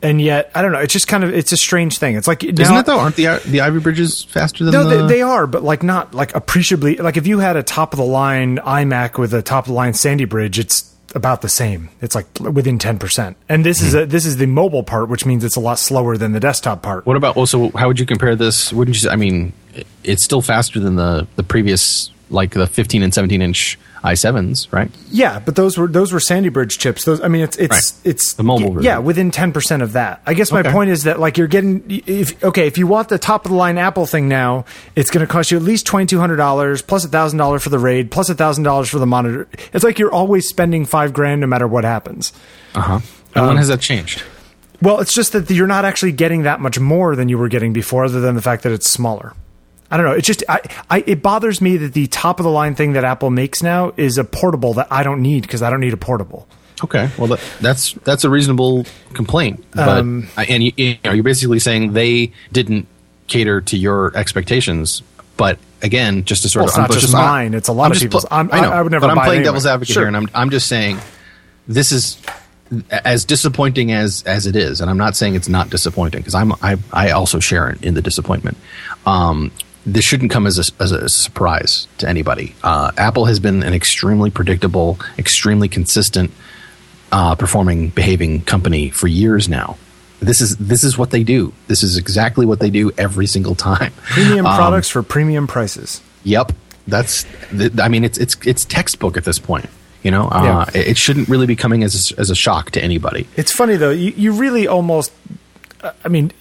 And 0.00 0.22
yet, 0.22 0.52
I 0.54 0.62
don't 0.62 0.70
know. 0.70 0.78
It's 0.78 0.92
just 0.92 1.08
kind 1.08 1.24
of 1.24 1.34
it's 1.34 1.50
a 1.50 1.56
strange 1.56 1.98
thing. 1.98 2.14
It's 2.14 2.28
like 2.28 2.44
isn't 2.44 2.56
now- 2.56 2.78
it 2.78 2.86
though? 2.86 3.00
Aren't 3.00 3.16
the 3.16 3.26
uh, 3.26 3.40
the 3.46 3.60
Ivy 3.62 3.80
bridges 3.80 4.22
faster 4.24 4.64
than 4.64 4.72
No, 4.72 4.84
the? 4.84 5.02
they, 5.02 5.14
they 5.14 5.22
are, 5.22 5.46
but 5.48 5.64
like 5.64 5.82
not 5.82 6.14
like 6.14 6.34
appreciably. 6.36 6.96
Like 6.96 7.16
if 7.16 7.26
you 7.26 7.40
had 7.40 7.56
a 7.56 7.64
top 7.64 7.92
of 7.92 7.98
the 7.98 8.04
line 8.04 8.58
iMac 8.58 9.18
with 9.18 9.34
a 9.34 9.42
top 9.42 9.64
of 9.64 9.68
the 9.68 9.74
line 9.74 9.94
Sandy 9.94 10.24
Bridge, 10.24 10.58
it's 10.60 10.94
about 11.16 11.42
the 11.42 11.48
same. 11.48 11.88
It's 12.00 12.14
like 12.14 12.26
within 12.38 12.78
ten 12.78 13.00
percent. 13.00 13.36
And 13.48 13.66
this 13.66 13.82
is 13.82 13.92
hmm. 13.92 13.98
a 13.98 14.06
this 14.06 14.24
is 14.24 14.36
the 14.36 14.46
mobile 14.46 14.84
part, 14.84 15.08
which 15.08 15.26
means 15.26 15.42
it's 15.42 15.56
a 15.56 15.60
lot 15.60 15.80
slower 15.80 16.16
than 16.16 16.30
the 16.30 16.40
desktop 16.40 16.80
part. 16.80 17.04
what 17.04 17.16
about? 17.16 17.36
Also, 17.36 17.70
how 17.72 17.88
would 17.88 17.98
you 17.98 18.06
compare 18.06 18.36
this? 18.36 18.72
Wouldn't 18.72 19.02
you? 19.02 19.10
I 19.10 19.16
mean, 19.16 19.46
it- 19.46 19.67
it's 20.04 20.22
still 20.24 20.42
faster 20.42 20.80
than 20.80 20.96
the 20.96 21.26
the 21.36 21.42
previous, 21.42 22.10
like 22.30 22.50
the 22.52 22.66
15 22.66 23.02
and 23.02 23.12
17 23.14 23.40
inch 23.42 23.78
i7s, 24.04 24.72
right? 24.72 24.92
Yeah, 25.10 25.40
but 25.40 25.56
those 25.56 25.76
were 25.76 25.88
those 25.88 26.12
were 26.12 26.20
Sandy 26.20 26.50
Bridge 26.50 26.78
chips. 26.78 27.04
Those, 27.04 27.20
I 27.20 27.26
mean, 27.26 27.42
it's 27.42 27.56
it's 27.56 27.70
Right. 27.72 28.06
it's 28.12 28.34
The 28.34 28.44
mobile 28.44 28.70
version. 28.70 28.84
Yeah, 28.84 28.98
within 28.98 29.32
ten 29.32 29.50
percent 29.50 29.82
of 29.82 29.94
that. 29.94 30.22
I 30.24 30.34
guess 30.34 30.52
my 30.52 30.60
Okay. 30.60 30.70
point 30.70 30.90
is 30.90 31.02
that 31.02 31.18
like 31.18 31.36
you're 31.36 31.48
getting 31.48 31.82
if 32.06 32.42
okay 32.44 32.68
if 32.68 32.78
you 32.78 32.86
want 32.86 33.08
the 33.08 33.18
top 33.18 33.44
of 33.44 33.50
the 33.50 33.56
line 33.56 33.76
Apple 33.76 34.06
thing 34.06 34.28
now, 34.28 34.66
it's 34.94 35.10
going 35.10 35.26
to 35.26 35.30
cost 35.30 35.50
you 35.50 35.56
at 35.56 35.64
least 35.64 35.84
twenty 35.84 36.06
two 36.06 36.20
hundred 36.20 36.36
dollars 36.36 36.80
plus 36.80 37.04
a 37.04 37.08
thousand 37.08 37.38
dollars 37.38 37.64
for 37.64 37.70
the 37.70 37.78
RAID 37.80 38.12
plus 38.12 38.28
a 38.28 38.34
thousand 38.36 38.62
dollars 38.62 38.88
for 38.88 39.00
the 39.00 39.06
monitor. 39.06 39.48
It's 39.72 39.82
like 39.82 39.98
you're 39.98 40.12
always 40.12 40.46
spending 40.48 40.84
five 40.84 41.12
grand 41.12 41.40
no 41.40 41.48
matter 41.48 41.66
what 41.66 41.82
happens. 41.82 42.32
Uh 42.76 42.80
huh. 42.82 43.00
And 43.34 43.46
when 43.48 43.56
has 43.56 43.66
that 43.66 43.80
changed? 43.80 44.22
Well, 44.80 45.00
it's 45.00 45.12
just 45.12 45.32
that 45.32 45.50
you're 45.50 45.66
not 45.66 45.84
actually 45.84 46.12
getting 46.12 46.42
that 46.42 46.60
much 46.60 46.78
more 46.78 47.16
than 47.16 47.28
you 47.28 47.36
were 47.36 47.48
getting 47.48 47.72
before, 47.72 48.04
other 48.04 48.20
than 48.20 48.36
the 48.36 48.42
fact 48.42 48.62
that 48.62 48.70
it's 48.70 48.88
smaller. 48.88 49.34
I 49.90 49.96
don't 49.96 50.04
know. 50.06 50.12
It's 50.12 50.26
just 50.26 50.44
I, 50.48 50.60
I 50.90 51.04
it 51.06 51.22
bothers 51.22 51.60
me 51.60 51.76
that 51.78 51.94
the 51.94 52.06
top 52.08 52.40
of 52.40 52.44
the 52.44 52.50
line 52.50 52.74
thing 52.74 52.92
that 52.92 53.04
Apple 53.04 53.30
makes 53.30 53.62
now 53.62 53.92
is 53.96 54.18
a 54.18 54.24
portable 54.24 54.74
that 54.74 54.88
I 54.90 55.02
don't 55.02 55.22
need 55.22 55.42
because 55.42 55.62
I 55.62 55.70
don't 55.70 55.80
need 55.80 55.92
a 55.94 55.96
portable. 55.98 56.46
Okay, 56.84 57.08
well 57.18 57.26
that, 57.28 57.40
that's 57.60 57.92
that's 58.04 58.22
a 58.24 58.30
reasonable 58.30 58.86
complaint, 59.14 59.64
but 59.74 59.88
Um, 59.88 60.28
I- 60.36 60.44
and 60.44 60.62
you, 60.62 60.72
you 60.76 60.96
know 61.04 61.12
you're 61.12 61.24
basically 61.24 61.58
saying 61.58 61.92
they 61.94 62.32
didn't 62.52 62.86
cater 63.26 63.60
to 63.62 63.76
your 63.76 64.16
expectations. 64.16 65.02
But 65.36 65.58
again, 65.82 66.24
just 66.24 66.42
to 66.42 66.48
sort 66.48 66.62
Well, 66.66 66.66
of 66.66 66.70
it's 66.70 66.78
not 66.78 66.90
just 67.00 67.12
mine, 67.12 67.54
it's 67.54 67.68
a 67.68 67.72
lot 67.72 67.86
I'm 67.86 67.90
of 67.92 67.94
just 67.96 68.04
people's. 68.04 68.24
pl- 68.26 68.36
I'm- 68.36 68.50
I 68.52 68.60
know, 68.60 68.70
I 68.70 68.82
would 68.82 68.92
never 68.92 69.06
but 69.06 69.10
I'm 69.12 69.18
it 69.18 69.20
playing 69.22 69.32
anyway. 69.38 69.44
devil's 69.44 69.66
advocate 69.66 69.94
Sure. 69.94 70.02
here, 70.02 70.08
and 70.08 70.16
I'm 70.16 70.28
I'm 70.34 70.50
just 70.50 70.66
saying 70.68 70.98
this 71.66 71.92
is 71.92 72.18
as 72.90 73.24
disappointing 73.24 73.90
as 73.92 74.22
as 74.26 74.46
it 74.46 74.54
is, 74.54 74.80
and 74.80 74.90
I'm 74.90 74.98
not 74.98 75.16
saying 75.16 75.34
it's 75.34 75.48
not 75.48 75.70
disappointing 75.70 76.20
because 76.20 76.34
I'm 76.34 76.52
I 76.62 76.76
I 76.92 77.10
also 77.10 77.40
share 77.40 77.76
in 77.82 77.94
the 77.94 78.02
disappointment. 78.02 78.56
Um, 79.06 79.50
this 79.92 80.04
shouldn't 80.04 80.30
come 80.30 80.46
as 80.46 80.58
a, 80.58 80.82
as 80.82 80.92
a 80.92 81.08
surprise 81.08 81.86
to 81.98 82.08
anybody. 82.08 82.54
Uh, 82.62 82.90
Apple 82.96 83.24
has 83.26 83.40
been 83.40 83.62
an 83.62 83.72
extremely 83.74 84.30
predictable, 84.30 84.98
extremely 85.18 85.68
consistent 85.68 86.30
uh, 87.12 87.34
performing, 87.34 87.88
behaving 87.88 88.42
company 88.42 88.90
for 88.90 89.06
years 89.08 89.48
now. 89.48 89.76
This 90.20 90.40
is 90.40 90.56
this 90.56 90.82
is 90.84 90.98
what 90.98 91.10
they 91.10 91.22
do. 91.22 91.52
This 91.68 91.82
is 91.82 91.96
exactly 91.96 92.44
what 92.44 92.58
they 92.60 92.70
do 92.70 92.90
every 92.98 93.26
single 93.26 93.54
time. 93.54 93.92
Premium 94.02 94.46
Um, 94.46 94.56
products 94.56 94.88
for 94.90 95.02
premium 95.02 95.46
prices. 95.46 96.00
Yep, 96.24 96.52
that's. 96.88 97.24
th- 97.56 97.78
I 97.78 97.86
mean, 97.88 98.02
it's 98.04 98.18
it's 98.18 98.36
it's 98.44 98.64
textbook 98.64 99.16
at 99.16 99.24
this 99.24 99.38
point. 99.38 99.66
You 100.02 100.10
know, 100.10 100.28
uh, 100.28 100.42
Yeah. 100.74 100.80
it 100.80 100.88
it 100.88 100.96
shouldn't 100.98 101.28
really 101.28 101.46
be 101.46 101.54
coming 101.56 101.84
as 101.84 102.10
a, 102.12 102.18
as 102.20 102.30
a 102.30 102.34
shock 102.34 102.72
to 102.72 102.82
anybody. 102.82 103.28
It's 103.36 103.52
funny 103.52 103.76
though. 103.76 103.90
You, 103.90 104.12
you 104.16 104.32
really 104.32 104.66
almost. 104.66 105.12
uh, 105.82 105.92
I 106.04 106.08
mean, 106.08 106.32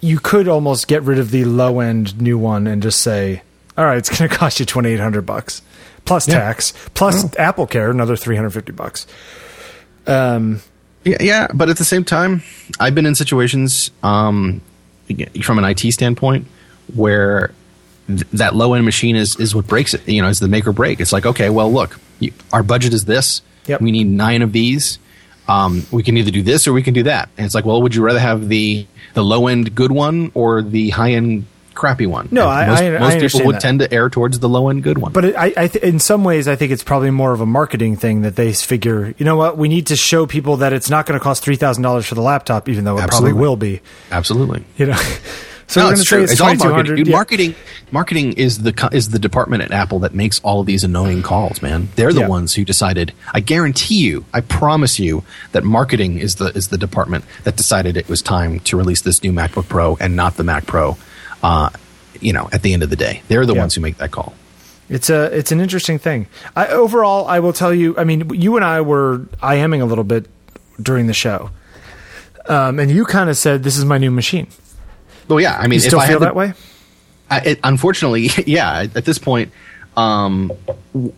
you 0.00 0.18
could 0.20 0.48
almost 0.48 0.88
get 0.88 1.02
rid 1.02 1.18
of 1.18 1.30
the 1.30 1.44
low 1.44 1.80
end 1.80 2.20
new 2.20 2.38
one 2.38 2.66
and 2.66 2.82
just 2.82 3.00
say, 3.02 3.42
"All 3.76 3.84
right, 3.84 3.98
it's 3.98 4.08
going 4.08 4.28
to 4.30 4.36
cost 4.36 4.60
you 4.60 4.66
twenty 4.66 4.90
eight 4.90 5.00
hundred 5.00 5.26
bucks 5.26 5.62
plus 6.04 6.28
Yeah. 6.28 6.34
tax 6.38 6.72
plus 6.94 7.34
Apple 7.36 7.66
Care, 7.66 7.90
another 7.90 8.16
three 8.16 8.36
hundred 8.36 8.50
fifty 8.50 8.72
bucks." 8.72 9.06
Um, 10.06 10.60
Yeah, 11.04 11.18
yeah, 11.20 11.46
but 11.54 11.68
at 11.68 11.76
the 11.78 11.84
same 11.84 12.04
time, 12.04 12.42
I've 12.80 12.94
been 12.94 13.06
in 13.06 13.14
situations 13.14 13.90
um, 14.02 14.60
from 15.42 15.58
an 15.58 15.64
IT 15.64 15.92
standpoint 15.92 16.46
where 16.94 17.52
th- 18.08 18.22
that 18.32 18.54
low 18.56 18.74
end 18.74 18.84
machine 18.84 19.14
is 19.16 19.36
is 19.36 19.54
what 19.54 19.66
breaks 19.66 19.94
it. 19.94 20.08
You 20.08 20.22
know, 20.22 20.28
is 20.28 20.40
the 20.40 20.48
make 20.48 20.66
or 20.66 20.72
break. 20.72 21.00
It's 21.00 21.12
like, 21.12 21.26
okay, 21.26 21.50
well, 21.50 21.72
look, 21.72 21.98
you, 22.20 22.32
our 22.52 22.62
budget 22.62 22.92
is 22.92 23.04
this. 23.04 23.42
Yep. 23.66 23.80
We 23.80 23.90
need 23.92 24.06
nine 24.08 24.42
of 24.42 24.52
these. 24.52 24.98
Um, 25.48 25.86
we 25.90 26.02
can 26.02 26.16
either 26.16 26.30
do 26.30 26.42
this 26.42 26.66
or 26.66 26.72
we 26.72 26.82
can 26.82 26.94
do 26.94 27.04
that. 27.04 27.28
And 27.36 27.44
it's 27.46 27.54
like, 27.54 27.64
well, 27.64 27.80
would 27.82 27.94
you 27.94 28.02
rather 28.02 28.18
have 28.18 28.48
the 28.48 28.86
the 29.14 29.22
low 29.24 29.46
end 29.46 29.74
good 29.74 29.92
one 29.92 30.32
or 30.34 30.60
the 30.62 30.90
high 30.90 31.12
end 31.12 31.44
crappy 31.74 32.06
one? 32.06 32.28
No, 32.30 32.48
And 32.50 32.70
most, 32.70 32.80
I- 32.80 32.96
I 32.96 32.98
most 32.98 33.18
people 33.34 33.46
would 33.46 33.56
that. 33.56 33.60
tend 33.62 33.78
to 33.80 33.92
err 33.92 34.08
towards 34.10 34.38
the 34.40 34.48
low 34.48 34.68
end 34.70 34.82
good 34.82 34.98
one. 34.98 35.12
But 35.12 35.24
it, 35.26 35.36
I, 35.36 35.52
I 35.56 35.68
th- 35.68 35.84
in 35.84 35.98
some 36.00 36.24
ways, 36.24 36.48
I 36.48 36.56
think 36.56 36.72
it's 36.72 36.82
probably 36.82 37.10
more 37.10 37.32
of 37.32 37.40
a 37.40 37.46
marketing 37.46 37.96
thing 37.96 38.22
that 38.22 38.34
they 38.34 38.52
figure. 38.54 39.14
You 39.18 39.24
know 39.24 39.36
what? 39.36 39.56
We 39.58 39.68
need 39.68 39.86
to 39.88 39.96
show 39.96 40.26
people 40.26 40.56
that 40.58 40.72
it's 40.72 40.90
not 40.90 41.06
going 41.06 41.18
to 41.18 41.22
cost 41.22 41.44
three 41.44 41.56
thousand 41.56 41.82
dollars 41.82 42.06
for 42.06 42.14
the 42.16 42.22
laptop, 42.22 42.68
even 42.68 42.84
though 42.84 42.98
it 42.98 43.02
Absolutely. 43.02 43.30
probably 43.32 43.40
will 43.48 43.56
be. 43.56 43.80
absolutely. 44.10 44.64
You 44.78 44.86
know, 44.86 44.98
so 45.68 45.80
no, 45.80 45.86
we're 45.86 45.92
it's 45.94 46.04
true. 46.04 46.22
it's, 46.22 46.32
It's 46.32 46.40
all 46.40 46.54
marketing. 46.54 46.96
Dude, 46.96 47.08
Marketing, 47.10 47.54
marketing 47.90 48.32
is 48.34 48.62
the 48.62 48.88
is 48.92 49.10
the 49.10 49.18
department 49.18 49.62
at 49.62 49.72
Apple 49.72 49.98
that 50.00 50.14
makes 50.14 50.38
all 50.40 50.60
of 50.60 50.66
these 50.66 50.84
annoying 50.84 51.22
calls. 51.22 51.60
Man, 51.62 51.88
they're 51.96 52.12
the 52.12 52.20
Yeah. 52.20 52.28
ones 52.28 52.54
who 52.54 52.64
decided. 52.64 53.12
I 53.34 53.40
guarantee 53.40 53.96
you, 54.00 54.24
I 54.32 54.40
promise 54.42 54.98
you, 54.98 55.24
that 55.52 55.64
marketing 55.64 56.18
is 56.18 56.36
the 56.36 56.46
is 56.56 56.68
the 56.68 56.78
department 56.78 57.24
that 57.44 57.56
decided 57.56 57.96
it 57.96 58.08
was 58.08 58.22
time 58.22 58.60
to 58.60 58.76
release 58.76 59.00
this 59.02 59.22
new 59.22 59.32
MacBook 59.32 59.68
Pro 59.68 59.96
and 60.00 60.14
not 60.14 60.36
the 60.36 60.44
Mac 60.44 60.66
Pro. 60.66 60.96
Uh, 61.42 61.70
you 62.20 62.32
know, 62.32 62.48
at 62.52 62.62
the 62.62 62.72
end 62.72 62.82
of 62.82 62.90
the 62.90 62.96
day, 62.96 63.22
they're 63.28 63.44
the 63.44 63.54
Yeah. 63.54 63.60
ones 63.60 63.74
who 63.74 63.80
make 63.80 63.98
that 63.98 64.10
call. 64.10 64.34
It's 64.88 65.10
a 65.10 65.24
it's 65.36 65.50
an 65.50 65.60
interesting 65.60 65.98
thing. 65.98 66.28
I, 66.54 66.68
overall, 66.68 67.26
I 67.26 67.40
will 67.40 67.52
tell 67.52 67.74
you. 67.74 67.96
I 67.98 68.04
mean, 68.04 68.30
you 68.32 68.54
and 68.54 68.64
I 68.64 68.80
were 68.82 69.18
IMing 69.42 69.80
a 69.82 69.84
little 69.84 70.04
bit 70.04 70.26
during 70.80 71.08
the 71.08 71.12
show, 71.12 71.50
um, 72.48 72.78
and 72.78 72.90
you 72.90 73.04
kind 73.04 73.28
of 73.28 73.36
said, 73.36 73.64
"This 73.64 73.76
is 73.76 73.84
my 73.84 73.98
new 73.98 74.12
machine." 74.12 74.46
Well, 75.28 75.40
yeah, 75.40 75.56
I 75.58 75.66
mean, 75.66 75.74
You 75.74 75.80
still 75.80 75.98
if 76.00 76.04
I 76.04 76.08
feel 76.08 76.20
that 76.20 76.36
way? 76.36 76.52
I, 77.30 77.40
it, 77.40 77.60
unfortunately, 77.64 78.30
yeah. 78.46 78.86
At 78.94 79.04
this 79.04 79.18
point, 79.18 79.52
um, 79.96 80.50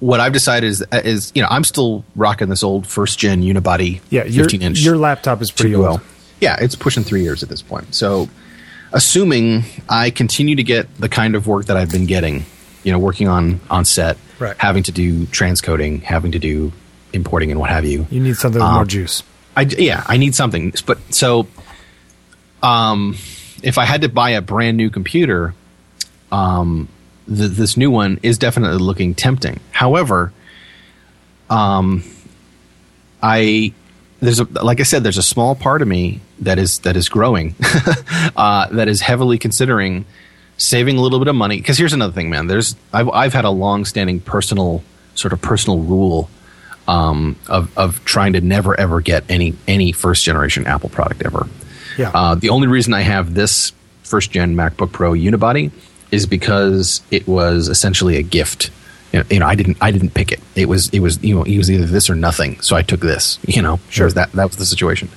what 0.01 0.21
I've 0.21 0.33
decided 0.33 0.68
is, 0.68 0.85
is 0.92 1.33
you 1.35 1.42
know 1.42 1.49
I'm 1.51 1.64
still 1.64 2.05
rocking 2.16 2.49
this 2.49 2.62
old 2.62 2.87
first 2.87 3.18
gen 3.18 3.42
unibody, 3.42 4.01
Yeah, 4.11 4.25
your 4.25 4.44
15 4.44 4.62
inch. 4.62 4.81
your 4.81 4.97
laptop 4.97 5.42
is 5.42 5.51
pretty 5.51 5.75
2UL. 5.75 5.90
old. 5.92 6.01
Yeah, 6.40 6.57
it's 6.61 6.75
pushing 6.77 7.03
three 7.05 7.23
years 7.23 7.42
at 7.42 7.49
this 7.49 7.61
point. 7.62 7.94
So, 7.94 8.29
assuming 8.92 9.64
I 9.88 10.11
continue 10.11 10.55
to 10.57 10.62
get 10.62 10.92
the 10.97 11.09
kind 11.09 11.35
of 11.35 11.47
work 11.47 11.66
that 11.66 11.77
I've 11.77 11.90
been 11.90 12.07
getting, 12.07 12.47
you 12.85 12.92
know, 12.92 12.99
working 12.99 13.29
on 13.29 13.61
on 13.68 13.85
set, 13.85 14.16
Right. 14.38 14.57
having 14.57 14.85
to 14.85 14.92
do 14.92 15.27
transcoding, 15.27 16.03
having 16.05 16.31
to 16.33 16.38
do 16.38 16.73
importing 17.12 17.51
and 17.51 17.59
what 17.59 17.71
have 17.71 17.85
you. 17.85 18.07
You 18.11 18.21
need 18.21 18.37
something 18.37 18.61
with 18.61 18.68
Um, 18.68 18.75
more 18.77 18.85
juice. 18.85 19.23
I 19.57 19.62
yeah, 19.62 20.05
I 20.07 20.16
need 20.16 20.35
something. 20.37 20.73
But 20.87 20.99
so, 21.12 21.49
um, 22.62 23.16
if 23.62 23.79
I 23.79 23.85
had 23.85 24.03
to 24.03 24.09
buy 24.09 24.31
a 24.31 24.40
brand 24.40 24.77
new 24.77 24.90
computer, 24.90 25.55
um, 26.31 26.88
th- 27.27 27.51
this 27.51 27.77
new 27.77 27.90
one 27.90 28.18
is 28.23 28.38
definitely 28.38 28.79
looking 28.79 29.14
tempting. 29.14 29.61
However, 29.71 30.33
um, 31.51 32.05
I 33.23 33.73
there's 34.21 34.40
a 34.40 34.44
like 34.44 34.81
I 34.81 34.85
said, 34.85 35.03
there's 35.03 35.18
a 35.18 35.23
small 35.23 35.55
part 35.55 35.83
of 35.83 35.88
me 35.88 36.21
that 36.40 36.59
is 36.59 36.81
that 36.81 36.97
is 36.97 37.09
growing, 37.09 37.55
uh, 38.37 38.66
that 38.68 38.88
is 38.88 39.01
heavily 39.01 39.38
considering 39.38 40.05
saving 40.57 40.99
a 40.99 41.01
little 41.01 41.18
bit 41.18 41.29
of 41.29 41.35
money. 41.37 41.57
Because 41.57 41.79
here's 41.79 41.92
another 41.92 42.12
thing, 42.12 42.31
man. 42.31 42.47
There's 42.47 42.77
I've 42.92 43.09
I've 43.11 43.33
had 43.33 43.44
a 43.44 43.51
long 43.51 43.85
standing 43.85 44.21
personal 44.21 44.83
sort 45.14 45.33
of 45.33 45.40
personal 45.40 45.81
rule 45.81 46.31
um, 46.87 47.37
of 47.49 47.77
of 47.77 48.05
trying 48.05 48.33
to 48.33 48.40
never 48.40 48.79
ever 48.79 49.01
get 49.01 49.25
any 49.29 49.55
any 49.66 49.93
first 49.93 50.24
generation 50.24 50.66
Apple 50.66 50.89
product 50.89 51.22
ever. 51.24 51.49
Yeah. 51.99 52.11
Uh, 52.14 52.34
the 52.36 52.49
only 52.51 52.68
reason 52.68 52.94
I 52.94 53.01
have 53.03 53.34
this 53.34 53.72
first 54.03 54.30
gen 54.30 54.55
MacBook 54.55 54.92
Pro 54.92 55.12
unibody 55.12 55.70
is 56.11 56.24
because 56.26 57.03
it 57.11 57.26
was 57.28 57.68
essentially 57.68 58.16
a 58.16 58.22
gift. 58.22 58.70
You 59.12 59.20
know, 59.20 59.24
you 59.30 59.38
know, 59.40 59.46
I 59.46 59.55
didn't 59.55 59.78
I 59.80 59.90
didn't 59.90 60.11
pick 60.14 60.32
it. 60.32 60.40
It 60.55 60.66
was 60.68 60.88
it 60.90 61.01
was 61.01 61.22
you 61.22 61.34
know 61.34 61.42
it 61.42 61.57
was 61.59 61.70
either 61.70 61.86
this 61.86 62.09
or 62.11 62.14
nothing. 62.14 62.61
So 62.61 62.76
I 62.76 62.82
took 62.82 63.01
this. 63.01 63.38
You 63.49 63.62
know, 63.62 63.80
Sure. 63.90 64.11
that 64.11 64.32
that 64.32 64.46
was 64.46 64.57
the 64.57 64.66
situation. 64.66 65.09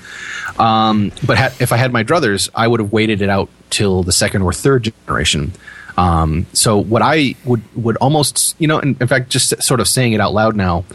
Um, 0.59 1.11
but 1.25 1.37
ha- 1.37 1.53
if 1.59 1.71
I 1.71 1.77
had 1.77 1.91
my 1.93 2.03
druthers, 2.03 2.49
I 2.55 2.67
would 2.67 2.79
have 2.79 2.91
waited 2.91 3.21
it 3.21 3.29
out 3.29 3.49
till 3.69 4.03
the 4.03 4.11
second 4.11 4.41
or 4.41 4.51
third 4.53 4.83
generation. 5.07 5.53
Um, 5.97 6.45
so 6.53 6.77
what 6.77 7.01
I 7.01 7.35
would 7.45 7.61
would 7.75 7.97
almost 7.97 8.55
you 8.59 8.67
know, 8.67 8.79
in, 8.79 8.95
in 8.99 9.07
fact, 9.07 9.29
just 9.29 9.61
sort 9.61 9.79
of 9.79 9.87
saying 9.87 10.13
it 10.13 10.21
out 10.21 10.33
loud 10.33 10.55
now, 10.55 10.85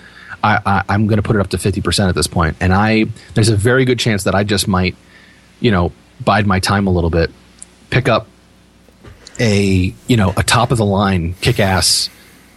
I, 0.42 0.58
I, 0.64 0.82
I'm 0.88 1.06
going 1.06 1.18
to 1.18 1.22
put 1.22 1.36
it 1.36 1.40
up 1.40 1.48
to 1.50 1.58
fifty 1.58 1.80
percent 1.82 2.08
at 2.08 2.14
this 2.14 2.26
point, 2.26 2.56
and 2.60 2.72
I 2.72 3.06
there's 3.34 3.48
a 3.50 3.56
very 3.56 3.84
good 3.84 3.98
chance 3.98 4.24
that 4.24 4.34
I 4.34 4.42
just 4.44 4.66
might 4.68 4.96
you 5.60 5.70
know, 5.70 5.92
bide 6.24 6.46
my 6.46 6.60
time 6.60 6.86
a 6.86 6.90
little 6.90 7.10
bit, 7.10 7.30
pick 7.90 8.08
up 8.08 8.26
a 9.38 9.94
you 10.06 10.16
know 10.16 10.32
a 10.36 10.42
top 10.42 10.70
of 10.70 10.78
the 10.78 10.84
line 10.84 11.34
kick 11.42 11.60
ass 11.60 12.08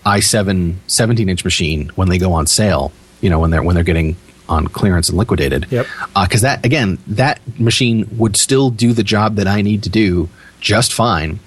i7 0.06 0.76
17 0.88 1.28
inch 1.28 1.44
machine 1.44 1.92
when 1.96 2.08
they 2.10 2.18
go 2.18 2.34
on 2.34 2.48
sale. 2.48 2.92
You 3.22 3.30
know 3.30 3.40
when 3.40 3.52
they're 3.52 3.64
when 3.64 3.76
they're 3.76 3.84
getting 3.84 4.16
on 4.48 4.68
clearance 4.68 5.10
and 5.10 5.18
liquidated. 5.18 5.68
Yep. 5.70 5.86
Because 6.22 6.42
that 6.42 6.66
again, 6.66 6.98
that 7.08 7.40
machine 7.60 8.08
would 8.18 8.36
still 8.36 8.70
do 8.70 8.94
the 8.94 9.04
job 9.04 9.36
that 9.36 9.48
I 9.48 9.62
need 9.62 9.84
to 9.84 9.90
do 9.90 10.30
just 10.60 10.94
fine. 10.94 11.40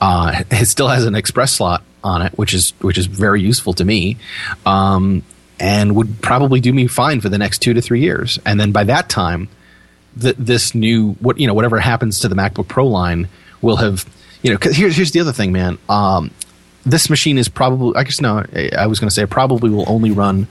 Uh, 0.00 0.42
it 0.50 0.66
still 0.66 0.88
has 0.88 1.04
an 1.04 1.14
express 1.14 1.52
slot 1.52 1.82
on 2.02 2.22
it, 2.22 2.32
which 2.38 2.54
is 2.54 2.72
which 2.80 2.98
is 2.98 3.06
very 3.06 3.42
useful 3.42 3.72
to 3.74 3.84
me, 3.84 4.18
um, 4.64 5.22
and 5.58 5.96
would 5.96 6.20
probably 6.22 6.60
do 6.60 6.72
me 6.72 6.86
fine 6.86 7.20
for 7.20 7.28
the 7.28 7.38
next 7.38 7.58
two 7.58 7.74
to 7.74 7.80
three 7.80 8.00
years. 8.00 8.38
And 8.46 8.60
then 8.60 8.72
by 8.72 8.84
that 8.84 9.08
time, 9.08 9.48
th- 10.20 10.36
this 10.38 10.74
new 10.74 11.12
what 11.14 11.38
you 11.38 11.46
know 11.46 11.54
whatever 11.54 11.78
happens 11.80 12.20
to 12.20 12.28
the 12.28 12.34
MacBook 12.34 12.68
Pro 12.68 12.86
line 12.86 13.28
will 13.62 13.76
have 13.76 14.06
you 14.42 14.50
know. 14.50 14.58
Cause 14.58 14.76
here's 14.76 14.96
here's 14.96 15.12
the 15.12 15.20
other 15.20 15.32
thing, 15.32 15.52
man. 15.52 15.78
Um, 15.88 16.30
this 16.84 17.08
machine 17.08 17.38
is 17.38 17.48
probably 17.48 17.96
I 17.96 18.04
guess 18.04 18.20
no, 18.20 18.44
I 18.76 18.86
was 18.86 19.00
going 19.00 19.08
to 19.08 19.14
say 19.14 19.22
it 19.22 19.30
probably 19.30 19.70
will 19.70 19.88
only 19.88 20.10
run 20.10 20.46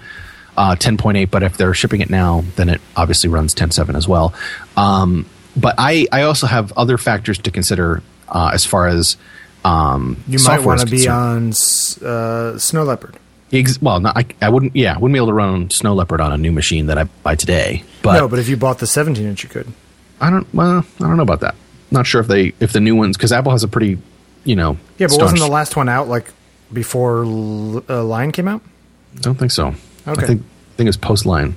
uh, 0.57 0.75
10.8, 0.75 1.29
but 1.31 1.43
if 1.43 1.57
they're 1.57 1.73
shipping 1.73 2.01
it 2.01 2.09
now, 2.09 2.43
then 2.55 2.69
it 2.69 2.81
obviously 2.95 3.29
runs 3.29 3.55
10.7 3.55 3.95
as 3.95 4.07
well. 4.07 4.33
Um, 4.77 5.25
but 5.55 5.75
I, 5.77 6.07
I 6.11 6.23
also 6.23 6.47
have 6.47 6.71
other 6.73 6.97
factors 6.97 7.37
to 7.39 7.51
consider 7.51 8.01
uh, 8.27 8.51
as 8.53 8.65
far 8.65 8.87
as 8.87 9.17
um, 9.63 10.23
You 10.27 10.39
might 10.43 10.63
want 10.63 10.81
to 10.81 10.85
be 10.85 11.07
on 11.07 11.49
uh, 11.49 12.57
Snow 12.57 12.83
Leopard. 12.83 13.17
Ex- 13.53 13.81
well, 13.81 13.99
not, 13.99 14.17
I, 14.17 14.25
I 14.41 14.49
wouldn't. 14.49 14.75
Yeah, 14.75 14.95
I 14.95 14.97
wouldn't 14.97 15.13
be 15.13 15.19
able 15.19 15.27
to 15.27 15.33
run 15.33 15.69
Snow 15.69 15.93
Leopard 15.93 16.19
on 16.19 16.33
a 16.33 16.37
new 16.37 16.51
machine 16.51 16.87
that 16.87 16.97
I 16.97 17.03
buy 17.03 17.35
today. 17.35 17.83
But, 18.01 18.17
no, 18.17 18.27
but 18.27 18.39
if 18.39 18.49
you 18.49 18.57
bought 18.57 18.79
the 18.79 18.87
17 18.87 19.23
inch, 19.25 19.43
you 19.43 19.49
could. 19.49 19.71
I 20.19 20.29
don't. 20.29 20.51
Well, 20.53 20.85
I 20.99 21.03
don't 21.03 21.17
know 21.17 21.23
about 21.23 21.41
that. 21.41 21.55
Not 21.91 22.07
sure 22.07 22.19
if 22.19 22.27
they 22.27 22.53
if 22.59 22.73
the 22.73 22.79
new 22.79 22.95
ones 22.95 23.15
because 23.15 23.31
Apple 23.31 23.51
has 23.51 23.63
a 23.63 23.67
pretty, 23.67 23.99
you 24.43 24.55
know. 24.55 24.77
Yeah, 24.97 25.07
but 25.07 25.19
wasn't 25.19 25.41
the 25.41 25.47
last 25.47 25.75
one 25.75 25.87
out 25.87 26.07
like 26.07 26.31
before 26.71 27.23
L- 27.23 27.83
uh, 27.87 28.03
Lion 28.03 28.31
came 28.31 28.47
out? 28.47 28.61
I 29.17 29.19
don't 29.19 29.35
think 29.35 29.51
so. 29.51 29.75
Okay. 30.07 30.23
I 30.23 30.25
think 30.25 30.41
I 30.41 30.75
think 30.75 30.87
it's 30.87 30.97
post 30.97 31.25
Lion. 31.25 31.55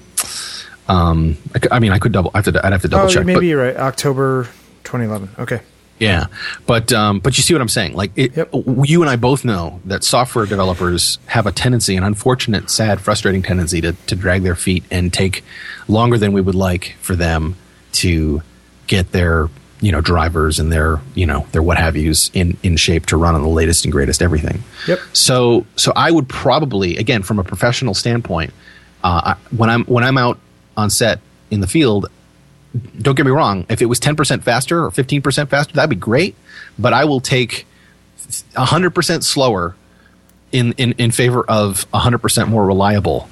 Um, 0.88 1.38
I, 1.54 1.76
I 1.76 1.78
mean, 1.78 1.92
I 1.92 1.98
could 1.98 2.12
double. 2.12 2.30
I 2.34 2.38
have 2.38 2.44
to. 2.52 2.66
I'd 2.66 2.72
have 2.72 2.82
to 2.82 2.88
double 2.88 3.06
oh, 3.06 3.08
check. 3.08 3.24
maybe 3.24 3.38
but- 3.38 3.46
you're 3.46 3.62
right. 3.62 3.76
October 3.76 4.44
2011. 4.84 5.30
Okay. 5.38 5.60
Yeah, 5.98 6.26
but 6.66 6.92
um, 6.92 7.20
but 7.20 7.36
you 7.38 7.42
see 7.42 7.54
what 7.54 7.62
I'm 7.62 7.68
saying? 7.68 7.94
Like, 7.94 8.12
it, 8.16 8.36
Yep. 8.36 8.50
you 8.84 9.00
and 9.00 9.10
I 9.10 9.16
both 9.16 9.44
know 9.44 9.80
that 9.86 10.04
software 10.04 10.44
developers 10.44 11.18
have 11.26 11.46
a 11.46 11.52
tendency, 11.52 11.96
an 11.96 12.02
unfortunate, 12.02 12.68
sad, 12.70 13.00
frustrating 13.00 13.42
tendency 13.42 13.80
to 13.80 13.92
to 13.92 14.14
drag 14.16 14.42
their 14.42 14.56
feet 14.56 14.84
and 14.90 15.12
take 15.12 15.42
longer 15.88 16.18
than 16.18 16.32
we 16.32 16.40
would 16.40 16.54
like 16.54 16.96
for 17.00 17.16
them 17.16 17.56
to 17.92 18.42
get 18.86 19.12
their 19.12 19.48
you 19.80 19.90
know 19.92 20.00
drivers 20.00 20.58
and 20.58 20.70
their 20.70 21.00
you 21.14 21.26
know 21.26 21.46
their 21.52 21.62
what 21.62 21.78
have 21.78 21.96
yous 21.96 22.30
in 22.34 22.56
in 22.62 22.76
shape 22.76 23.06
to 23.06 23.16
run 23.16 23.34
on 23.34 23.42
the 23.42 23.48
latest 23.48 23.84
and 23.84 23.92
greatest 23.92 24.20
everything. 24.20 24.62
Yep. 24.86 24.98
So 25.14 25.66
so 25.76 25.92
I 25.96 26.10
would 26.10 26.28
probably 26.28 26.98
again 26.98 27.22
from 27.22 27.38
a 27.38 27.44
professional 27.44 27.94
standpoint, 27.94 28.52
uh, 29.02 29.34
I, 29.34 29.54
when 29.56 29.70
I'm 29.70 29.84
when 29.84 30.04
I'm 30.04 30.18
out 30.18 30.38
on 30.76 30.90
set 30.90 31.20
in 31.50 31.60
the 31.60 31.66
field, 31.66 32.06
don't 32.98 33.14
get 33.16 33.26
me 33.26 33.32
wrong. 33.32 33.66
If 33.68 33.80
it 33.82 33.86
was 33.86 34.00
10% 34.00 34.42
faster 34.42 34.84
or 34.84 34.90
15% 34.90 35.48
faster, 35.48 35.72
that'd 35.74 35.90
be 35.90 35.96
great. 35.96 36.34
But 36.78 36.92
I 36.92 37.04
will 37.04 37.20
take 37.20 37.66
100% 38.54 39.22
slower 39.22 39.74
in, 40.52 40.72
in, 40.72 40.92
in 40.92 41.10
favor 41.10 41.44
of 41.48 41.90
100% 41.92 42.48
more 42.48 42.66
reliable 42.66 43.28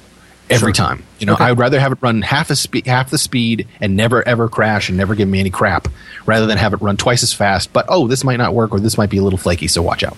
every 0.49 0.67
Sure. 0.67 0.73
time. 0.73 1.03
You 1.19 1.25
know, 1.25 1.33
Okay. 1.33 1.43
I 1.45 1.51
would 1.51 1.59
rather 1.59 1.79
have 1.79 1.91
it 1.93 1.97
run 2.01 2.21
half 2.21 2.49
a 2.49 2.55
speed, 2.55 2.85
half 2.87 3.09
the 3.09 3.17
speed, 3.17 3.67
and 3.81 3.95
never 3.95 4.25
ever 4.27 4.47
crash 4.47 4.89
and 4.89 4.97
never 4.97 5.15
give 5.15 5.27
me 5.27 5.39
any 5.39 5.49
crap, 5.49 5.87
rather 6.25 6.45
than 6.45 6.57
have 6.57 6.73
it 6.73 6.81
run 6.81 6.97
twice 6.97 7.23
as 7.23 7.33
fast. 7.33 7.73
But 7.73 7.85
oh, 7.89 8.07
this 8.07 8.23
might 8.23 8.37
not 8.37 8.53
work, 8.53 8.71
or 8.71 8.79
this 8.79 8.97
might 8.97 9.09
be 9.09 9.17
a 9.17 9.23
little 9.23 9.39
flaky, 9.39 9.67
so 9.67 9.81
watch 9.81 10.03
out. 10.03 10.17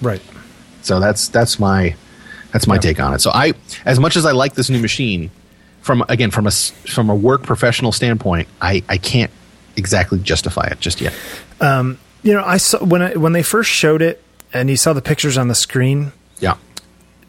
Right. 0.00 0.22
So 0.82 0.98
that's 1.00 1.28
that's 1.28 1.58
my 1.58 1.94
that's 2.52 2.66
my 2.66 2.76
Yeah. 2.76 2.80
take 2.80 3.00
on 3.00 3.12
it. 3.12 3.20
So 3.20 3.30
I, 3.32 3.52
as 3.84 3.98
much 4.00 4.16
as 4.16 4.24
I 4.24 4.32
like 4.32 4.54
this 4.54 4.70
new 4.70 4.78
machine, 4.80 5.30
from 5.86 6.04
again 6.08 6.30
from 6.32 6.46
a 6.46 6.50
from 6.50 7.08
a 7.08 7.14
work 7.14 7.44
professional 7.44 7.92
standpoint, 7.92 8.48
I 8.60 8.82
I 8.88 8.98
can't 8.98 9.30
exactly 9.76 10.18
justify 10.18 10.66
it 10.70 10.80
just 10.80 11.00
yet. 11.00 11.14
You 12.22 12.32
know, 12.32 12.42
I 12.44 12.56
saw 12.56 12.84
when 12.84 13.02
I, 13.02 13.14
when 13.14 13.32
they 13.32 13.42
first 13.44 13.70
showed 13.70 14.02
it 14.02 14.20
and 14.52 14.68
you 14.68 14.76
saw 14.76 14.92
the 14.92 15.00
pictures 15.02 15.38
on 15.38 15.46
the 15.46 15.54
screen, 15.54 16.10
Yeah, 16.40 16.56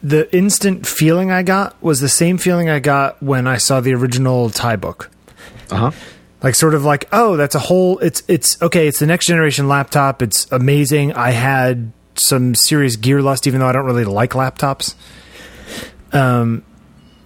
the 0.02 0.26
instant 0.36 0.86
feeling 0.88 1.30
I 1.30 1.44
got 1.44 1.80
was 1.80 2.00
the 2.00 2.08
same 2.08 2.36
feeling 2.36 2.68
I 2.68 2.80
got 2.80 3.22
when 3.22 3.46
I 3.46 3.58
saw 3.58 3.80
the 3.80 3.94
original 3.94 4.50
TiBook. 4.50 5.06
uh 5.70 5.76
huh. 5.76 5.90
Like 6.42 6.54
sort 6.56 6.74
of 6.74 6.84
like, 6.84 7.08
oh, 7.12 7.36
that's 7.36 7.54
a 7.54 7.60
whole 7.60 7.98
it's 8.00 8.24
it's 8.26 8.60
okay, 8.60 8.88
it's 8.88 8.98
the 8.98 9.06
next 9.06 9.26
generation 9.26 9.68
laptop. 9.68 10.20
It's 10.20 10.50
amazing. 10.50 11.12
I 11.12 11.30
had 11.30 11.92
some 12.16 12.56
serious 12.56 12.96
gear 12.96 13.22
lust 13.22 13.46
even 13.46 13.60
though 13.60 13.68
I 13.68 13.72
don't 13.72 13.86
really 13.86 14.04
like 14.04 14.32
laptops. 14.32 14.94
Um 16.12 16.64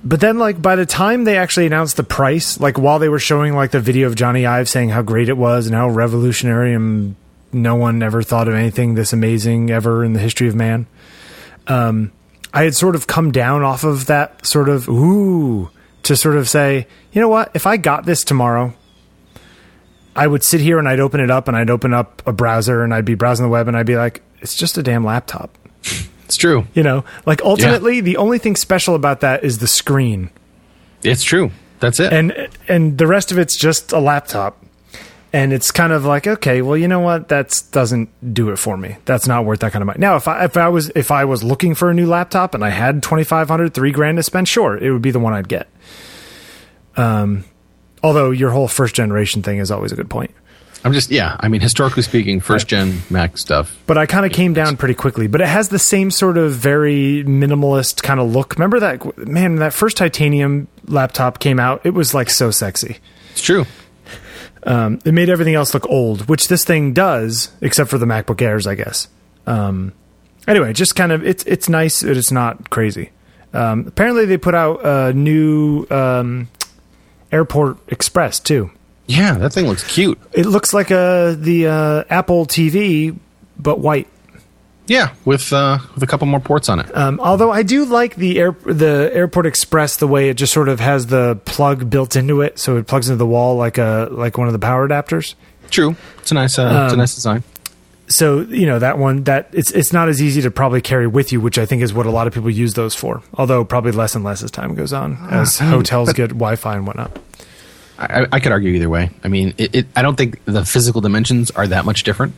but 0.05 0.21
then 0.21 0.39
like 0.39 0.61
by 0.61 0.77
the 0.77 0.87
time 0.87 1.25
they 1.25 1.37
actually 1.37 1.67
announced 1.67 1.97
the 1.97 2.05
price, 2.05 2.59
like 2.59 2.79
while 2.79 2.99
they 2.99 3.09
were 3.09 3.19
showing 3.19 3.55
like 3.55 3.71
the 3.71 3.81
video 3.81 4.07
of 4.07 4.15
Jony 4.15 4.47
Ive 4.47 4.69
saying 4.69 4.91
how 4.91 5.03
great 5.03 5.29
it 5.29 5.37
was 5.37 5.67
and 5.67 5.75
how 5.75 5.89
revolutionary 5.89 6.75
and 6.75 7.17
no 7.53 7.77
one 7.77 8.03
ever 8.03 8.23
thought 8.23 8.49
of 8.49 8.55
anything 8.55 8.95
this 8.95 9.13
amazing 9.13 9.71
ever 9.71 10.05
in 10.05 10.13
the 10.13 10.21
history 10.21 10.49
of 10.49 10.55
man. 10.55 10.87
Um 11.67 12.13
I 12.55 12.65
had 12.65 12.75
sort 12.75 12.95
of 12.95 13.07
come 13.07 13.33
down 13.33 13.63
off 13.63 13.85
of 13.85 14.07
that 14.07 14.45
sort 14.45 14.69
of 14.69 14.89
ooh 14.89 15.71
to 16.03 16.17
sort 16.17 16.37
of 16.37 16.49
say, 16.49 16.87
you 17.13 17.21
know 17.21 17.29
what, 17.29 17.51
if 17.55 17.67
I 17.67 17.77
got 17.77 18.05
this 18.05 18.25
tomorrow, 18.25 18.75
I 20.15 20.27
would 20.27 20.43
sit 20.43 20.61
here 20.61 20.79
and 20.79 20.89
I'd 20.89 21.01
open 21.01 21.21
it 21.21 21.31
up 21.31 21.49
and 21.49 21.57
I'd 21.57 21.71
open 21.71 21.95
up 21.95 22.23
a 22.27 22.33
browser 22.33 22.83
and 22.83 22.93
I'd 22.93 23.05
be 23.05 23.15
browsing 23.15 23.47
the 23.47 23.51
web 23.51 23.69
and 23.69 23.77
I'd 23.77 23.87
be 23.87 23.97
like, 23.97 24.23
it's 24.41 24.55
just 24.55 24.77
a 24.77 24.83
damn 24.83 25.05
laptop. 25.05 25.57
It's 26.33 26.39
true. 26.39 26.67
You 26.73 26.83
know, 26.83 27.05
like 27.27 27.43
ultimately 27.43 28.01
the 28.01 28.17
only 28.17 28.39
thing 28.39 28.57
special 28.57 28.95
about 28.95 29.21
that 29.21 29.45
is 29.45 29.59
the 29.59 29.67
screen. 29.67 30.31
It's 31.03 31.23
true. 31.23 31.51
That's 31.79 32.01
it. 32.01 32.11
And 32.11 32.49
and 32.69 32.97
the 32.97 33.07
rest 33.07 33.33
of 33.33 33.39
it's 33.39 33.55
just 33.55 33.93
a 33.93 33.99
laptop. 33.99 34.65
And 35.35 35.53
it's 35.53 35.71
kind 35.71 35.93
of 35.93 36.07
like, 36.07 36.27
okay, 36.27 36.63
well, 36.63 36.77
you 36.77 36.89
know 36.89 37.01
what? 37.01 37.29
That 37.29 37.63
doesn't 37.71 38.09
do 38.35 38.49
it 38.51 38.57
for 38.57 38.79
me. 38.79 38.97
That's 39.05 39.27
not 39.27 39.45
worth 39.45 39.61
that 39.61 39.73
kind 39.73 39.83
of 39.83 39.87
money. 39.87 39.99
Now, 39.99 40.17
if 40.17 40.27
I 40.27 40.45
if 40.45 40.57
I 40.57 40.69
was 40.71 40.91
if 40.95 41.11
I 41.11 41.27
was 41.27 41.45
looking 41.45 41.75
for 41.75 41.91
a 41.91 41.95
new 41.95 42.07
laptop 42.07 42.55
and 42.55 42.65
I 42.65 42.71
had 42.71 43.03
2500 43.03 43.75
3 43.75 43.93
grand 43.93 44.17
to 44.17 44.23
spend, 44.23 44.49
sure, 44.49 44.79
it 44.79 44.91
would 44.91 45.03
be 45.03 45.11
the 45.11 45.21
one 45.21 45.35
I'd 45.35 45.49
get. 45.49 45.69
Um 46.97 47.45
although 48.03 48.31
your 48.31 48.51
whole 48.51 48.69
first 48.69 48.95
generation 48.95 49.43
thing 49.43 49.59
is 49.59 49.71
always 49.71 49.93
a 49.93 49.97
good 49.97 50.09
point. 50.11 50.33
I'm 50.85 50.93
just 50.93 51.11
yeah. 51.11 51.37
I 51.39 51.49
mean, 51.49 51.61
historically 51.61 52.03
speaking, 52.03 52.41
first 52.41 52.67
gen 52.67 53.03
Mac 53.09 53.39
stuff. 53.39 53.77
but 53.87 53.97
I 53.97 54.07
kind 54.07 54.27
of 54.27 54.33
came 54.33 54.53
down 54.53 54.77
pretty 54.77 54.95
quickly. 54.95 55.27
But 55.29 55.41
it 55.41 55.47
has 55.49 55.69
the 55.69 55.79
same 55.79 56.11
sort 56.11 56.37
of 56.37 56.53
very 56.53 57.23
minimalist 57.25 58.03
kind 58.03 58.19
of 58.19 58.33
look. 58.33 58.55
Remember 58.57 58.81
that 58.81 59.19
man? 59.19 59.57
That 59.57 59.73
first 59.73 59.97
titanium 59.97 60.67
laptop 60.87 61.39
came 61.39 61.61
out. 61.61 61.85
It 61.85 61.91
was 61.95 62.15
like 62.15 62.31
so 62.31 62.51
sexy. 62.51 62.99
It's 63.31 63.43
true. 63.43 63.65
Um, 64.65 65.01
it 65.05 65.13
made 65.13 65.29
everything 65.29 65.55
else 65.55 65.75
look 65.75 65.89
old, 65.89 66.29
which 66.29 66.49
this 66.49 66.65
thing 66.65 66.93
does, 66.93 67.51
except 67.61 67.91
for 67.91 67.99
the 67.99 68.07
MacBook 68.07 68.41
Airs, 68.41 68.67
I 68.67 68.75
guess. 68.77 69.09
Um, 69.47 69.93
anyway, 70.47 70.73
just 70.73 70.95
kind 70.95 71.13
of 71.13 71.25
it's 71.27 71.45
it's 71.45 71.69
nice, 71.69 72.03
but 72.03 72.17
it's 72.17 72.33
not 72.33 72.71
crazy. 72.71 73.11
Um, 73.53 73.87
apparently, 73.87 74.25
they 74.25 74.39
put 74.39 74.55
out 74.55 74.85
a 74.85 75.13
new 75.13 75.87
um, 75.91 76.49
Airport 77.31 77.79
Express 77.89 78.41
too. 78.41 78.71
Yeah, 79.07 79.35
that 79.35 79.53
thing 79.53 79.67
looks 79.67 79.85
cute. 79.85 80.19
It 80.33 80.47
looks 80.47 80.73
like 80.73 80.91
a 80.91 81.37
the 81.39 81.67
uh, 81.67 82.05
Apple 82.09 82.47
TV, 82.47 83.17
but 83.59 83.79
white. 83.81 84.09
Yeah, 84.87 85.15
with 85.25 85.53
uh, 85.53 85.79
with 85.95 86.03
a 86.03 86.07
couple 86.07 86.27
more 86.27 86.41
ports 86.41 86.69
on 86.69 86.81
it. 86.81 86.95
Um, 86.97 87.21
although 87.21 87.51
I 87.53 87.63
do 87.63 87.85
like 87.85 88.17
the 88.17 88.39
air, 88.41 88.53
the 88.65 89.11
Airport 89.13 89.47
Express, 89.47 89.97
the 89.97 90.09
way 90.09 90.29
it 90.29 90.35
just 90.35 90.53
sort 90.53 90.69
of 90.69 90.81
has 90.81 91.07
the 91.07 91.37
plug 91.45 91.89
built 91.89 92.17
into 92.17 92.41
it, 92.41 92.59
so 92.59 92.77
it 92.77 92.87
plugs 92.87 93.09
into 93.09 93.19
the 93.19 93.27
wall 93.27 93.57
like 93.57 93.79
a 93.79 94.09
like 94.11 94.39
one 94.39 94.49
of 94.49 94.53
the 94.53 94.59
power 94.59 94.87
adapters. 94.89 95.35
True. 95.71 95.97
It's 96.19 96.31
a 96.33 96.35
nice. 96.35 96.59
Uh, 96.59 96.63
it's 96.85 96.93
a 96.93 96.95
Um, 96.95 96.99
nice 96.99 97.15
design. 97.15 97.43
So 98.09 98.41
you 98.41 98.67
know 98.67 98.79
that 98.81 98.99
one 98.99 99.23
that 99.25 99.49
it's 99.53 99.71
it's 99.71 99.93
not 99.93 100.09
as 100.09 100.21
easy 100.21 100.43
to 100.43 100.51
probably 100.51 100.81
carry 100.81 101.07
with 101.07 101.33
you, 101.33 101.41
which 101.41 101.59
I 101.59 101.65
think 101.65 101.83
is 101.83 101.95
what 101.95 102.05
a 102.07 102.11
lot 102.11 102.27
of 102.27 102.35
people 102.35 102.51
use 102.51 102.75
those 102.75 102.95
for. 102.95 103.23
Although 103.35 103.65
probably 103.65 103.93
less 103.93 104.15
and 104.17 104.25
less 104.25 104.43
as 104.43 104.51
time 104.51 104.75
goes 104.75 104.93
on, 104.93 105.17
as 105.31 105.59
hotels 105.59 106.13
get 106.15 106.29
Wi-Fi 106.31 106.75
and 106.77 106.87
whatnot. 106.87 107.17
I, 108.03 108.27
I 108.33 108.41
could 108.41 108.53
argue 108.53 108.71
either 108.73 108.89
way. 108.89 109.11
I 109.23 109.29
mean, 109.29 109.55
it, 109.59 109.75
it, 109.75 109.87
I 109.97 110.03
don't 110.03 110.17
think 110.17 110.45
the 110.45 110.65
physical 110.65 111.01
dimensions 111.01 111.51
are 111.51 111.67
that 111.67 111.85
much 111.85 112.03
different. 112.03 112.35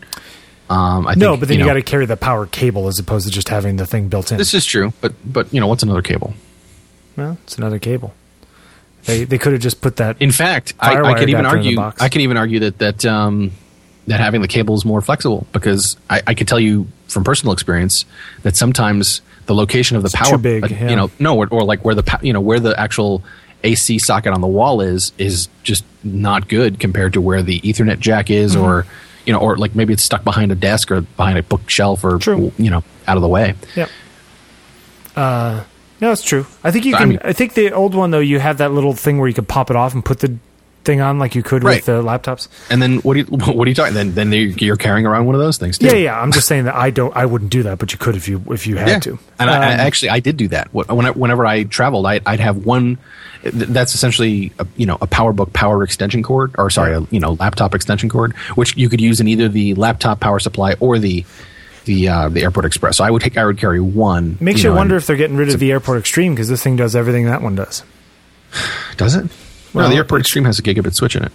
Um, 0.71 1.07
I 1.07 1.13
think, 1.13 1.21
no, 1.21 1.37
but 1.37 1.49
then 1.49 1.59
you, 1.59 1.65
know, 1.65 1.71
got 1.71 1.75
to 1.75 1.83
carry 1.83 2.07
the 2.07 2.17
power 2.17 2.47
cable 2.47 2.89
as 2.89 2.99
opposed 2.99 3.27
to 3.27 3.33
just 3.33 3.49
having 3.49 3.77
the 3.77 3.87
thing 3.87 4.09
built 4.09 4.33
in. 4.33 4.39
This 4.39 4.55
is 4.55 4.65
true, 4.65 4.93
but 5.01 5.13
but 5.25 5.53
you 5.53 5.61
know 5.61 5.67
what's 5.67 5.83
another 5.83 6.03
cable? 6.03 6.35
well, 7.17 7.39
it's 7.45 7.59
another 7.59 7.79
cable. 7.79 8.15
They 9.05 9.25
they 9.25 9.39
could 9.39 9.53
have 9.53 9.61
just 9.61 9.81
put 9.81 9.97
that. 9.97 10.21
In 10.21 10.33
fact, 10.33 10.75
I, 10.81 11.01
I 11.01 11.19
could 11.19 11.29
even 11.29 11.45
adapter 11.45 11.59
in 11.59 11.75
the 11.75 11.81
argue. 11.81 12.03
I 12.05 12.09
can 12.09 12.23
even 12.23 12.37
argue 12.37 12.61
that 12.61 12.79
that 12.79 13.05
um, 13.05 13.53
that 14.07 14.21
having 14.21 14.41
the 14.41 14.49
cable 14.49 14.75
is 14.75 14.85
more 14.85 15.01
flexible 15.01 15.47
because 15.53 15.97
I, 16.09 16.23
I 16.29 16.35
could 16.35 16.49
tell 16.49 16.61
you 16.61 16.87
from 17.09 17.25
personal 17.25 17.53
experience 17.53 18.07
that 18.43 18.57
sometimes 18.57 19.21
the 19.47 19.55
location 19.55 19.97
of 19.97 20.03
the 20.03 20.11
power, 20.11 20.33
too 20.33 20.39
big, 20.39 20.65
uh, 20.65 20.69
yeah. 20.71 20.91
you 20.91 20.97
know, 20.97 21.11
no, 21.19 21.37
or, 21.37 21.47
or 21.51 21.65
like 21.65 21.85
where 21.85 21.95
the 21.95 22.19
you 22.23 22.33
know 22.33 22.41
where 22.41 22.61
the 22.61 22.79
actual 22.79 23.23
AC 23.65 23.99
socket 23.99 24.33
on 24.33 24.41
the 24.41 24.47
wall 24.47 24.81
is 24.81 25.13
is 25.19 25.49
just 25.65 25.85
not 26.05 26.49
good 26.49 26.79
compared 26.79 27.15
to 27.15 27.21
where 27.21 27.43
the 27.43 27.61
Ethernet 27.61 27.99
jack 27.99 28.31
is, 28.31 28.55
Mm-hmm. 28.55 28.65
or 28.65 28.87
you 29.27 29.33
know, 29.33 29.39
or 29.41 29.57
like 29.57 29.75
maybe 29.75 29.93
it's 29.95 30.03
stuck 30.03 30.23
behind 30.23 30.53
a 30.53 30.55
desk 30.55 30.91
or 30.91 31.01
behind 31.01 31.39
a 31.39 31.43
bookshelf, 31.43 32.05
or 32.05 32.19
True. 32.19 32.53
you 32.59 32.69
know, 32.71 32.85
out 33.09 33.17
of 33.17 33.23
the 33.23 33.29
way. 33.29 33.55
Yep. 33.75 33.89
Uh, 35.17 35.65
no, 36.01 36.13
it's 36.13 36.23
true. 36.23 36.47
I 36.63 36.71
think 36.71 36.85
you 36.85 36.95
I 36.95 36.99
can. 36.99 37.09
I, 37.23 37.25
mean- 37.27 37.35
think 37.35 37.55
the 37.55 37.73
old 37.73 37.95
one 37.95 38.11
though, 38.11 38.19
you 38.21 38.39
have 38.39 38.59
that 38.59 38.73
little 38.73 38.93
thing 38.93 39.19
where 39.19 39.29
you 39.29 39.35
could 39.35 39.49
pop 39.49 39.71
it 39.71 39.77
off 39.77 39.95
and 39.95 40.05
put 40.05 40.21
the 40.21 40.37
thing 40.85 41.01
on 41.01 41.19
like 41.19 41.35
you 41.35 41.43
could 41.43 41.65
Right. 41.65 41.77
with 41.77 41.87
the 41.87 42.03
laptops. 42.03 42.49
And 42.71 42.81
then 42.83 42.99
what 42.99 43.15
do 43.15 43.21
you 43.21 43.25
what 43.53 43.67
are 43.67 43.69
you 43.69 43.75
talking? 43.75 43.95
Then 43.95 44.15
then 44.15 44.33
you're 44.33 44.77
carrying 44.77 45.07
around 45.07 45.27
one 45.27 45.35
of 45.35 45.41
those 45.41 45.59
things 45.59 45.79
too. 45.79 45.87
Yeah, 45.87 45.93
yeah. 45.95 46.21
I'm 46.21 46.33
just 46.33 46.47
saying 46.49 46.65
that 46.65 46.75
I 46.75 46.91
don't. 46.91 47.15
I 47.17 47.27
wouldn't 47.27 47.51
do 47.51 47.63
that, 47.65 47.79
but 47.79 47.93
you 47.93 47.99
could 47.99 48.17
if 48.17 48.29
you 48.29 48.43
if 48.51 48.67
you 48.67 48.77
had 48.77 48.89
Yeah. 48.89 48.99
to. 49.01 49.19
And 49.39 49.51
I, 49.51 49.55
I 49.55 49.75
Um, 49.75 49.81
actually 49.81 50.11
I 50.11 50.21
did 50.21 50.37
do 50.37 50.49
that. 50.49 50.69
When 50.73 51.07
I, 51.07 51.11
whenever 51.11 51.45
I 51.47 51.65
traveled, 51.65 52.07
I, 52.07 52.21
I'd 52.27 52.41
have 52.41 52.65
one. 52.65 52.99
That's 53.43 53.95
essentially 53.95 54.53
a, 54.59 54.67
you 54.77 54.87
know 54.87 54.97
a 55.03 55.07
PowerBook 55.07 55.53
power 55.53 55.83
extension 55.83 56.23
cord, 56.23 56.55
or 56.57 56.71
sorry, 56.71 56.95
a, 56.95 57.01
you 57.11 57.21
know 57.21 57.33
laptop 57.41 57.75
extension 57.75 58.09
cord, 58.09 58.33
which 58.55 58.77
you 58.77 58.89
could 58.89 59.01
use 59.01 59.21
in 59.21 59.29
either 59.29 59.49
the 59.49 59.75
laptop 59.75 60.21
power 60.21 60.39
supply 60.39 60.75
or 60.81 60.99
the 60.99 61.25
the 61.85 62.09
uh, 62.09 62.29
the 62.31 62.43
Airport 62.43 62.65
Express. 62.65 62.97
So 62.97 63.05
I 63.05 63.11
would 63.11 63.21
take 63.21 63.37
I 63.37 63.45
would 63.45 63.59
carry 63.59 63.81
one. 63.81 64.39
makes 64.41 64.63
you 64.63 64.71
you 64.71 64.77
wonder 64.77 64.95
and- 64.95 65.03
if 65.03 65.07
they're 65.07 65.17
getting 65.17 65.37
rid 65.37 65.51
of 65.51 65.61
the 65.61 65.73
Airport 65.73 65.99
Extreme 65.99 66.33
because 66.35 66.49
this 66.49 66.63
thing 66.63 66.77
does 66.77 66.97
everything 66.97 67.27
that 67.27 67.43
one 67.43 67.55
does. 67.55 67.83
does 68.97 69.15
it. 69.15 69.27
Well, 69.75 69.85
no, 69.87 69.91
the 69.91 69.97
Airport 69.97 70.21
Extreme 70.21 70.45
has 70.47 70.59
a 70.59 70.63
gigabit 70.63 70.95
switch 70.95 71.17
in 71.17 71.25
it. 71.25 71.33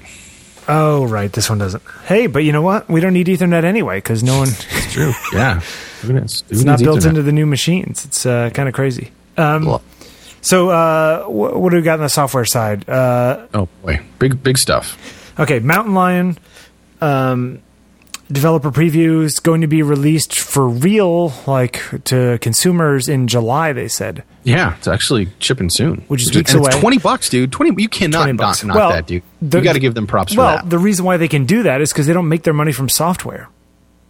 Oh, 0.68 1.06
right. 1.06 1.32
This 1.32 1.50
one 1.50 1.58
doesn't. 1.60 1.84
Hey, 2.06 2.28
but 2.28 2.44
you 2.44 2.52
know 2.52 2.62
what? 2.62 2.88
We 2.90 3.02
don't 3.02 3.14
need 3.14 3.28
Ethernet 3.28 3.64
anyway 3.64 3.98
because 3.98 4.24
no 4.24 4.38
one. 4.40 4.48
It's 4.72 4.94
true. 4.94 5.12
yeah, 5.34 5.60
Who 6.02 6.14
knows? 6.14 6.44
Who 6.48 6.56
It's 6.56 6.64
not 6.64 6.80
built 6.80 7.00
Ethernet? 7.02 7.10
into 7.10 7.24
the 7.24 7.32
new 7.32 7.46
machines. 7.46 8.06
It's 8.06 8.26
uh, 8.26 8.50
kind 8.54 8.70
of 8.70 8.76
crazy. 8.76 9.12
Um, 9.38 9.66
Well, 9.66 9.82
so, 10.42 10.70
uh, 10.70 11.24
wh- 11.26 11.60
what 11.60 11.72
do 11.72 11.76
we 11.78 11.82
got 11.82 11.96
on 12.00 12.00
the 12.06 12.10
software 12.10 12.46
side? 12.46 12.88
Uh, 12.90 13.46
oh 13.54 13.68
boy, 13.84 14.00
big 14.20 14.42
big 14.42 14.58
stuff. 14.58 14.98
okay, 15.40 15.60
Mountain 15.60 15.94
Lion 15.96 16.38
um, 17.02 17.60
developer 18.32 18.72
preview 18.72 19.24
is 19.24 19.40
going 19.40 19.62
to 19.62 19.68
be 19.68 19.82
released 19.84 20.38
for 20.40 20.68
real, 20.68 21.34
like 21.48 21.82
to 22.06 22.38
consumers 22.42 23.08
in 23.10 23.28
July. 23.28 23.74
They 23.74 23.88
said. 23.88 24.24
Yeah, 24.44 24.76
it's 24.78 24.88
actually 24.88 25.28
shipping 25.40 25.70
soon, 25.70 26.06
Which 26.08 26.24
is 26.24 26.34
weeks 26.36 26.54
it's 26.54 26.60
away. 26.74 26.80
Twenty 26.80 26.98
bucks, 26.98 27.30
dude. 27.30 27.52
Twenty. 27.52 27.82
You 27.82 27.90
cannot 27.90 28.20
20 28.24 28.32
knock, 28.34 28.38
bucks. 28.38 28.64
knock 28.64 28.76
Well, 28.76 28.90
that, 28.92 29.06
dude. 29.08 29.24
the- 29.42 29.58
you 29.58 29.64
got 29.64 29.74
to 29.74 29.80
give 29.80 29.94
them 29.96 30.08
props 30.08 30.36
well, 30.36 30.58
for 30.58 30.64
that. 30.64 30.70
the 30.70 30.78
reason 30.80 31.06
why 31.06 31.18
they 31.18 31.28
can 31.28 31.46
do 31.46 31.64
that 31.64 31.82
is 31.82 31.92
because 31.92 32.08
they 32.08 32.14
don't 32.14 32.30
make 32.30 32.44
their 32.44 32.54
money 32.54 32.72
from 32.72 32.88
software. 32.90 33.50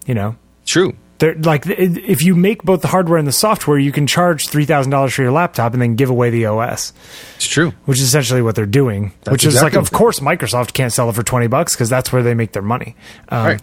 You 0.06 0.14
know, 0.16 0.36
True. 0.66 0.94
They're 1.20 1.36
like 1.36 1.68
if 1.68 2.24
you 2.24 2.36
make 2.36 2.64
both 2.64 2.82
the 2.82 2.88
hardware 2.88 3.18
and 3.18 3.28
the 3.28 3.32
software, 3.32 3.78
you 3.78 3.92
can 3.92 4.08
charge 4.08 4.48
three 4.48 4.66
thousand 4.66 4.92
dollars 4.92 5.14
for 5.14 5.22
your 5.22 5.32
laptop 5.32 5.74
and 5.74 5.82
then 5.82 5.96
give 5.96 6.10
away 6.10 6.30
the 6.30 6.46
OS. 6.48 6.94
It's 7.36 7.48
true. 7.48 7.72
which 7.86 8.00
is 8.00 8.06
essentially 8.06 8.42
what 8.42 8.56
they're 8.56 8.66
doing. 8.66 9.14
That's 9.22 9.32
which 9.34 9.46
is 9.46 9.56
exactly 9.56 9.78
like, 9.78 9.88
of 9.88 9.92
course, 9.94 10.20
Microsoft 10.20 10.74
can't 10.74 10.92
sell 10.92 11.10
it 11.10 11.14
for 11.14 11.24
twenty 11.24 11.48
bucks 11.48 11.76
because 11.76 11.90
that's 11.90 12.12
where 12.12 12.24
they 12.24 12.34
make 12.34 12.54
their 12.54 12.62
money. 12.64 12.96
Um, 13.30 13.46
right. 13.46 13.62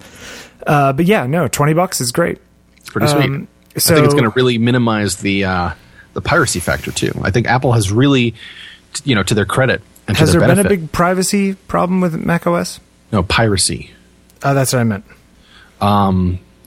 uh, 0.66 0.92
but 0.92 1.07
yeah, 1.07 1.26
no, 1.26 1.48
twenty 1.48 1.74
bucks 1.74 2.00
is 2.00 2.12
great. 2.12 2.38
It's 2.78 2.90
pretty 2.90 3.09
sweet. 3.09 3.24
Um, 3.24 3.48
I 3.74 3.80
think 3.80 4.04
it's 4.04 4.14
going 4.14 4.24
to 4.24 4.30
really 4.30 4.59
minimize 4.59 5.16
the 5.16 5.44
uh, 5.44 5.70
the 6.14 6.20
piracy 6.22 6.61
factor 6.61 6.92
too. 6.92 7.12
I 7.22 7.30
think 7.30 7.46
Apple 7.46 7.72
has 7.72 7.90
really, 7.92 8.34
you 9.04 9.14
know, 9.14 9.22
to 9.24 9.34
their 9.34 9.44
credit 9.44 9.82
and 10.09 10.16
Has 10.16 10.32
there 10.32 10.40
their 10.40 10.54
been 10.54 10.64
a 10.64 10.68
big 10.68 10.92
privacy 10.92 11.54
problem 11.54 12.00
with 12.00 12.14
Mac 12.14 12.46
OS? 12.46 12.80
no 13.12 13.22
piracy. 13.22 13.90
Uh, 14.42 14.54
that's 14.54 14.72
what 14.72 14.80
I 14.80 14.84
meant. 14.84 15.04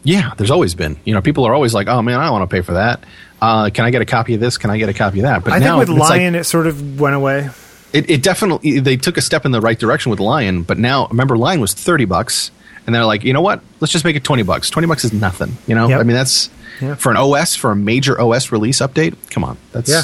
Yeah, 0.09 0.33
there's 0.37 0.49
always 0.49 0.73
been. 0.73 0.97
You 1.05 1.13
know, 1.13 1.21
people 1.21 1.45
are 1.45 1.53
always 1.53 1.73
like, 1.73 1.87
"Oh 1.87 2.01
man, 2.01 2.19
I 2.19 2.23
don't 2.23 2.39
want 2.39 2.49
to 2.49 2.55
pay 2.55 2.61
for 2.61 2.73
that. 2.73 3.03
Uh, 3.41 3.69
can 3.71 3.85
I 3.85 3.91
get 3.91 4.01
a 4.01 4.05
copy 4.05 4.33
of 4.33 4.39
this? 4.39 4.57
Can 4.57 4.71
I 4.71 4.77
get 4.79 4.89
a 4.89 4.93
copy 4.93 5.19
of 5.19 5.23
that?" 5.23 5.43
But 5.43 5.53
I 5.53 5.59
think 5.59 5.77
with 5.77 5.89
it's 5.89 5.99
like- 5.99 6.09
Lion, 6.19 6.33
it 6.35 6.45
sort 6.45 6.65
of 6.65 6.99
went 6.99 7.15
away. 7.15 7.49
it, 7.93 8.09
it 8.09 8.23
definitely 8.23 8.79
they 8.79 8.97
took 8.97 9.17
a 9.17 9.21
step 9.21 9.45
in 9.45 9.51
the 9.51 9.61
right 9.61 9.77
direction 9.77 10.09
with 10.09 10.19
Lion, 10.19 10.63
but 10.63 10.79
now 10.79 11.07
remember 11.07 11.37
Lion 11.37 11.61
was 11.61 11.73
thirty 11.73 12.05
bucks, 12.05 12.49
and 12.87 12.95
they're 12.95 13.05
like, 13.05 13.23
you 13.23 13.33
know 13.33 13.41
what? 13.41 13.61
Let's 13.81 13.91
just 13.93 14.03
make 14.03 14.15
it 14.15 14.23
twenty 14.23 14.41
bucks. 14.43 14.69
Twenty 14.71 14.87
bucks 14.87 15.05
is 15.05 15.13
nothing. 15.13 15.57
You 15.67 15.75
know, 15.75 15.87
Yep. 15.89 15.99
I 15.99 16.03
mean 16.03 16.15
that's 16.15 16.49
Yeah. 16.81 16.95
for 16.95 17.11
an 17.11 17.17
OS 17.17 17.55
for 17.55 17.69
a 17.71 17.75
major 17.75 18.19
OS 18.19 18.51
release 18.51 18.79
update. 18.79 19.13
Come 19.29 19.43
on, 19.43 19.57
that's 19.73 19.89
Yeah. 19.91 20.03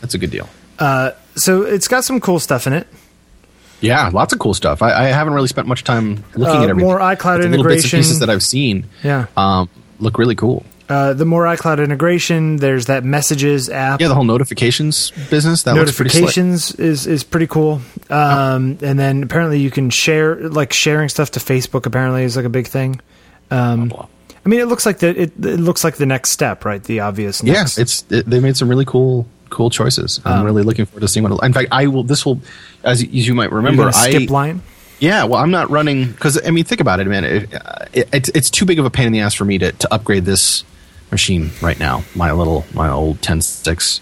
that's 0.00 0.14
a 0.14 0.18
good 0.18 0.30
deal. 0.30 0.48
So 1.36 1.62
it's 1.62 1.88
got 1.88 2.04
some 2.04 2.20
cool 2.20 2.38
stuff 2.40 2.66
in 2.66 2.72
it. 2.72 2.86
Yeah, 3.84 4.08
lots 4.12 4.32
of 4.32 4.38
cool 4.38 4.54
stuff. 4.54 4.82
I, 4.82 4.92
I 4.92 5.04
haven't 5.08 5.34
really 5.34 5.48
spent 5.48 5.68
much 5.68 5.84
time 5.84 6.24
looking 6.34 6.60
Uh, 6.60 6.62
at 6.64 6.70
everything. 6.70 6.88
more 6.88 6.98
iCloud 6.98 7.42
the 7.42 7.48
little 7.48 7.64
bits 7.64 7.84
and 7.84 7.94
integration. 7.94 7.98
pieces 8.00 8.18
that 8.20 8.30
I've 8.30 8.42
seen, 8.42 8.86
Yeah. 9.02 9.26
um, 9.36 9.68
look 10.00 10.18
really 10.18 10.34
cool. 10.34 10.64
Uh, 10.86 11.14
the 11.14 11.24
more 11.24 11.44
iCloud 11.44 11.82
integration, 11.82 12.56
there's 12.56 12.86
that 12.86 13.04
messages 13.04 13.70
app. 13.70 14.02
Yeah, 14.02 14.08
the 14.08 14.14
whole 14.14 14.24
notifications 14.24 15.12
business 15.30 15.62
that 15.62 15.74
looks 15.74 15.92
pretty 15.96 16.10
notifications 16.20 16.74
is 16.74 17.06
is 17.06 17.24
pretty 17.24 17.46
cool. 17.46 17.80
Um, 18.10 18.76
and 18.82 18.98
then 18.98 19.22
apparently 19.22 19.60
you 19.60 19.70
can 19.70 19.88
share 19.88 20.36
like 20.48 20.74
sharing 20.74 21.08
stuff 21.08 21.30
to 21.32 21.40
Facebook. 21.40 21.86
Apparently 21.86 22.24
is 22.24 22.36
like 22.36 22.44
a 22.44 22.50
big 22.50 22.66
thing. 22.68 23.00
Um, 23.50 23.94
I 24.44 24.48
mean, 24.50 24.60
it 24.60 24.66
looks 24.68 24.84
like 24.84 24.98
the 24.98 25.08
it, 25.08 25.32
it 25.42 25.58
looks 25.58 25.84
like 25.84 25.96
the 25.96 26.04
next 26.04 26.30
step, 26.30 26.66
right? 26.66 26.84
The 26.84 27.00
obvious. 27.00 27.42
Yeah, 27.42 27.54
Next. 27.54 27.78
it's 27.78 28.04
it, 28.10 28.26
they 28.28 28.40
made 28.40 28.56
some 28.58 28.68
really 28.68 28.84
cool 28.84 29.26
cool 29.54 29.70
choices. 29.70 30.20
I'm 30.24 30.40
Um, 30.40 30.44
really 30.44 30.62
looking 30.62 30.84
forward 30.84 31.00
to 31.00 31.08
seeing 31.08 31.24
what. 31.28 31.42
In 31.42 31.52
fact, 31.52 31.68
I 31.72 31.86
will. 31.86 32.02
This 32.02 32.26
will, 32.26 32.40
as, 32.82 33.02
you 33.02 33.34
might 33.34 33.50
remember, 33.52 33.84
I 33.88 33.90
skip 34.10 34.30
Lion. 34.30 34.62
Yeah, 35.00 35.24
well, 35.24 35.40
I'm 35.40 35.50
not 35.50 35.70
running 35.70 36.10
because 36.12 36.38
I 36.46 36.50
mean, 36.50 36.64
think 36.64 36.80
about 36.80 37.00
it, 37.00 37.06
man. 37.06 37.24
It, 37.24 37.54
uh, 37.54 37.86
it, 37.92 38.08
it's 38.12 38.28
it's 38.30 38.50
too 38.50 38.64
big 38.66 38.78
of 38.78 38.84
a 38.84 38.90
pain 38.90 39.06
in 39.06 39.12
the 39.12 39.20
ass 39.20 39.34
for 39.34 39.44
me 39.44 39.58
to, 39.58 39.72
to 39.72 39.94
upgrade 39.94 40.24
this 40.24 40.64
machine 41.10 41.50
right 41.62 41.78
now. 41.78 42.04
My 42.14 42.32
little 42.32 42.64
my 42.74 42.88
old 42.90 43.20
10.6, 43.20 44.00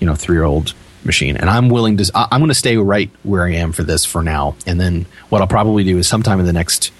you 0.00 0.06
know, 0.06 0.14
three 0.14 0.36
year 0.36 0.44
old 0.44 0.72
machine, 1.04 1.36
and 1.36 1.48
I'm 1.50 1.68
willing 1.68 1.96
to. 1.98 2.10
I- 2.14 2.28
I'm 2.30 2.40
going 2.40 2.48
to 2.48 2.54
stay 2.54 2.76
right 2.76 3.10
where 3.22 3.44
I 3.44 3.52
am 3.54 3.72
for 3.72 3.82
this 3.82 4.04
for 4.04 4.22
now, 4.22 4.54
and 4.66 4.80
then 4.80 5.06
what 5.28 5.40
I'll 5.40 5.46
probably 5.48 5.84
do 5.84 5.98
is 5.98 6.08
sometime 6.08 6.40
in 6.40 6.46
the 6.46 6.52
next 6.52 6.90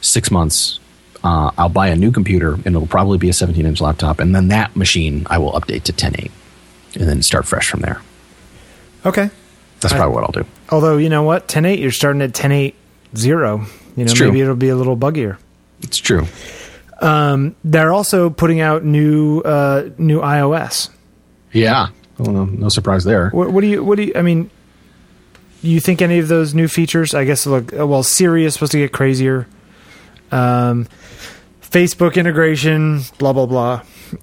six 0.00 0.30
months. 0.30 0.78
Uh, 1.22 1.50
I'll 1.56 1.70
buy 1.70 1.88
a 1.88 1.96
new 1.96 2.10
computer, 2.10 2.52
and 2.52 2.66
it'll 2.66 2.86
probably 2.86 3.16
be 3.16 3.30
a 3.30 3.32
17 3.32 3.64
inch 3.64 3.80
laptop, 3.80 4.20
and 4.20 4.34
then 4.34 4.48
that 4.48 4.76
machine 4.76 5.26
I 5.30 5.38
will 5.38 5.52
update 5.52 5.84
to 5.84 5.92
10.8, 5.94 6.30
and 6.96 7.08
then 7.08 7.22
start 7.22 7.46
fresh 7.46 7.68
from 7.70 7.80
there. 7.80 8.00
Okay. 9.06 9.30
That's 9.80 9.92
I- 9.94 9.96
probably 9.98 10.14
what 10.14 10.24
I'll 10.24 10.42
do. 10.42 10.48
Although 10.70 10.96
you 10.96 11.08
know 11.08 11.22
what, 11.22 11.46
10.8, 11.48 11.78
you're 11.80 11.90
starting 11.90 12.22
at 12.22 12.32
10.8 12.32 12.74
zero. 13.16 13.66
You 13.96 14.04
know, 14.06 14.12
maybe 14.18 14.40
it'll 14.40 14.56
be 14.56 14.70
a 14.70 14.76
little 14.76 14.96
buggier. 14.96 15.36
It's 15.82 15.98
true. 15.98 16.26
They're 17.00 17.92
also 17.92 18.30
putting 18.30 18.60
out 18.60 18.84
new 18.84 19.40
uh, 19.40 19.90
new 19.98 20.20
iOS. 20.20 20.88
Yeah. 21.52 21.88
Well, 22.18 22.32
no, 22.32 22.44
no 22.46 22.68
surprise 22.68 23.04
there. 23.04 23.30
What, 23.30 23.50
what 23.52 23.60
do 23.60 23.66
you? 23.68 23.84
What 23.84 23.96
do 23.96 24.04
you? 24.04 24.12
I 24.16 24.22
mean, 24.22 24.50
you 25.62 25.80
think 25.80 26.00
any 26.02 26.18
of 26.18 26.28
those 26.28 26.54
new 26.54 26.66
features? 26.68 27.14
I 27.14 27.24
guess 27.24 27.46
look. 27.46 27.72
uh, 27.78 27.86
Well, 27.86 28.02
Siri 28.02 28.44
is 28.44 28.54
supposed 28.54 28.72
to 28.72 28.78
get 28.78 28.92
crazier. 28.92 29.46
Um, 30.32 30.86
Facebook 31.62 32.14
integration, 32.14 33.02
blah 33.18 33.32
blah 33.32 33.46
blah. 33.46 33.82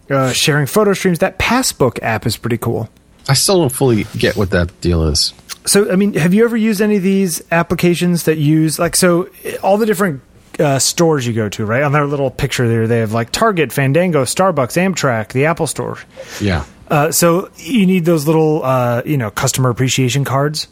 Uh, 0.10 0.32
sharing 0.32 0.66
photo 0.66 0.94
streams. 0.94 1.20
That 1.20 1.38
Passbook 1.40 2.00
app 2.02 2.26
is 2.26 2.38
pretty 2.38 2.58
cool. 2.58 2.90
I 3.30 3.34
still 3.34 3.60
don't 3.60 3.72
fully 3.72 4.06
get 4.18 4.36
what 4.36 4.50
that 4.52 4.82
deal 4.82 5.04
is. 5.04 5.34
So, 5.66 5.92
I 5.92 5.96
mean, 5.96 6.14
have 6.16 6.34
you 6.34 6.44
ever 6.44 6.58
used 6.58 6.82
any 6.82 6.98
of 6.98 7.04
these 7.04 7.42
applications 7.52 8.24
that 8.24 8.38
use 8.38 8.80
like 8.80 8.96
so 8.96 9.30
all 9.62 9.78
the 9.78 9.86
different 9.86 10.22
uh, 10.60 10.80
stores 10.80 11.26
you 11.28 11.34
go 11.34 11.48
to, 11.50 11.66
right? 11.66 11.84
On 11.84 11.92
their 11.92 12.06
little 12.06 12.32
picture 12.32 12.68
there, 12.68 12.88
they 12.88 13.00
have 13.00 13.14
like 13.14 13.32
Target, 13.32 13.72
Fandango, 13.72 14.24
Starbucks, 14.24 14.76
Amtrak, 14.76 15.34
the 15.34 15.46
Apple 15.46 15.68
Store. 15.68 15.98
Yeah. 16.42 16.66
Uh, 16.90 17.12
so 17.12 17.50
you 17.58 17.86
need 17.86 18.06
those 18.06 18.26
little, 18.28 18.64
uh, 18.66 19.02
you 19.06 19.18
know, 19.18 19.30
customer 19.32 19.70
appreciation 19.70 20.26
cards. 20.26 20.68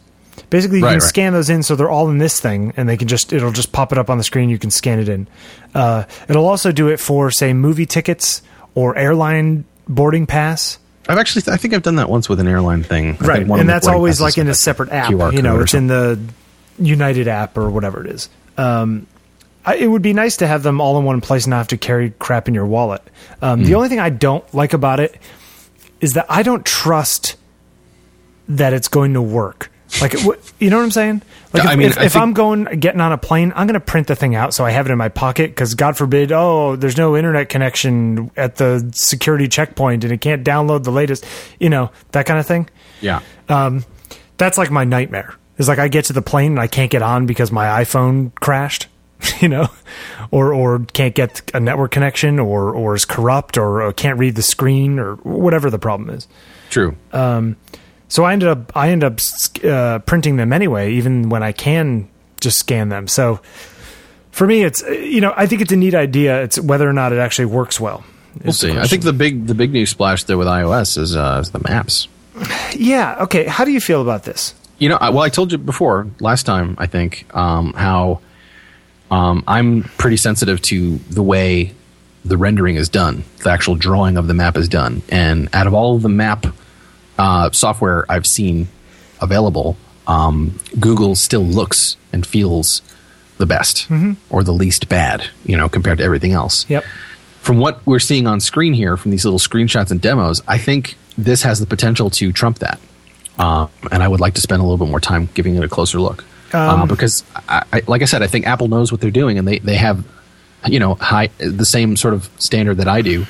Basically, 0.50 0.78
you 0.78 0.84
Right, 0.84 0.92
can 0.92 0.98
right. 1.00 1.08
scan 1.08 1.32
those 1.32 1.48
in, 1.50 1.62
so 1.62 1.76
they're 1.76 1.88
all 1.90 2.10
in 2.10 2.18
this 2.18 2.40
thing, 2.40 2.72
and 2.76 2.88
they 2.88 2.96
can 2.96 3.06
just 3.08 3.32
it'll 3.32 3.52
just 3.52 3.72
pop 3.72 3.92
it 3.92 3.98
up 3.98 4.10
on 4.10 4.18
the 4.18 4.24
screen. 4.24 4.50
You 4.50 4.58
can 4.58 4.70
scan 4.70 4.98
it 4.98 5.08
in. 5.08 5.28
Uh, 5.74 6.04
it'll 6.28 6.48
also 6.48 6.72
do 6.72 6.88
it 6.88 6.98
for 6.98 7.30
say 7.30 7.52
movie 7.52 7.86
tickets 7.86 8.42
or 8.74 8.96
airline 8.96 9.64
boarding 9.88 10.26
pass. 10.26 10.78
I've 11.08 11.18
actually, 11.18 11.52
I 11.52 11.56
think 11.56 11.74
I've 11.74 11.82
done 11.82 11.96
that 11.96 12.08
once 12.08 12.28
with 12.28 12.38
an 12.40 12.46
airline 12.46 12.82
thing. 12.84 13.16
I 13.20 13.24
right 13.24 13.46
and 13.48 13.68
that's 13.68 13.88
always 13.88 14.20
like 14.20 14.38
in 14.38 14.48
a 14.48 14.54
separate 14.54 14.90
app 14.90 15.10
QR 15.10 15.32
you 15.32 15.42
know 15.42 15.60
it's 15.60 15.74
in 15.74 15.86
the 15.88 16.18
united 16.78 17.26
app 17.28 17.58
or 17.58 17.68
whatever 17.70 18.04
it 18.04 18.10
is 18.12 18.28
um, 18.56 19.06
I, 19.64 19.74
it 19.76 19.86
would 19.86 20.02
be 20.02 20.12
nice 20.14 20.38
to 20.38 20.46
have 20.46 20.62
them 20.62 20.80
all 20.80 20.98
in 20.98 21.04
one 21.04 21.20
place 21.20 21.44
and 21.44 21.50
not 21.50 21.58
have 21.58 21.68
to 21.68 21.76
carry 21.76 22.10
crap 22.18 22.48
in 22.48 22.54
your 22.54 22.64
wallet 22.66 23.02
um, 23.42 23.60
Hmm. 23.60 23.64
the 23.66 23.74
only 23.74 23.88
thing 23.88 23.98
i 24.00 24.08
don't 24.08 24.44
like 24.54 24.72
about 24.72 24.98
it 25.00 25.14
is 26.00 26.12
that 26.14 26.24
i 26.30 26.42
don't 26.42 26.64
trust 26.64 27.36
that 28.48 28.72
it's 28.72 28.88
going 28.88 29.12
to 29.14 29.20
work 29.22 29.70
like 30.00 30.12
you 30.58 30.70
know 30.70 30.76
what 30.76 30.84
i'm 30.84 30.90
saying 30.90 31.22
like 31.52 31.64
if, 31.64 31.70
I 31.70 31.76
mean, 31.76 31.88
if, 31.88 31.98
if 31.98 32.12
think- 32.12 32.22
i'm 32.22 32.32
going 32.32 32.64
getting 32.78 33.00
on 33.00 33.12
a 33.12 33.18
plane 33.18 33.52
i'm 33.56 33.66
going 33.66 33.74
to 33.74 33.84
print 33.84 34.06
the 34.06 34.14
thing 34.14 34.34
out 34.34 34.54
so 34.54 34.64
i 34.64 34.70
have 34.70 34.86
it 34.86 34.92
in 34.92 34.98
my 34.98 35.08
pocket 35.08 35.50
because 35.50 35.74
god 35.74 35.96
forbid 35.96 36.30
oh 36.32 36.76
there's 36.76 36.96
no 36.96 37.16
internet 37.16 37.48
connection 37.48 38.30
at 38.36 38.56
the 38.56 38.88
security 38.94 39.48
checkpoint 39.48 40.04
and 40.04 40.12
it 40.12 40.20
can't 40.20 40.44
download 40.44 40.84
the 40.84 40.92
latest 40.92 41.24
you 41.58 41.68
know 41.68 41.90
that 42.12 42.26
kind 42.26 42.38
of 42.38 42.46
thing 42.46 42.68
Yeah. 43.00 43.20
Um, 43.48 43.84
that's 44.36 44.56
like 44.58 44.70
my 44.70 44.84
nightmare. 44.84 45.34
Is 45.58 45.68
like 45.68 45.78
I 45.78 45.88
get 45.88 46.06
to 46.06 46.12
the 46.14 46.22
plane 46.22 46.52
and 46.52 46.60
I 46.60 46.66
can't 46.66 46.90
get 46.90 47.02
on 47.02 47.26
because 47.26 47.52
my 47.52 47.66
iPhone 47.84 48.34
crashed, 48.36 48.86
you 49.40 49.48
know, 49.48 49.68
or 50.30 50.54
or 50.54 50.78
can't 50.94 51.14
get 51.14 51.50
a 51.52 51.60
network 51.60 51.90
connection, 51.90 52.38
or 52.38 52.74
or 52.74 52.94
is 52.94 53.04
corrupt, 53.04 53.58
or, 53.58 53.82
or 53.82 53.92
can't 53.92 54.18
read 54.18 54.36
the 54.36 54.42
screen, 54.42 54.98
or 54.98 55.16
whatever 55.16 55.68
the 55.68 55.78
problem 55.78 56.08
is. 56.08 56.26
True. 56.70 56.96
Um, 57.12 57.56
So 58.10 58.24
I 58.24 58.34
ended 58.34 58.48
up 58.48 58.76
I 58.76 58.90
end 58.90 59.02
up 59.02 59.18
uh, 59.64 60.00
printing 60.00 60.36
them 60.36 60.52
anyway, 60.52 60.92
even 60.94 61.30
when 61.30 61.42
I 61.42 61.52
can 61.52 62.08
just 62.40 62.58
scan 62.58 62.90
them. 62.90 63.08
So 63.08 63.40
for 64.32 64.46
me, 64.46 64.62
it's 64.62 64.82
you 64.82 65.22
know 65.22 65.32
I 65.36 65.46
think 65.46 65.62
it's 65.62 65.72
a 65.72 65.76
neat 65.76 65.94
idea. 65.94 66.42
It's 66.42 66.60
whether 66.60 66.88
or 66.88 66.92
not 66.92 67.12
it 67.12 67.18
actually 67.18 67.46
works 67.46 67.80
well. 67.80 68.04
We'll 68.44 68.52
see. 68.52 68.76
I 68.76 68.86
think 68.86 69.04
the 69.04 69.12
big 69.12 69.46
the 69.46 69.54
big 69.54 69.72
news 69.72 69.90
splash 69.90 70.24
there 70.24 70.36
with 70.36 70.48
iOS 70.48 70.98
is, 70.98 71.16
uh, 71.16 71.38
is 71.40 71.52
the 71.52 71.60
maps. 71.60 72.08
Yeah. 72.74 73.16
Okay. 73.20 73.44
How 73.44 73.64
do 73.64 73.70
you 73.70 73.80
feel 73.80 74.02
about 74.02 74.24
this? 74.24 74.54
You 74.78 74.88
know, 74.88 74.96
I, 74.96 75.10
well, 75.10 75.22
I 75.22 75.28
told 75.28 75.52
you 75.52 75.58
before 75.58 76.06
last 76.20 76.46
time. 76.46 76.74
I 76.78 76.86
think 76.86 77.26
um, 77.34 77.72
how 77.74 78.20
um, 79.10 79.44
I'm 79.46 79.82
pretty 79.98 80.16
sensitive 80.16 80.62
to 80.62 80.96
the 81.10 81.22
way 81.22 81.74
the 82.24 82.36
rendering 82.36 82.76
is 82.76 82.88
done, 82.88 83.24
the 83.44 83.50
actual 83.50 83.76
drawing 83.76 84.16
of 84.16 84.26
the 84.26 84.34
map 84.34 84.56
is 84.56 84.68
done, 84.68 85.02
and 85.08 85.48
out 85.54 85.66
of 85.66 85.74
all 85.74 85.96
of 85.96 86.02
the 86.02 86.08
map 86.08 86.46
uh, 87.20 87.50
software 87.52 88.04
I've 88.08 88.26
seen 88.26 88.68
available, 89.20 89.76
um, 90.06 90.58
Google 90.78 91.14
still 91.14 91.44
looks 91.44 91.96
and 92.12 92.26
feels 92.26 92.82
the 93.38 93.46
best 93.46 93.88
Mm-hmm. 93.88 94.12
or 94.28 94.42
the 94.42 94.52
least 94.52 94.88
bad, 94.88 95.24
you 95.44 95.56
know, 95.56 95.68
compared 95.68 95.98
to 95.98 96.04
everything 96.04 96.32
else. 96.32 96.66
Yep. 96.68 96.84
From 97.40 97.58
what 97.58 97.80
we're 97.86 97.98
seeing 98.10 98.26
on 98.26 98.40
screen 98.40 98.74
here, 98.74 98.96
from 98.96 99.10
these 99.12 99.24
little 99.24 99.38
screenshots 99.38 99.90
and 99.90 100.00
demos, 100.00 100.42
I 100.46 100.58
think 100.58 100.96
this 101.16 101.42
has 101.42 101.58
the 101.58 101.66
potential 101.66 102.10
to 102.10 102.32
trump 102.32 102.58
that. 102.58 102.78
Uh, 103.38 103.66
and 103.90 104.02
I 104.02 104.08
would 104.08 104.20
like 104.20 104.34
to 104.34 104.40
spend 104.42 104.60
a 104.60 104.64
little 104.64 104.76
bit 104.84 104.90
more 104.90 105.00
time 105.00 105.28
giving 105.34 105.56
it 105.56 105.64
a 105.64 105.68
closer 105.68 105.98
look. 106.00 106.24
uh, 106.82 106.86
because, 106.86 107.24
I, 107.48 107.64
I, 107.72 107.82
like 107.86 108.02
I 108.02 108.06
said, 108.06 108.22
I 108.22 108.26
think 108.26 108.46
Apple 108.46 108.68
knows 108.68 108.92
what 108.92 109.00
they're 109.00 109.10
doing, 109.22 109.38
and 109.38 109.46
they, 109.48 109.58
they 109.60 109.76
have, 109.76 110.04
you 110.66 110.78
know, 110.80 110.94
high 110.96 111.28
the 111.38 111.64
same 111.64 111.96
sort 111.96 112.12
of 112.12 112.28
standard 112.38 112.76
that 112.78 112.88
I 112.88 113.00
do. 113.02 113.24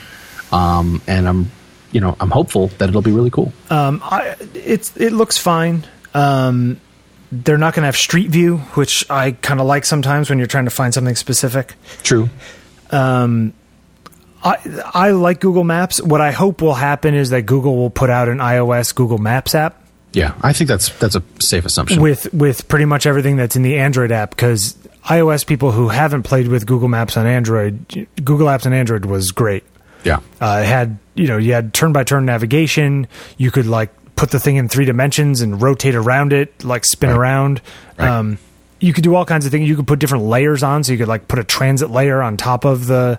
Um, 0.51 1.01
and 1.07 1.29
I'm, 1.29 1.51
you 1.93 2.01
know, 2.01 2.17
I'm 2.21 2.31
hopeful 2.31 2.69
that 2.79 2.89
it'll 2.89 3.03
be 3.03 3.13
really 3.13 3.31
cool. 3.31 3.53
Um, 3.71 4.01
I, 4.05 4.37
it's 4.55 4.97
it 4.97 5.13
looks 5.13 5.39
fine. 5.39 5.85
Um, 6.15 6.81
they're 7.33 7.59
not 7.59 7.75
going 7.75 7.83
to 7.83 7.87
have 7.87 7.97
Street 7.97 8.31
View, 8.31 8.59
which 8.75 9.09
I 9.11 9.33
kind 9.33 9.61
of 9.61 9.67
like 9.67 9.85
sometimes 9.85 10.29
when 10.31 10.39
you're 10.39 10.49
trying 10.49 10.65
to 10.65 10.71
find 10.71 10.93
something 10.93 11.15
specific. 11.17 11.75
True. 12.03 12.29
I 14.43 14.57
I 14.95 15.11
like 15.11 15.41
Google 15.41 15.65
Maps. 15.65 16.01
What 16.03 16.21
I 16.21 16.31
hope 16.33 16.63
will 16.63 16.75
happen 16.75 17.15
is 17.15 17.31
that 17.31 17.43
Google 17.43 17.77
will 17.77 17.91
put 17.91 18.11
out 18.11 18.29
an 18.29 18.39
iOS 18.39 18.95
Google 18.95 19.19
Maps 19.19 19.55
app 19.55 19.83
Yeah, 20.13 20.35
I 20.43 20.53
think 20.53 20.69
that's 20.69 20.89
that's 20.99 21.15
a 21.15 21.23
safe 21.39 21.65
assumption. 21.67 22.01
with 22.01 22.33
with 22.33 22.67
pretty 22.69 22.87
much 22.87 23.07
everything 23.07 23.37
that's 23.37 23.57
in 23.57 23.63
the 23.63 23.79
Android 23.79 24.11
app 24.13 24.31
because 24.31 24.75
iOS 25.05 25.47
people 25.47 25.73
who 25.73 25.89
haven't 25.89 26.23
played 26.23 26.49
with 26.49 26.67
Google 26.67 26.89
Maps 26.89 27.17
on 27.17 27.27
Android, 27.27 28.09
Google 28.25 28.47
Apps 28.47 28.67
on 28.67 28.73
Android 28.73 29.05
was 29.05 29.31
great. 29.33 29.65
Yeah. 30.05 30.21
Uh, 30.41 30.61
it 30.63 30.67
had 30.67 30.99
you 31.15 31.27
know 31.27 31.37
you 31.37 31.53
had 31.53 31.73
turn 31.75 31.93
by 31.93 32.05
turn 32.05 32.25
navigation. 32.27 33.07
You 33.37 33.51
could 33.51 33.67
like 33.67 33.91
put 34.17 34.31
the 34.31 34.41
thing 34.41 34.57
in 34.57 34.69
three 34.69 34.85
dimensions 34.85 35.41
and 35.41 35.61
rotate 35.63 35.95
around 35.95 36.33
it, 36.33 36.63
like 36.65 36.85
spin 36.85 37.11
Right. 37.11 37.17
around. 37.19 37.63
Right. 37.99 38.09
Um, 38.09 38.39
you 38.79 38.93
could 38.95 39.05
do 39.05 39.15
all 39.15 39.25
kinds 39.27 39.45
of 39.45 39.53
things. 39.53 39.69
You 39.69 39.77
could 39.77 39.87
put 39.87 39.99
different 39.99 40.25
layers 40.25 40.63
on, 40.63 40.85
so 40.85 40.93
you 40.93 40.99
could 40.99 41.09
like 41.09 41.29
put 41.29 41.39
a 41.39 41.45
transit 41.45 41.91
layer 41.91 42.23
on 42.23 42.37
top 42.37 42.65
of 42.65 42.87
the 42.87 43.19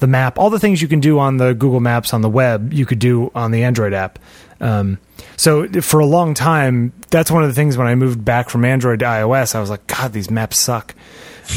the 0.00 0.06
map. 0.06 0.38
All 0.38 0.50
the 0.50 0.58
things 0.58 0.80
you 0.82 0.88
can 0.88 1.00
do 1.00 1.18
on 1.18 1.36
the 1.36 1.52
Google 1.54 1.80
Maps 1.80 2.12
on 2.14 2.20
the 2.22 2.28
web, 2.28 2.72
you 2.72 2.84
could 2.86 2.98
do 2.98 3.30
on 3.34 3.50
the 3.50 3.64
Android 3.64 3.92
app. 3.92 4.18
Um, 4.60 4.98
so 5.36 5.68
for 5.82 6.00
a 6.00 6.06
long 6.06 6.32
time, 6.34 6.92
that's 7.10 7.30
one 7.30 7.42
of 7.42 7.48
the 7.48 7.54
things 7.54 7.76
when 7.76 7.86
I 7.86 7.94
moved 7.94 8.24
back 8.24 8.48
from 8.48 8.64
Android 8.64 9.00
to 9.00 9.04
iOS, 9.04 9.54
I 9.54 9.60
was 9.60 9.68
like, 9.68 9.86
God, 9.86 10.12
these 10.12 10.30
maps 10.30 10.58
suck. 10.58 10.94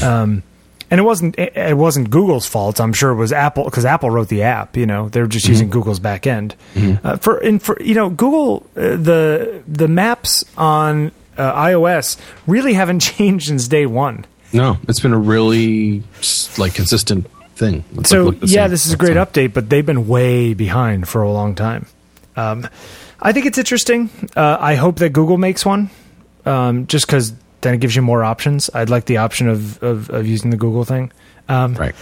Um, 0.03 0.43
and 0.89 0.99
it 0.99 1.03
wasn't 1.03 1.37
it 1.37 1.75
wasn't 1.77 2.09
Google's 2.09 2.45
fault. 2.45 2.79
I'm 2.79 2.93
sure 2.93 3.11
it 3.11 3.15
was 3.15 3.33
Apple 3.33 3.65
because 3.65 3.85
Apple 3.85 4.09
wrote 4.09 4.27
the 4.29 4.43
app. 4.43 4.77
You 4.77 4.85
know, 4.85 5.09
they're 5.09 5.27
just 5.27 5.47
using 5.47 5.69
Google's 5.69 5.99
back 5.99 6.25
end. 6.27 6.55
Uh, 7.03 7.17
for 7.17 7.37
and 7.37 7.61
for 7.61 7.81
you 7.81 7.93
know, 7.95 8.09
Google 8.09 8.65
uh, 8.75 8.95
the 8.95 9.61
the 9.67 9.87
maps 9.87 10.43
on 10.57 11.11
uh, 11.37 11.53
iOS 11.53 12.17
really 12.47 12.73
haven't 12.73 12.99
changed 13.17 13.47
since 13.47 13.67
day 13.67 13.85
one. 13.85 14.25
No, 14.53 14.77
it's 14.87 14.99
been 15.01 15.13
a 15.13 15.17
really 15.19 16.03
like 16.57 16.73
consistent 16.73 17.27
thing. 17.55 17.83
It's 17.95 18.09
So 18.09 18.25
like, 18.27 18.37
yeah, 18.43 18.63
same. 18.63 18.71
this 18.71 18.85
is 18.85 18.93
a 18.93 18.97
great 18.97 19.15
So- 19.15 19.25
update, 19.25 19.53
but 19.53 19.69
they've 19.69 19.85
been 19.85 20.07
way 20.07 20.53
behind 20.53 21.07
for 21.09 21.21
a 21.21 21.31
long 21.31 21.53
time. 21.55 21.85
Um, 22.37 22.67
I 23.19 23.33
think 23.33 23.45
it's 23.45 23.57
interesting. 23.57 24.09
Uh, 24.35 24.57
I 24.59 24.75
hope 24.75 24.97
that 24.99 25.09
Google 25.09 25.37
makes 25.37 25.65
one, 25.65 25.89
um, 26.45 26.85
just 26.87 27.07
because 27.07 27.33
then 27.67 27.73
it 27.75 27.79
gives 27.81 27.95
you 27.95 28.01
more 28.01 28.23
options. 28.23 28.69
I'd 28.73 28.89
like 28.89 29.05
the 29.05 29.17
option 29.17 29.47
of 29.49 29.81
of, 29.83 30.09
of 30.09 30.25
using 30.25 30.49
the 30.49 30.57
Google 30.57 30.85
thing. 30.85 31.11
Um, 31.49 31.75
Right. 31.75 31.95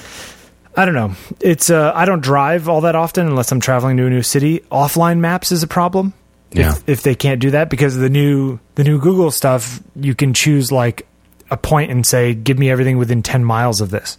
I 0.77 0.83
don't 0.83 0.93
know. 0.93 1.15
It's 1.39 1.69
uh, 1.69 1.91
I 1.95 2.05
don't 2.05 2.21
drive 2.21 2.67
all 2.67 2.81
that 2.81 2.95
often 2.95 3.27
unless 3.27 3.51
I'm 3.51 3.61
traveling 3.61 3.95
to 3.97 4.05
a 4.05 4.09
new 4.09 4.21
city. 4.21 4.59
Offline 4.71 5.19
maps 5.19 5.51
is 5.51 5.63
a 5.63 5.67
problem. 5.67 6.13
Yeah. 6.51 6.71
If, 6.71 6.89
if 6.89 7.01
they 7.03 7.15
can't 7.15 7.39
do 7.41 7.51
that 7.51 7.69
because 7.69 7.95
the 7.95 8.09
new 8.09 8.59
the 8.75 8.83
new 8.83 8.99
Google 8.99 9.31
stuff, 9.31 9.79
you 9.95 10.13
can 10.15 10.33
choose 10.33 10.71
like 10.71 11.07
a 11.49 11.57
point 11.57 11.91
and 11.91 12.05
say, 12.05 12.33
"Give 12.33 12.59
me 12.59 12.69
everything 12.69 12.97
within 12.97 13.23
ten 13.23 13.43
miles 13.43 13.79
of 13.81 13.89
this." 13.89 14.17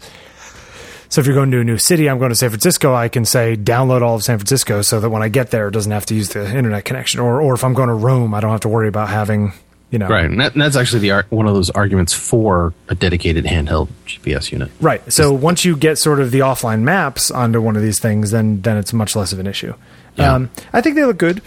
So 1.08 1.20
if 1.20 1.26
you're 1.26 1.36
going 1.36 1.50
to 1.52 1.60
a 1.60 1.64
new 1.64 1.78
city, 1.78 2.08
I'm 2.10 2.18
going 2.18 2.30
to 2.30 2.34
San 2.34 2.50
Francisco. 2.50 2.94
I 2.94 3.08
can 3.08 3.24
say 3.24 3.56
download 3.56 4.02
all 4.02 4.16
of 4.16 4.22
San 4.24 4.38
Francisco 4.38 4.82
so 4.82 4.98
that 4.98 5.08
when 5.10 5.22
I 5.22 5.28
get 5.28 5.50
there, 5.50 5.68
it 5.68 5.70
doesn't 5.72 5.92
have 5.92 6.04
to 6.06 6.14
use 6.14 6.30
the 6.30 6.44
internet 6.44 6.84
connection. 6.84 7.20
Or 7.20 7.40
or 7.40 7.54
if 7.54 7.64
I'm 7.64 7.74
going 7.74 7.88
to 7.88 7.94
Rome, 7.94 8.34
I 8.34 8.40
don't 8.40 8.50
have 8.50 8.60
to 8.62 8.68
worry 8.68 8.88
about 8.88 9.08
having 9.10 9.52
you 9.90 9.98
know 9.98 10.08
Right, 10.08 10.24
and, 10.24 10.40
that, 10.40 10.52
and 10.54 10.62
that's 10.62 10.76
actually 10.76 11.00
the 11.00 11.12
ar- 11.12 11.26
one 11.30 11.46
of 11.46 11.54
those 11.54 11.70
arguments 11.70 12.12
for 12.12 12.74
a 12.88 12.94
dedicated 12.94 13.44
handheld 13.44 13.88
GPS 14.06 14.50
unit. 14.50 14.70
Right. 14.80 15.00
So 15.12 15.32
once 15.32 15.64
you 15.64 15.76
get 15.76 15.98
sort 15.98 16.20
of 16.20 16.30
the 16.30 16.40
offline 16.40 16.80
maps 16.82 17.30
onto 17.30 17.60
one 17.60 17.76
of 17.76 17.82
these 17.82 18.00
things, 18.00 18.30
then 18.30 18.60
then 18.62 18.76
it's 18.76 18.92
much 18.92 19.14
less 19.14 19.32
of 19.32 19.38
an 19.38 19.46
issue. 19.46 19.74
Yeah. 20.16 20.34
Um, 20.34 20.50
I 20.72 20.80
think 20.80 20.96
they 20.96 21.04
look 21.04 21.18
good. 21.18 21.42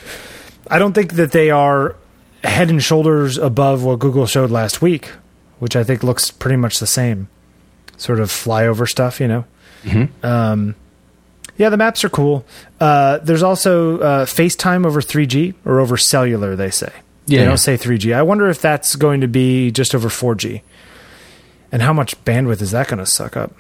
I 0.67 0.79
don't 0.79 0.93
think 0.93 1.13
that 1.13 1.31
they 1.31 1.49
are 1.49 1.95
head 2.43 2.69
and 2.69 2.81
shoulders 2.81 3.37
above 3.37 3.83
what 3.83 3.99
Google 3.99 4.25
showed 4.25 4.51
last 4.51 4.81
week, 4.81 5.11
which 5.59 5.75
I 5.75 5.83
think 5.83 6.03
looks 6.03 6.31
pretty 6.31 6.57
much 6.57 6.79
the 6.79 6.87
same. 6.87 7.27
Sort 7.97 8.19
of 8.19 8.29
flyover 8.29 8.87
stuff, 8.87 9.19
you 9.19 9.27
know. 9.27 9.45
Um, 10.23 10.75
yeah, 11.57 11.69
the 11.69 11.75
maps 11.77 12.03
are 12.05 12.09
cool. 12.09 12.45
Uh, 12.79 13.17
there's 13.17 13.43
also 13.43 13.99
uh, 13.99 14.25
FaceTime 14.25 14.85
over 14.85 15.01
3G 15.01 15.55
or 15.65 15.81
over 15.81 15.97
cellular. 15.97 16.55
They 16.55 16.69
say. 16.69 16.93
Yeah. 17.29 17.39
They 17.39 17.45
don't 17.45 17.57
say 17.57 17.77
3G. 17.77 18.13
I 18.15 18.21
wonder 18.23 18.49
if 18.49 18.61
that's 18.61 18.95
going 18.95 19.21
to 19.21 19.27
be 19.27 19.71
just 19.71 19.93
over 19.95 20.09
4G. 20.09 20.61
And 21.71 21.81
how 21.81 21.93
much 21.93 22.21
bandwidth 22.25 22.61
is 22.61 22.71
that 22.71 22.87
going 22.87 22.97
to 22.99 23.05
suck 23.05 23.37
up? 23.37 23.53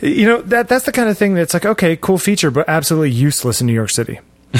You 0.00 0.26
know 0.26 0.42
that 0.42 0.68
that's 0.68 0.84
the 0.84 0.90
kind 0.92 1.08
of 1.08 1.16
thing 1.16 1.34
that's 1.34 1.54
like 1.54 1.64
okay, 1.64 1.96
cool 1.96 2.18
feature, 2.18 2.50
but 2.50 2.68
absolutely 2.68 3.10
useless 3.12 3.60
in 3.60 3.68
New 3.68 3.72
York 3.72 3.90
City. 3.90 4.18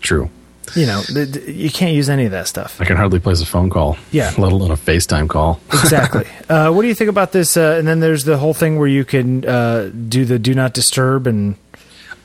True. 0.00 0.30
You 0.74 0.86
know, 0.86 1.02
th- 1.02 1.32
th- 1.34 1.48
you 1.48 1.70
can't 1.70 1.94
use 1.94 2.08
any 2.08 2.24
of 2.24 2.30
that 2.30 2.48
stuff. 2.48 2.80
I 2.80 2.86
can 2.86 2.96
hardly 2.96 3.20
place 3.20 3.42
a 3.42 3.46
phone 3.46 3.68
call. 3.68 3.98
Yeah. 4.10 4.32
Let 4.38 4.52
alone 4.52 4.70
a 4.70 4.76
FaceTime 4.76 5.28
call. 5.28 5.60
Exactly. 5.72 6.26
uh, 6.48 6.72
what 6.72 6.80
do 6.82 6.88
you 6.88 6.94
think 6.94 7.10
about 7.10 7.32
this? 7.32 7.56
Uh, 7.58 7.76
and 7.78 7.86
then 7.86 8.00
there's 8.00 8.24
the 8.24 8.38
whole 8.38 8.54
thing 8.54 8.78
where 8.78 8.88
you 8.88 9.04
can 9.04 9.44
uh, 9.44 9.90
do 10.08 10.24
the 10.24 10.38
do 10.38 10.54
not 10.54 10.72
disturb 10.72 11.26
and 11.26 11.56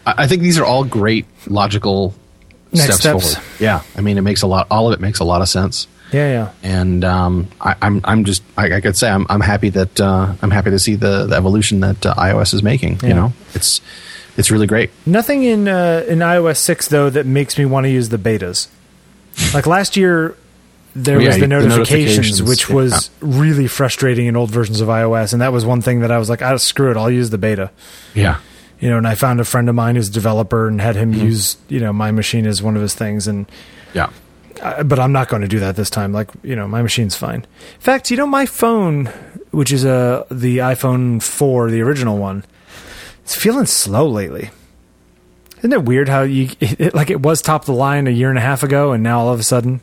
I 0.05 0.25
think 0.27 0.41
these 0.41 0.57
are 0.57 0.65
all 0.65 0.85
great 0.85 1.25
logical 1.47 2.15
Next 2.71 2.83
steps, 2.99 2.99
steps. 2.99 3.33
forward. 3.35 3.49
Yeah. 3.59 3.81
I 3.97 4.01
mean, 4.01 4.17
it 4.17 4.21
makes 4.21 4.41
a 4.41 4.47
lot. 4.47 4.67
All 4.69 4.87
of 4.87 4.93
it 4.93 5.01
makes 5.01 5.19
a 5.19 5.23
lot 5.23 5.41
of 5.41 5.49
sense. 5.49 5.87
yeah, 6.11 6.29
yeah. 6.31 6.51
And 6.63 7.03
um, 7.03 7.47
I, 7.61 7.75
I'm 7.81 8.01
I'm 8.03 8.25
just 8.25 8.43
I, 8.57 8.75
I 8.75 8.81
could 8.81 8.95
say 8.97 9.09
I'm 9.09 9.25
I'm 9.29 9.41
happy 9.41 9.69
that 9.69 9.99
uh, 9.99 10.33
I'm 10.41 10.51
happy 10.51 10.69
to 10.71 10.79
see 10.79 10.95
the, 10.95 11.25
the 11.27 11.35
evolution 11.35 11.79
that 11.81 12.05
uh, 12.05 12.13
iOS 12.15 12.53
is 12.53 12.61
making. 12.63 12.99
Yeah. 13.01 13.07
You 13.09 13.13
know, 13.15 13.33
it's 13.53 13.81
it's 14.37 14.51
really 14.51 14.67
great. 14.67 14.91
Nothing 15.05 15.43
in 15.43 15.67
uh, 15.67 16.03
in 16.07 16.19
iOS 16.19 16.57
six 16.57 16.87
though 16.87 17.09
that 17.09 17.25
makes 17.25 17.57
me 17.57 17.65
want 17.65 17.85
to 17.85 17.89
use 17.89 18.09
the 18.09 18.17
betas. 18.17 18.67
Like 19.53 19.65
last 19.67 19.95
year, 19.97 20.35
there 20.95 21.19
Yeah, 21.21 21.27
was 21.27 21.35
the 21.35 21.41
the 21.41 21.47
notifications, 21.47 21.87
notifications, 22.41 22.43
which 22.43 22.69
yeah. 22.69 22.75
was 22.75 23.09
really 23.21 23.67
frustrating 23.67 24.25
in 24.27 24.35
old 24.35 24.49
versions 24.51 24.81
of 24.81 24.87
iOS, 24.89 25.33
and 25.33 25.41
that 25.41 25.53
was 25.53 25.65
one 25.65 25.81
thing 25.81 25.99
that 26.01 26.11
I 26.11 26.17
was 26.17 26.29
like, 26.29 26.41
"Ah, 26.41 26.57
screw 26.57 26.89
it, 26.91 26.97
I'll 26.97 27.11
use 27.11 27.29
the 27.29 27.37
beta." 27.37 27.69
Yeah. 28.15 28.37
You 28.79 28.89
know, 28.89 28.97
and 28.97 29.07
I 29.07 29.15
found 29.15 29.39
a 29.41 29.45
friend 29.45 29.67
of 29.67 29.75
mine 29.75 29.95
who's 29.95 30.07
a 30.09 30.11
developer 30.11 30.67
and 30.67 30.79
had 30.79 30.95
Mm-hmm. 30.95 31.13
him 31.19 31.27
use 31.27 31.57
you 31.67 31.79
know 31.79 31.91
my 31.93 32.11
machine 32.11 32.45
as 32.47 32.61
one 32.63 32.75
of 32.75 32.81
his 32.81 32.93
things, 32.95 33.27
and 33.27 33.45
Yeah. 33.93 34.09
uh, 34.61 34.83
but 34.83 34.99
I'm 34.99 35.11
not 35.11 35.27
going 35.29 35.41
to 35.41 35.47
do 35.49 35.59
that 35.59 35.75
this 35.75 35.89
time. 35.89 36.13
Like 36.13 36.29
you 36.43 36.55
know, 36.55 36.67
my 36.67 36.81
machine's 36.81 37.15
fine. 37.15 37.41
In 37.75 37.81
fact, 37.81 38.09
you 38.11 38.17
know, 38.17 38.25
my 38.27 38.45
phone, 38.45 39.07
which 39.51 39.71
is 39.71 39.85
uh, 39.85 40.23
the 40.31 40.59
iPhone 40.59 41.21
four, 41.21 41.69
the 41.69 41.81
original 41.81 42.17
one, 42.17 42.45
it's 43.23 43.35
feeling 43.35 43.65
slow 43.65 44.07
lately. 44.07 44.49
Isn't 45.59 45.73
it 45.73 45.83
weird 45.83 46.07
how 46.07 46.21
you 46.21 46.49
it, 46.61 46.93
like 46.95 47.09
it 47.09 47.19
was 47.21 47.41
top 47.41 47.63
of 47.63 47.65
the 47.65 47.73
line 47.73 48.07
a 48.07 48.11
year 48.11 48.29
and 48.29 48.37
a 48.37 48.41
half 48.41 48.63
ago, 48.63 48.93
and 48.93 49.03
now 49.03 49.19
all 49.19 49.33
of 49.33 49.41
a 49.41 49.43
sudden, 49.43 49.81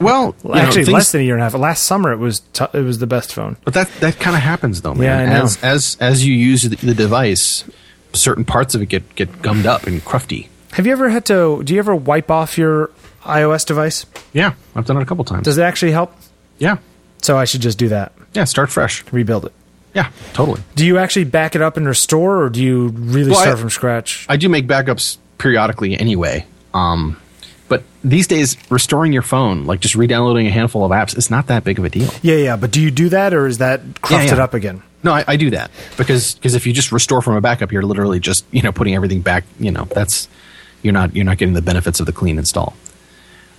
Well, 0.00 0.34
you 0.44 0.50
know, 0.50 0.54
actually 0.56 0.84
things- 0.84 0.92
less 0.92 1.12
than 1.12 1.22
a 1.22 1.24
year 1.24 1.34
and 1.34 1.40
a 1.40 1.44
half. 1.44 1.54
Last 1.54 1.86
summer, 1.86 2.12
it 2.12 2.18
was 2.18 2.40
t- 2.52 2.66
it 2.74 2.82
was 2.84 2.98
the 2.98 3.06
best 3.06 3.32
phone. 3.32 3.56
But 3.64 3.72
that 3.72 3.90
that 4.00 4.18
kind 4.20 4.36
of 4.36 4.42
happens 4.42 4.82
though, 4.82 4.92
man. 4.94 5.02
Yeah, 5.28 5.34
I 5.34 5.38
know. 5.38 5.44
As 5.44 5.56
as 5.64 5.96
as 5.98 6.26
you 6.26 6.34
use 6.34 6.62
the, 6.64 6.76
the 6.76 6.94
device, 6.94 7.64
certain 8.12 8.44
parts 8.44 8.74
of 8.74 8.82
it 8.82 8.86
get 8.86 9.14
get 9.14 9.42
gummed 9.42 9.66
up 9.66 9.86
and 9.86 10.00
crufty. 10.04 10.48
Have 10.72 10.86
you 10.86 10.92
ever 10.92 11.08
had 11.08 11.24
to? 11.26 11.62
Do 11.64 11.72
you 11.74 11.78
ever 11.78 11.94
wipe 11.96 12.30
off 12.30 12.58
your 12.58 12.90
iOS 13.24 13.66
device? 13.66 14.06
Yeah, 14.32 14.54
I've 14.74 14.86
done 14.86 14.96
it 14.96 15.02
a 15.02 15.06
couple 15.06 15.24
times. 15.24 15.44
Does 15.44 15.58
it 15.58 15.62
actually 15.62 15.92
help? 15.92 16.14
yeah, 16.58 16.78
So 17.22 17.36
I 17.38 17.44
should 17.44 17.60
just 17.62 17.78
do 17.78 17.88
that. 17.88 18.12
yeah. 18.34 18.44
Start 18.44 18.70
fresh. 18.70 19.04
Rebuild 19.12 19.46
it. 19.46 19.52
Yeah, 19.94 20.10
totally. 20.34 20.60
Do 20.76 20.84
you 20.86 20.98
actually 20.98 21.24
back 21.24 21.54
it 21.56 21.62
up 21.62 21.76
and 21.76 21.86
restore, 21.86 22.42
or 22.42 22.50
do 22.50 22.62
you 22.62 22.88
really 22.88 23.30
Well, 23.30 23.40
start 23.40 23.56
I- 23.56 23.60
from 23.60 23.70
scratch? 23.70 24.26
I 24.28 24.36
do 24.36 24.48
make 24.48 24.66
backups 24.66 25.16
periodically 25.38 25.98
anyway. 25.98 26.46
Um, 26.74 27.16
But 27.68 27.82
these 28.02 28.26
days, 28.26 28.56
restoring 28.70 29.12
your 29.12 29.22
phone, 29.22 29.64
like 29.66 29.80
just 29.80 29.94
re-downloading 29.94 30.46
a 30.46 30.50
handful 30.50 30.84
of 30.84 30.90
apps, 30.90 31.16
is 31.16 31.30
not 31.30 31.48
that 31.48 31.64
big 31.64 31.78
of 31.78 31.84
a 31.84 31.90
deal. 31.90 32.10
Yeah, 32.22 32.36
yeah. 32.36 32.56
But 32.56 32.70
do 32.70 32.80
you 32.80 32.90
do 32.90 33.08
that, 33.10 33.34
or 33.34 33.46
is 33.46 33.58
that 33.58 33.84
crufted 34.00 34.36
yeah. 34.36 34.42
up 34.44 34.54
again? 34.54 34.82
No, 35.02 35.12
I, 35.12 35.24
I 35.28 35.36
do 35.36 35.50
that 35.50 35.70
because 35.96 36.34
because 36.34 36.54
if 36.54 36.66
you 36.66 36.72
just 36.72 36.90
restore 36.90 37.22
from 37.22 37.36
a 37.36 37.40
backup, 37.40 37.70
you're 37.72 37.82
literally 37.82 38.20
just 38.20 38.44
you 38.50 38.62
know 38.62 38.72
putting 38.72 38.94
everything 38.94 39.20
back. 39.20 39.44
You 39.58 39.70
know 39.70 39.84
that's 39.84 40.28
you're 40.82 40.92
not 40.92 41.14
you're 41.14 41.24
not 41.24 41.38
getting 41.38 41.54
the 41.54 41.62
benefits 41.62 42.00
of 42.00 42.06
the 42.06 42.12
clean 42.12 42.38
install. 42.38 42.74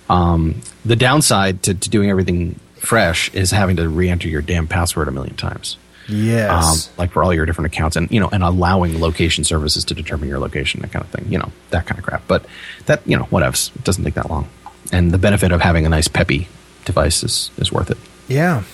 Um, 0.08 0.60
the 0.84 0.96
downside 0.96 1.62
to, 1.64 1.74
to 1.74 1.88
doing 1.90 2.10
everything 2.10 2.58
fresh 2.76 3.32
is 3.32 3.52
having 3.52 3.76
to 3.76 3.88
re-enter 3.88 4.28
your 4.28 4.42
damn 4.42 4.66
password 4.66 5.06
a 5.06 5.12
million 5.12 5.36
times. 5.36 5.76
Yes. 6.08 6.88
Um, 6.88 6.94
like 6.98 7.12
for 7.12 7.22
all 7.22 7.32
your 7.32 7.46
different 7.46 7.72
accounts, 7.72 7.96
and 7.96 8.10
you 8.10 8.18
know, 8.18 8.28
and 8.32 8.42
allowing 8.42 9.00
location 9.00 9.44
services 9.44 9.84
to 9.84 9.94
determine 9.94 10.28
your 10.28 10.40
location, 10.40 10.80
that 10.80 10.90
kind 10.90 11.04
of 11.04 11.10
thing. 11.10 11.30
You 11.30 11.38
know, 11.38 11.52
that 11.70 11.86
kind 11.86 11.98
of 11.98 12.04
crap. 12.04 12.26
But 12.26 12.44
that 12.86 13.06
you 13.06 13.16
know, 13.16 13.24
whatevs. 13.24 13.74
It 13.76 13.84
doesn't 13.84 14.02
take 14.04 14.14
that 14.14 14.28
long, 14.28 14.48
and 14.92 15.12
the 15.12 15.18
benefit 15.18 15.52
of 15.52 15.60
having 15.60 15.86
a 15.86 15.88
nice 15.88 16.08
peppy 16.08 16.48
device 16.84 17.22
is 17.22 17.50
is 17.56 17.72
worth 17.72 17.90
it. 17.90 17.98
yeah. 18.28 18.64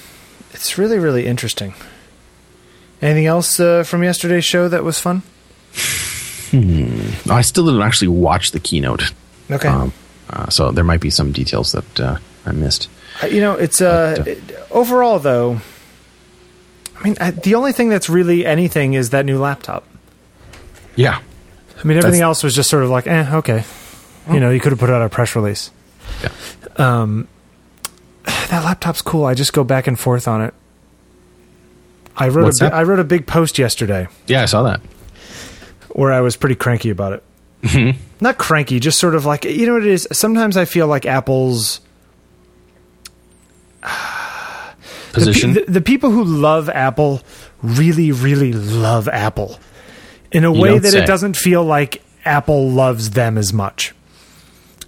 It's 0.53 0.79
really, 0.79 0.99
really 0.99 1.27
interesting. 1.27 1.75
Anything 3.03 3.27
else 3.27 3.61
uh, 3.61 3.83
from 3.85 4.03
yesterday's 4.03 4.45
show 4.45 4.69
that 4.69 4.83
was 4.85 4.99
fun? 4.99 5.23
I 6.53 7.41
still 7.43 7.67
didn't 7.67 7.83
actually 7.83 8.09
watch 8.09 8.53
the 8.53 8.61
keynote, 8.61 9.13
Okay. 9.51 9.69
um, 9.69 9.93
uh, 10.31 10.49
so 10.49 10.71
there 10.71 10.85
might 10.85 11.01
be 11.01 11.11
some 11.11 11.33
details 11.33 11.73
that 11.73 12.01
uh, 12.01 12.17
I 12.47 12.53
missed. 12.53 12.89
Uh, 13.23 13.27
You 13.27 13.41
know, 13.41 13.55
it's 13.55 13.81
uh, 13.81 14.15
But, 14.19 14.27
uh, 14.29 14.31
it- 14.31 14.67
overall 14.71 15.19
though. 15.19 15.61
I 16.99 17.05
mean, 17.05 17.17
I, 17.21 17.31
the 17.33 17.55
only 17.57 17.73
thing 17.73 17.91
that's 17.91 18.09
really 18.09 18.47
anything 18.47 18.95
is 18.95 19.11
that 19.11 19.27
new 19.27 19.39
laptop. 19.39 19.85
Yeah, 20.95 21.19
I 21.19 21.85
mean, 21.85 21.99
everything 21.99 22.21
That's- 22.21 22.21
else 22.23 22.43
was 22.43 22.55
just 22.55 22.71
sort 22.71 22.85
of 22.85 22.89
like, 22.91 23.07
eh, 23.07 23.27
okay. 23.37 23.65
You 24.33 24.41
know, 24.41 24.51
you 24.51 24.59
could 24.61 24.73
have 24.73 24.79
put 24.79 24.89
out 24.91 25.03
a 25.03 25.09
press 25.11 25.37
release. 25.37 25.71
yeah. 26.23 26.31
Um, 26.79 27.29
that 28.25 28.65
laptop's 28.65 29.03
cool. 29.03 29.27
I 29.27 29.35
just 29.35 29.53
go 29.53 29.63
back 29.63 29.87
and 29.87 29.99
forth 30.01 30.27
on 30.27 30.41
it. 30.41 30.55
I 32.17 32.29
wrote 32.29 32.45
What's 32.45 32.61
a 32.61 32.65
that? 32.65 32.75
I 32.75 32.83
wrote 32.83 32.99
a 32.99 33.05
big 33.05 33.27
post 33.27 33.59
yesterday 33.59 34.09
Yeah, 34.27 34.43
I 34.43 34.47
saw 34.47 34.63
that. 34.65 34.81
where 35.91 36.13
I 36.13 36.21
was 36.21 36.37
pretty 36.37 36.55
cranky 36.55 36.91
about 36.91 37.13
it. 37.15 37.23
Mm-hmm. 37.63 37.99
Not 38.21 38.39
cranky, 38.39 38.81
just 38.81 38.99
sort 38.99 39.15
of 39.15 39.27
like 39.27 39.45
you 39.45 39.67
know 39.67 39.75
what 39.75 39.83
it 39.83 39.89
is. 39.89 40.07
Sometimes 40.13 40.57
I 40.57 40.65
feel 40.65 40.87
like 40.87 41.05
Apple's 41.07 41.81
the, 43.83 43.89
pe- 45.13 45.13
Position. 45.13 45.53
the, 45.55 45.65
the 45.69 45.81
people 45.81 46.11
who 46.11 46.25
love 46.25 46.69
Apple 46.69 47.23
really, 47.63 48.13
really 48.13 48.53
love 48.53 49.09
Apple 49.09 49.59
in 50.33 50.45
a 50.45 50.53
way 50.53 50.71
don't 50.71 50.83
that 50.83 50.93
say. 50.93 51.03
it 51.03 51.07
doesn't 51.07 51.37
feel 51.37 51.65
like 51.65 52.03
Apple 52.25 52.71
loves 52.71 53.11
them 53.11 53.39
as 53.39 53.53
much. 53.53 53.95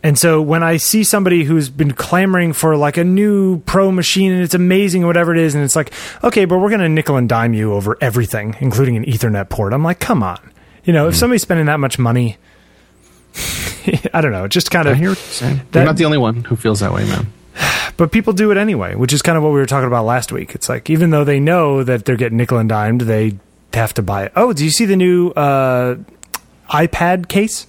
And 0.03 0.17
so 0.19 0.41
when 0.41 0.63
I 0.63 0.77
see 0.77 1.03
somebody 1.03 1.43
who's 1.45 1.69
been 1.69 1.93
clamoring 1.93 2.53
for 2.53 2.77
like 2.77 2.97
a 2.97 3.05
new 3.05 3.59
pro 3.61 3.91
machine 3.91 4.31
and 4.33 4.43
it's 4.43 4.55
amazing 4.55 5.03
or 5.03 5.09
whatever 5.09 5.33
it 5.35 5.39
is, 5.41 5.55
and 5.57 5.65
it's 5.65 5.75
like, 5.75 5.93
okay, 6.23 6.45
but 6.45 6.59
we're 6.59 6.69
going 6.69 6.81
to 6.81 6.89
nickel 6.89 7.17
and 7.17 7.29
dime 7.29 7.53
you 7.53 7.73
over 7.75 7.99
everything, 8.01 8.55
including 8.61 8.97
an 8.97 9.05
Ethernet 9.05 9.49
port. 9.49 9.73
I'm 9.73 9.83
like, 9.83 9.99
come 9.99 10.23
on. 10.23 10.39
You 10.85 10.93
know, 10.93 11.09
if 11.09 11.15
Hmm. 11.15 11.19
somebody's 11.19 11.43
spending 11.43 11.67
that 11.67 11.81
much 11.81 11.99
money, 11.99 12.37
I 14.15 14.21
don't 14.21 14.33
know, 14.33 14.47
just 14.49 14.71
kind 14.71 14.89
I 14.89 14.93
of, 14.93 14.97
hear 14.99 15.09
you're 15.09 15.15
saying. 15.17 15.61
that- 15.73 15.79
You're 15.81 15.87
not 15.87 15.97
the 15.97 16.05
only 16.05 16.19
one 16.19 16.45
who 16.45 16.57
feels 16.57 16.81
that 16.81 16.93
way, 16.93 17.05
man. 17.05 17.33
but 17.97 18.13
people 18.13 18.33
do 18.33 18.51
it 18.51 18.57
anyway, 18.57 18.95
which 18.95 19.13
is 19.13 19.23
kind 19.23 19.37
of 19.37 19.43
what 19.45 19.51
we 19.53 19.59
were 19.59 19.67
talking 19.67 19.87
about 19.87 20.05
last 20.05 20.33
week. 20.33 20.55
It's 20.55 20.69
like, 20.69 20.91
even 20.91 21.11
though 21.11 21.25
they 21.25 21.41
know 21.41 21.83
that 21.85 22.05
they're 22.05 22.17
getting 22.17 22.39
nickel 22.39 22.59
and 22.59 22.69
dimed, 22.69 23.03
they 23.03 23.39
have 23.75 23.95
to 23.95 24.03
buy 24.03 24.25
it. 24.25 24.33
Oh, 24.37 24.53
do 24.53 24.65
you 24.65 24.71
see 24.71 24.85
the 24.87 24.97
new 24.97 25.29
uh, 25.31 25.97
iPad 26.71 27.29
case? 27.29 27.67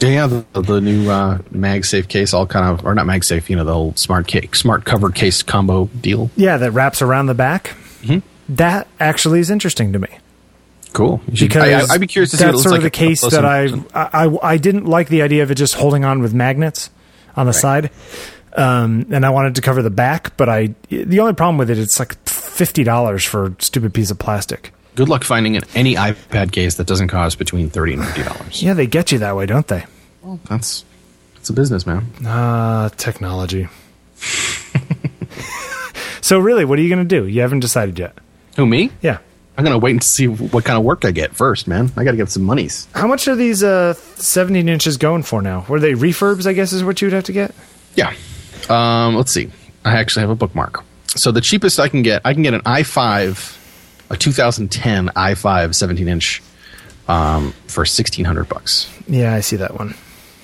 Yeah, 0.00 0.26
the, 0.26 0.44
the 0.62 0.80
new 0.80 1.10
uh, 1.10 1.38
MagSafe 1.52 2.08
case, 2.08 2.32
all 2.32 2.46
kind 2.46 2.66
of, 2.78 2.84
or 2.86 2.94
not 2.94 3.06
MagSafe, 3.06 3.48
you 3.48 3.56
know, 3.56 3.64
the 3.64 3.74
whole 3.74 3.94
smart 3.96 4.26
case, 4.26 4.48
smart 4.54 4.84
cover 4.84 5.10
case 5.10 5.42
combo 5.42 5.86
deal. 6.00 6.30
Yeah, 6.36 6.56
that 6.56 6.72
wraps 6.72 7.02
around 7.02 7.26
the 7.26 7.34
back. 7.34 7.74
Mhm. 8.02 8.22
That 8.48 8.88
actually 8.98 9.40
is 9.40 9.50
interesting 9.50 9.92
to 9.92 9.98
me. 9.98 10.08
Cool. 10.92 11.20
Should- 11.34 11.48
because 11.48 11.90
I, 11.90 11.94
would 11.94 12.00
be 12.00 12.06
curious 12.06 12.30
to 12.32 12.36
see 12.38 12.44
that's 12.44 12.54
looks 12.56 12.62
sort 12.64 12.72
like 12.72 12.78
of 12.78 12.84
the 12.84 12.90
case 12.90 13.20
that 13.20 13.44
I. 13.44 13.68
I 13.94 14.38
I 14.42 14.56
didn't 14.56 14.86
like 14.86 15.08
the 15.08 15.22
idea 15.22 15.42
of 15.44 15.50
it 15.50 15.54
just 15.56 15.74
holding 15.74 16.04
on 16.04 16.20
with 16.20 16.34
magnets 16.34 16.90
on 17.36 17.46
the 17.46 17.52
side, 17.52 17.90
um, 18.56 19.06
and 19.12 19.24
I 19.24 19.30
wanted 19.30 19.54
to 19.54 19.60
cover 19.60 19.82
the 19.82 19.90
back. 19.90 20.36
But 20.36 20.48
I 20.48 20.74
the 20.88 21.20
only 21.20 21.34
problem 21.34 21.58
with 21.58 21.70
it 21.70 21.78
it's 21.78 21.98
like 22.00 22.16
fifty 22.28 22.82
dollars 22.82 23.24
for 23.24 23.46
a 23.46 23.54
stupid 23.60 23.94
piece 23.94 24.10
of 24.10 24.18
plastic. 24.18 24.72
Good 25.00 25.08
luck 25.08 25.24
finding 25.24 25.56
an, 25.56 25.64
any 25.74 25.94
iPad 25.94 26.52
case 26.52 26.74
that 26.74 26.86
doesn't 26.86 27.08
cost 27.08 27.38
between 27.38 27.70
thirty 27.70 27.94
and 27.94 28.04
fifty 28.04 28.22
dollars. 28.22 28.62
Yeah, 28.62 28.74
they 28.74 28.86
get 28.86 29.10
you 29.10 29.18
that 29.20 29.34
way, 29.34 29.46
don't 29.46 29.66
they? 29.66 29.86
Well, 30.20 30.38
that's 30.44 30.84
it's 31.36 31.48
a 31.48 31.54
business, 31.54 31.86
man. 31.86 32.04
Ah, 32.26 32.90
technology. 32.98 33.66
so 36.20 36.38
really, 36.38 36.66
what 36.66 36.78
are 36.78 36.82
you 36.82 36.94
going 36.94 37.08
to 37.08 37.20
do? 37.20 37.26
You 37.26 37.40
haven't 37.40 37.60
decided 37.60 37.98
yet. 37.98 38.12
Who 38.56 38.66
me? 38.66 38.90
Yeah. 39.00 39.20
I'm 39.56 39.64
gonna 39.64 39.78
wait 39.78 39.92
and 39.92 40.04
see 40.04 40.26
what 40.26 40.66
kind 40.66 40.76
of 40.76 40.84
work 40.84 41.06
I 41.06 41.12
get 41.12 41.34
first, 41.34 41.66
man. 41.66 41.90
I 41.96 42.04
got 42.04 42.10
to 42.10 42.18
get 42.18 42.30
some 42.30 42.42
monies. 42.42 42.86
How 42.94 43.06
much 43.06 43.26
are 43.26 43.36
these 43.36 43.62
uh, 43.62 43.94
17 43.94 44.68
inches 44.68 44.98
going 44.98 45.22
for 45.22 45.40
now? 45.40 45.64
Were 45.66 45.80
they 45.80 45.94
refurbs? 45.94 46.46
I 46.46 46.52
guess 46.52 46.74
is 46.74 46.84
what 46.84 47.00
you 47.00 47.06
would 47.06 47.14
have 47.14 47.24
to 47.24 47.32
get. 47.32 47.54
Yeah. 47.94 48.12
Um, 48.68 49.16
let's 49.16 49.32
see. 49.32 49.50
I 49.82 49.94
actually 49.94 50.20
have 50.20 50.30
a 50.30 50.36
bookmark. 50.36 50.84
So 51.06 51.32
the 51.32 51.40
cheapest 51.40 51.80
I 51.80 51.88
can 51.88 52.02
get, 52.02 52.20
I 52.26 52.34
can 52.34 52.42
get 52.42 52.52
an 52.52 52.60
i5, 52.60 53.56
a 54.10 54.16
2010 54.16 55.08
i5 55.16 55.74
17 55.74 56.08
inch, 56.08 56.42
um, 57.08 57.52
for 57.66 57.80
1600 57.82 58.48
bucks. 58.48 58.88
Yeah, 59.08 59.34
I 59.34 59.40
see 59.40 59.56
that 59.56 59.78
one. 59.78 59.94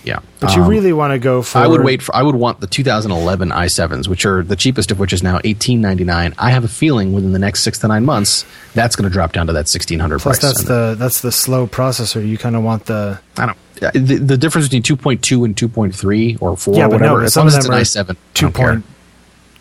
Yeah. 0.05 0.21
But 0.39 0.55
you 0.55 0.63
Um, 0.63 0.69
really 0.69 0.93
want 0.93 1.13
to 1.13 1.19
go 1.19 1.43
for? 1.43 1.59
I 1.59 1.67
would 1.67 1.83
wait 1.83 2.01
for. 2.01 2.15
I 2.15 2.23
would 2.23 2.37
want 2.37 2.61
the 2.61 2.69
2011 2.69 3.49
i7s, 3.51 4.07
which 4.07 4.25
are 4.25 4.45
the 4.45 4.55
cheapest 4.55 4.93
of 4.93 5.01
which 5.01 5.13
is 5.13 5.21
now 5.21 5.35
1899. 5.43 6.33
I 6.39 6.51
have 6.51 6.63
a 6.63 6.69
feeling 6.69 7.13
within 7.13 7.33
the 7.33 7.41
next 7.41 7.63
six 7.65 7.79
to 7.81 7.89
nine 7.89 8.05
months, 8.05 8.45
that's 8.75 8.95
going 8.95 9.09
to 9.09 9.13
drop 9.13 9.33
down 9.33 9.49
to 9.49 9.53
that 9.55 9.67
1600 9.67 10.21
Plus, 10.21 10.39
price. 10.39 10.43
that's 10.55 10.61
And 10.61 10.69
the 10.69 10.95
that's 10.97 11.23
the 11.23 11.33
slow 11.33 11.67
processor. 11.67 12.25
You 12.25 12.39
kind 12.39 12.55
of 12.55 12.63
want 12.63 12.87
the 12.87 13.19
I 13.37 13.47
don't. 13.47 13.59
The, 14.07 14.17
the 14.17 14.37
difference 14.39 14.69
between 14.69 14.85
2.2 15.19 15.45
and 15.45 15.55
2.3 15.57 16.41
or 16.41 16.57
four, 16.57 16.75
yeah, 16.77 16.87
or 16.87 16.89
whatever. 16.89 17.19
no, 17.19 17.25
as 17.25 17.37
long 17.37 17.49
as 17.49 17.57
it's 17.57 17.67
an 17.67 17.73
i7, 17.73 18.11
I 18.11 18.17
two 18.33 18.47
don't 18.47 18.53
care. 18.55 18.73
point 18.75 18.85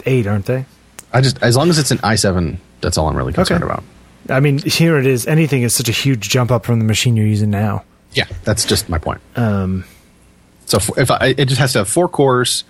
eight, 0.05 0.27
aren't 0.27 0.45
they? 0.45 0.65
I 1.11 1.21
just 1.21 1.41
as 1.41 1.57
long 1.57 1.69
as 1.71 1.79
it's 1.79 1.89
an 1.91 1.97
i7, 1.97 2.57
that's 2.81 2.97
all 2.99 3.09
I'm 3.09 3.15
really 3.17 3.33
concerned 3.33 3.63
Okay. 3.63 3.73
about. 3.73 3.83
I 4.29 4.39
mean, 4.39 4.59
here 4.59 4.97
it 4.97 5.05
is. 5.05 5.27
Anything 5.27 5.61
is 5.63 5.75
such 5.75 5.89
a 5.89 5.91
huge 5.91 6.29
jump 6.29 6.51
up 6.51 6.65
from 6.65 6.79
the 6.79 6.85
machine 6.85 7.15
you're 7.15 7.27
using 7.27 7.49
now. 7.51 7.83
Yeah, 8.13 8.25
that's 8.43 8.65
just 8.65 8.89
my 8.89 8.97
point. 8.97 9.21
Um, 9.35 9.85
So 10.65 10.79
if 10.97 11.11
I, 11.11 11.35
it 11.37 11.45
just 11.45 11.59
has 11.59 11.73
to 11.73 11.79
have 11.79 11.89
four 11.89 12.07
cores, 12.07 12.63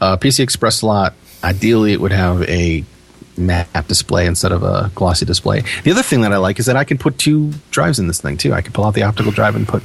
a 0.00 0.16
PC 0.18 0.40
Express 0.40 0.76
slot. 0.76 1.14
Ideally, 1.44 1.92
it 1.92 2.00
would 2.00 2.10
have 2.12 2.42
a 2.42 2.84
matte 3.36 3.86
display 3.86 4.26
instead 4.26 4.50
of 4.50 4.64
a 4.64 4.90
glossy 4.96 5.24
display. 5.24 5.62
The 5.84 5.92
other 5.92 6.02
thing 6.02 6.22
that 6.22 6.32
I 6.32 6.38
like 6.38 6.58
is 6.58 6.66
that 6.66 6.74
I 6.76 6.82
can 6.82 6.98
put 6.98 7.18
two 7.18 7.52
drives 7.70 8.00
in 8.00 8.08
this 8.08 8.20
thing 8.20 8.36
too. 8.36 8.52
I 8.52 8.60
can 8.60 8.72
pull 8.72 8.84
out 8.84 8.94
the 8.94 9.04
optical 9.04 9.30
drive 9.30 9.54
and 9.54 9.68
put 9.68 9.82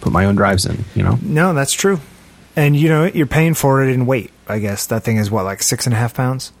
put 0.00 0.12
my 0.12 0.24
own 0.24 0.34
drives 0.34 0.66
in. 0.66 0.84
You 0.96 1.04
know, 1.04 1.18
no, 1.22 1.54
that's 1.54 1.72
true. 1.72 2.00
And 2.56 2.74
you 2.76 2.88
know, 2.88 3.04
you're 3.04 3.26
paying 3.28 3.54
for 3.54 3.84
it 3.84 3.90
in 3.90 4.06
weight. 4.06 4.32
I 4.48 4.58
guess 4.58 4.86
that 4.86 5.04
thing 5.04 5.18
is 5.18 5.30
what, 5.30 5.44
like 5.44 5.62
six 5.62 5.86
and 5.86 5.94
a 5.94 5.96
half 5.96 6.14
pounds. 6.14 6.52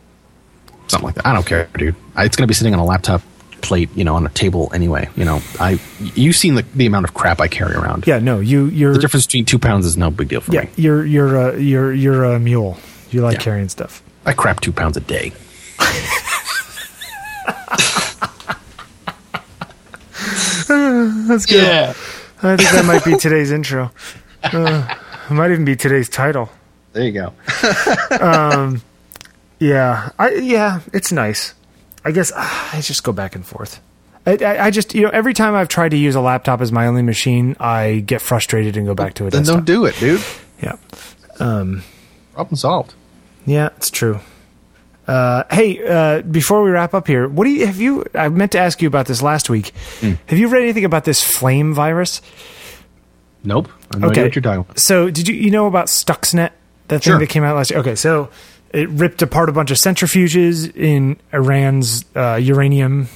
something 0.86 1.06
like 1.06 1.14
that. 1.16 1.26
I 1.26 1.32
don't 1.32 1.46
care, 1.46 1.68
dude. 1.76 1.96
It's 2.18 2.36
going 2.36 2.44
to 2.44 2.48
be 2.48 2.54
sitting 2.54 2.72
on 2.74 2.78
a 2.80 2.84
laptop 2.84 3.22
plate, 3.66 3.88
you 3.94 4.04
know, 4.04 4.14
on 4.14 4.26
a 4.26 4.30
table 4.30 4.70
anyway. 4.72 5.08
You 5.16 5.24
know, 5.24 5.42
I 5.60 5.78
you've 6.14 6.36
seen 6.36 6.54
the, 6.54 6.62
the 6.74 6.86
amount 6.86 7.04
of 7.04 7.14
crap 7.14 7.40
I 7.40 7.48
carry 7.48 7.74
around. 7.74 8.06
Yeah, 8.06 8.18
no, 8.18 8.40
you 8.40 8.66
you're 8.66 8.92
The 8.94 8.98
difference 9.00 9.26
between 9.26 9.44
two 9.44 9.58
pounds 9.58 9.84
is 9.86 9.96
no 9.96 10.10
big 10.10 10.28
deal 10.28 10.40
for 10.40 10.52
yeah 10.52 10.62
me. 10.62 10.68
you're 10.76 11.04
you're 11.04 11.36
a 11.50 11.58
you're 11.60 11.92
you're 11.92 12.24
a 12.24 12.38
mule. 12.38 12.78
You 13.10 13.20
like 13.22 13.34
Yeah. 13.34 13.40
carrying 13.42 13.68
stuff. 13.68 14.02
I 14.24 14.32
crap 14.32 14.60
two 14.60 14.72
pounds 14.72 14.96
a 14.96 15.00
day. 15.00 15.32
That's 20.68 21.46
good. 21.46 21.62
Yeah. 21.64 21.94
I 22.42 22.56
think 22.56 22.70
that 22.70 22.84
might 22.86 23.04
be 23.04 23.16
today's 23.16 23.50
intro. 23.50 23.90
Uh, 24.42 24.94
it 25.28 25.32
might 25.32 25.50
even 25.50 25.64
be 25.64 25.76
today's 25.76 26.08
title. 26.08 26.48
There 26.92 27.04
you 27.04 27.12
go. 27.12 27.32
Yeah, 29.58 30.10
I 30.18 30.34
yeah, 30.34 30.80
it's 30.92 31.10
nice. 31.12 31.54
I 32.06 32.12
guess 32.12 32.32
ah, 32.34 32.70
I 32.76 32.80
just 32.80 33.02
go 33.04 33.12
back 33.12 33.34
and 33.34 33.44
forth. 33.44 33.80
I, 34.24 34.38
I, 34.42 34.64
I 34.66 34.70
just 34.70 34.94
you 34.94 35.02
know 35.02 35.10
every 35.10 35.34
time 35.34 35.54
I've 35.54 35.68
tried 35.68 35.90
to 35.90 35.96
use 35.96 36.14
a 36.14 36.20
laptop 36.20 36.60
as 36.60 36.70
my 36.72 36.86
only 36.86 37.02
machine, 37.02 37.56
I 37.60 38.02
get 38.06 38.20
frustrated 38.22 38.76
and 38.76 38.86
go 38.86 38.94
back 38.94 39.14
to 39.14 39.26
a 39.26 39.30
Then 39.30 39.42
desktop. 39.42 39.56
don't 39.58 39.64
do 39.66 39.84
it, 39.86 39.96
dude. 39.98 40.22
Yeah, 40.62 40.76
Problem 41.36 42.56
solved. 42.56 42.94
yeah, 43.44 43.68
it's 43.76 43.90
true. 43.90 44.20
Uh, 45.06 45.44
hey, 45.52 45.86
uh, 45.86 46.22
before 46.22 46.62
we 46.64 46.70
wrap 46.70 46.92
up 46.92 47.06
here, 47.06 47.28
what 47.28 47.44
do 47.44 47.50
you 47.50 47.66
have 47.66 47.80
you? 47.80 48.04
I 48.14 48.28
meant 48.28 48.52
to 48.52 48.58
ask 48.58 48.82
you 48.82 48.88
about 48.88 49.06
this 49.06 49.22
last 49.22 49.48
week. 49.48 49.72
Hmm. 50.00 50.14
Have 50.26 50.38
you 50.38 50.48
read 50.48 50.62
anything 50.62 50.84
about 50.84 51.04
this 51.04 51.22
flame 51.22 51.72
virus? 51.74 52.20
Nope. 53.44 53.68
No 53.96 54.08
what 54.08 54.16
you're 54.16 54.28
talking 54.30 54.60
about. 54.60 54.78
So, 54.80 55.08
did 55.10 55.28
you 55.28 55.34
you 55.34 55.50
know 55.50 55.66
about 55.66 55.86
Stuxnet? 55.86 56.50
That 56.88 57.02
thing 57.02 57.12
Sure. 57.12 57.18
that 57.18 57.28
came 57.28 57.44
out 57.44 57.54
last 57.56 57.70
year. 57.70 57.80
Okay, 57.80 57.94
so 57.94 58.28
it 58.76 58.90
ripped 58.90 59.22
apart 59.22 59.48
a 59.48 59.52
bunch 59.52 59.70
of 59.70 59.78
centrifuges 59.78 60.74
in 60.76 61.16
Iran's 61.32 62.04
uh, 62.14 62.34
uranium 62.34 63.08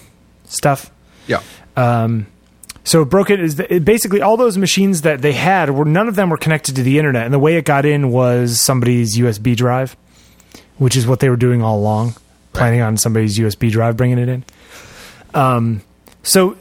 stuff. 0.47 0.91
Yeah. 1.27 1.43
So 2.85 3.03
it 3.03 3.07
broke 3.07 3.31
it 3.31 3.41
is 3.41 3.61
it 3.61 3.85
basically 3.85 4.23
all 4.23 4.37
those 4.37 4.57
machines 4.57 5.03
that 5.03 5.23
they 5.23 5.33
had 5.33 5.71
were 5.71 5.85
none 5.85 6.09
of 6.09 6.17
them 6.17 6.31
were 6.31 6.39
connected 6.39 6.77
to 6.77 6.83
the 6.83 6.99
internet, 6.99 7.25
and 7.25 7.35
the 7.35 7.39
way 7.39 7.57
it 7.57 7.65
got 7.65 7.85
in 7.85 8.11
was 8.11 8.61
somebody's 8.61 9.17
USB 9.19 9.55
drive, 9.55 9.97
which 10.79 10.97
is 10.97 11.07
what 11.07 11.21
they 11.21 11.29
were 11.29 11.37
doing 11.37 11.63
all 11.63 11.79
along, 11.79 12.15
planning 12.53 12.81
on 12.81 12.97
somebody's 12.97 13.39
USB 13.39 13.71
drive 13.71 13.97
bringing 13.97 14.19
it 14.19 14.29
in. 14.29 14.45
Um, 15.35 15.83
so 16.23 16.57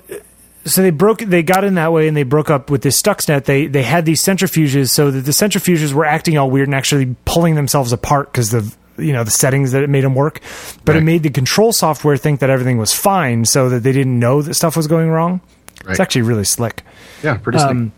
so 0.65 0.81
they 0.81 0.89
broke 0.89 1.19
they 1.19 1.41
got 1.41 1.63
in 1.63 1.75
that 1.75 1.93
way 1.93 2.07
and 2.07 2.17
they 2.17 2.23
broke 2.23 2.49
up 2.49 2.69
with 2.69 2.81
this 2.81 3.01
stuxnet 3.01 3.45
they 3.45 3.65
they 3.65 3.81
had 3.83 4.05
these 4.05 4.21
centrifuges 4.21 4.89
so 4.89 5.09
that 5.09 5.21
the 5.21 5.31
centrifuges 5.31 5.93
were 5.93 6.05
acting 6.05 6.37
all 6.37 6.51
weird 6.51 6.67
and 6.67 6.75
actually 6.75 7.15
pulling 7.25 7.55
themselves 7.55 7.93
apart 7.93 8.31
because 8.31 8.51
the 8.51 8.75
you 8.99 9.13
know 9.13 9.23
the 9.23 9.31
settings 9.31 9.71
that 9.71 9.83
it 9.83 9.89
made 9.89 10.03
them 10.03 10.15
work 10.15 10.39
but 10.85 10.95
it 10.95 11.01
made 11.01 11.23
the 11.23 11.29
control 11.29 11.71
software 11.73 12.17
think 12.17 12.39
that 12.39 12.49
everything 12.49 12.77
was 12.77 12.93
fine 12.93 13.45
so 13.45 13.69
that 13.69 13.81
they 13.83 13.91
didn't 13.91 14.19
know 14.19 14.41
that 14.41 14.53
stuff 14.53 14.75
was 14.77 14.87
going 14.87 15.09
wrong 15.09 15.41
it's 15.87 15.99
actually 15.99 16.21
really 16.23 16.43
slick 16.43 16.83
Yeah, 17.23 17.37
pretty 17.37 17.59
slick. 17.59 17.71
um, 17.71 17.91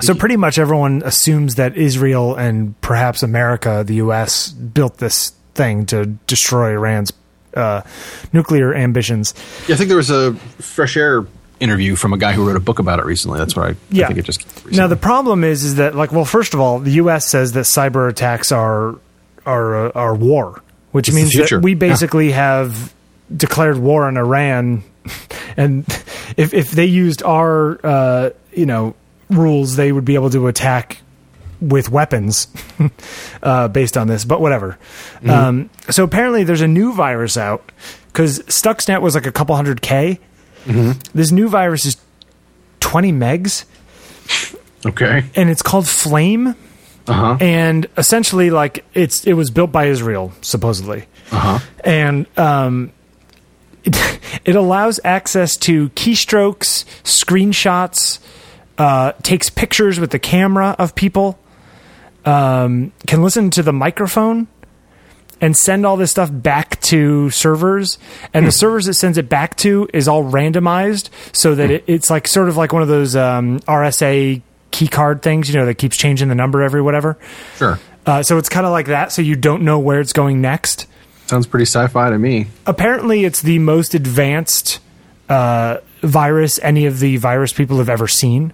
so 0.00 0.14
pretty 0.14 0.36
much 0.36 0.58
everyone 0.58 1.02
assumes 1.04 1.54
that 1.54 1.76
Israel 1.76 2.34
and 2.36 2.78
perhaps 2.82 3.22
America, 3.22 3.82
the 3.86 3.94
U.S., 3.94 4.50
built 4.52 4.98
this 4.98 5.30
thing 5.54 5.86
to 5.86 6.04
destroy 6.26 6.72
Iran's 6.72 7.12
uh, 7.54 7.80
nuclear 8.32 8.74
ambitions. 8.74 9.32
yeah, 9.66 9.74
I 9.74 9.78
think 9.78 9.88
there 9.88 9.96
was 9.96 10.10
a 10.10 10.34
fresh 10.60 10.98
air 10.98 11.24
interview 11.60 11.96
from 11.96 12.12
a 12.12 12.18
guy 12.18 12.34
who 12.34 12.46
wrote 12.46 12.56
a 12.56 12.60
book 12.60 12.78
about 12.78 12.98
it 12.98 13.06
recently. 13.06 13.38
That's 13.38 13.56
why 13.56 13.68
I, 13.70 13.76
Yeah. 13.90 14.04
I 14.04 14.08
think 14.08 14.18
it 14.18 14.26
just 14.26 14.44
recently. 14.44 14.76
Now 14.76 14.86
the 14.86 14.96
problem 14.96 15.42
is, 15.44 15.64
is 15.64 15.76
that 15.76 15.94
like, 15.94 16.12
well, 16.12 16.26
first 16.26 16.52
of 16.52 16.60
all, 16.60 16.78
the 16.78 16.92
U.S. 16.92 17.26
says 17.26 17.52
that 17.52 17.60
cyber 17.64 18.10
attacks 18.10 18.52
are 18.52 18.96
are 19.46 19.86
uh, 19.86 19.92
are 19.94 20.14
war, 20.14 20.62
which 20.92 21.08
It's 21.08 21.14
means 21.16 21.32
that 21.32 21.62
we 21.62 21.72
Yeah. 21.72 21.78
basically 21.78 22.32
have 22.32 22.92
declared 23.34 23.78
war 23.78 24.06
on 24.06 24.16
Iran, 24.16 24.82
and 25.56 25.84
if 26.36 26.52
if 26.52 26.70
they 26.72 26.86
used 26.86 27.22
our 27.22 27.78
uh, 27.84 28.30
you 28.52 28.66
know 28.66 28.94
rules, 29.30 29.76
they 29.76 29.92
would 29.92 30.04
be 30.04 30.14
able 30.14 30.30
to 30.30 30.46
attack 30.48 30.98
with 31.60 31.88
weapons 31.90 32.48
uh, 33.42 33.68
based 33.68 33.96
on 33.96 34.08
this. 34.08 34.24
But 34.24 34.40
whatever. 34.40 34.78
Mm-hmm. 35.16 35.30
Um, 35.30 35.70
so 35.88 36.04
apparently, 36.04 36.44
there's 36.44 36.60
a 36.60 36.68
new 36.68 36.92
virus 36.92 37.36
out 37.36 37.72
because 38.12 38.40
Stuxnet 38.40 39.00
was 39.00 39.14
like 39.14 39.26
a 39.26 39.32
couple 39.32 39.56
hundred 39.56 39.80
k. 39.82 40.18
Mm-hmm. 40.66 40.98
This 41.14 41.30
new 41.30 41.48
virus 41.48 41.86
is 41.86 41.96
twenty 42.80 43.12
megs 43.12 43.64
okay. 44.84 45.24
and 45.34 45.50
it's 45.50 45.62
called 45.62 45.88
Flame. 45.88 46.54
Uh 47.08 47.12
huh. 47.12 47.36
And 47.40 47.86
essentially, 47.96 48.50
like 48.50 48.84
it's 48.94 49.24
it 49.26 49.34
was 49.34 49.50
built 49.50 49.70
by 49.72 49.86
Israel 49.86 50.32
supposedly, 50.40 51.06
Uh 51.30 51.38
huh. 51.38 51.58
and 51.84 52.26
um, 52.36 52.92
it, 53.84 54.20
it 54.44 54.56
allows 54.56 54.98
access 55.04 55.56
to 55.58 55.88
keystrokes, 55.90 56.84
screenshots, 57.04 58.18
uh, 58.78 59.12
takes 59.22 59.50
pictures 59.50 60.00
with 60.00 60.10
the 60.10 60.18
camera 60.18 60.74
of 60.78 60.94
people, 60.94 61.38
um, 62.24 62.92
can 63.06 63.22
listen 63.22 63.50
to 63.50 63.62
the 63.62 63.72
microphone, 63.72 64.48
and 65.40 65.56
send 65.56 65.84
all 65.86 65.96
this 65.96 66.10
stuff 66.10 66.30
back 66.32 66.80
to 66.80 67.30
servers. 67.30 67.98
And 68.34 68.46
the 68.46 68.52
servers 68.52 68.88
it 68.88 68.94
sends 68.94 69.18
it 69.18 69.28
back 69.28 69.56
to 69.58 69.88
is 69.92 70.08
all 70.08 70.24
randomized, 70.24 71.10
so 71.32 71.54
that 71.54 71.70
it, 71.70 71.84
it's 71.86 72.10
like 72.10 72.26
sort 72.26 72.48
of 72.48 72.56
like 72.56 72.72
one 72.72 72.82
of 72.82 72.88
those 72.88 73.14
um, 73.14 73.60
RSA 73.60 74.42
key 74.76 74.88
card 74.88 75.22
things, 75.22 75.48
you 75.48 75.56
know, 75.58 75.66
that 75.66 75.76
keeps 75.76 75.96
changing 75.96 76.28
the 76.28 76.34
number 76.34 76.62
every 76.62 76.82
whatever. 76.82 77.16
Sure. 77.56 77.78
Uh, 78.04 78.22
so 78.22 78.38
it's 78.38 78.48
kind 78.48 78.66
of 78.66 78.72
like 78.72 78.86
that, 78.86 79.10
so 79.12 79.22
you 79.22 79.34
don't 79.36 79.62
know 79.62 79.78
where 79.78 80.00
it's 80.00 80.12
going 80.12 80.40
next. 80.40 80.86
Sounds 81.26 81.46
pretty 81.46 81.64
sci-fi 81.66 82.10
to 82.10 82.18
me. 82.18 82.46
Apparently, 82.66 83.24
it's 83.24 83.42
the 83.42 83.58
most 83.58 83.94
advanced 83.94 84.78
uh, 85.28 85.78
virus 86.02 86.60
any 86.62 86.86
of 86.86 87.00
the 87.00 87.16
virus 87.16 87.52
people 87.52 87.78
have 87.78 87.88
ever 87.88 88.06
seen, 88.06 88.52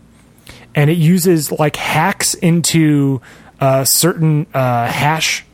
and 0.75 0.89
it 0.89 0.97
uses 0.97 1.53
like 1.53 1.77
hacks 1.77 2.33
into 2.35 3.21
uh, 3.61 3.85
certain 3.85 4.47
uh, 4.55 4.87
hash 4.87 5.45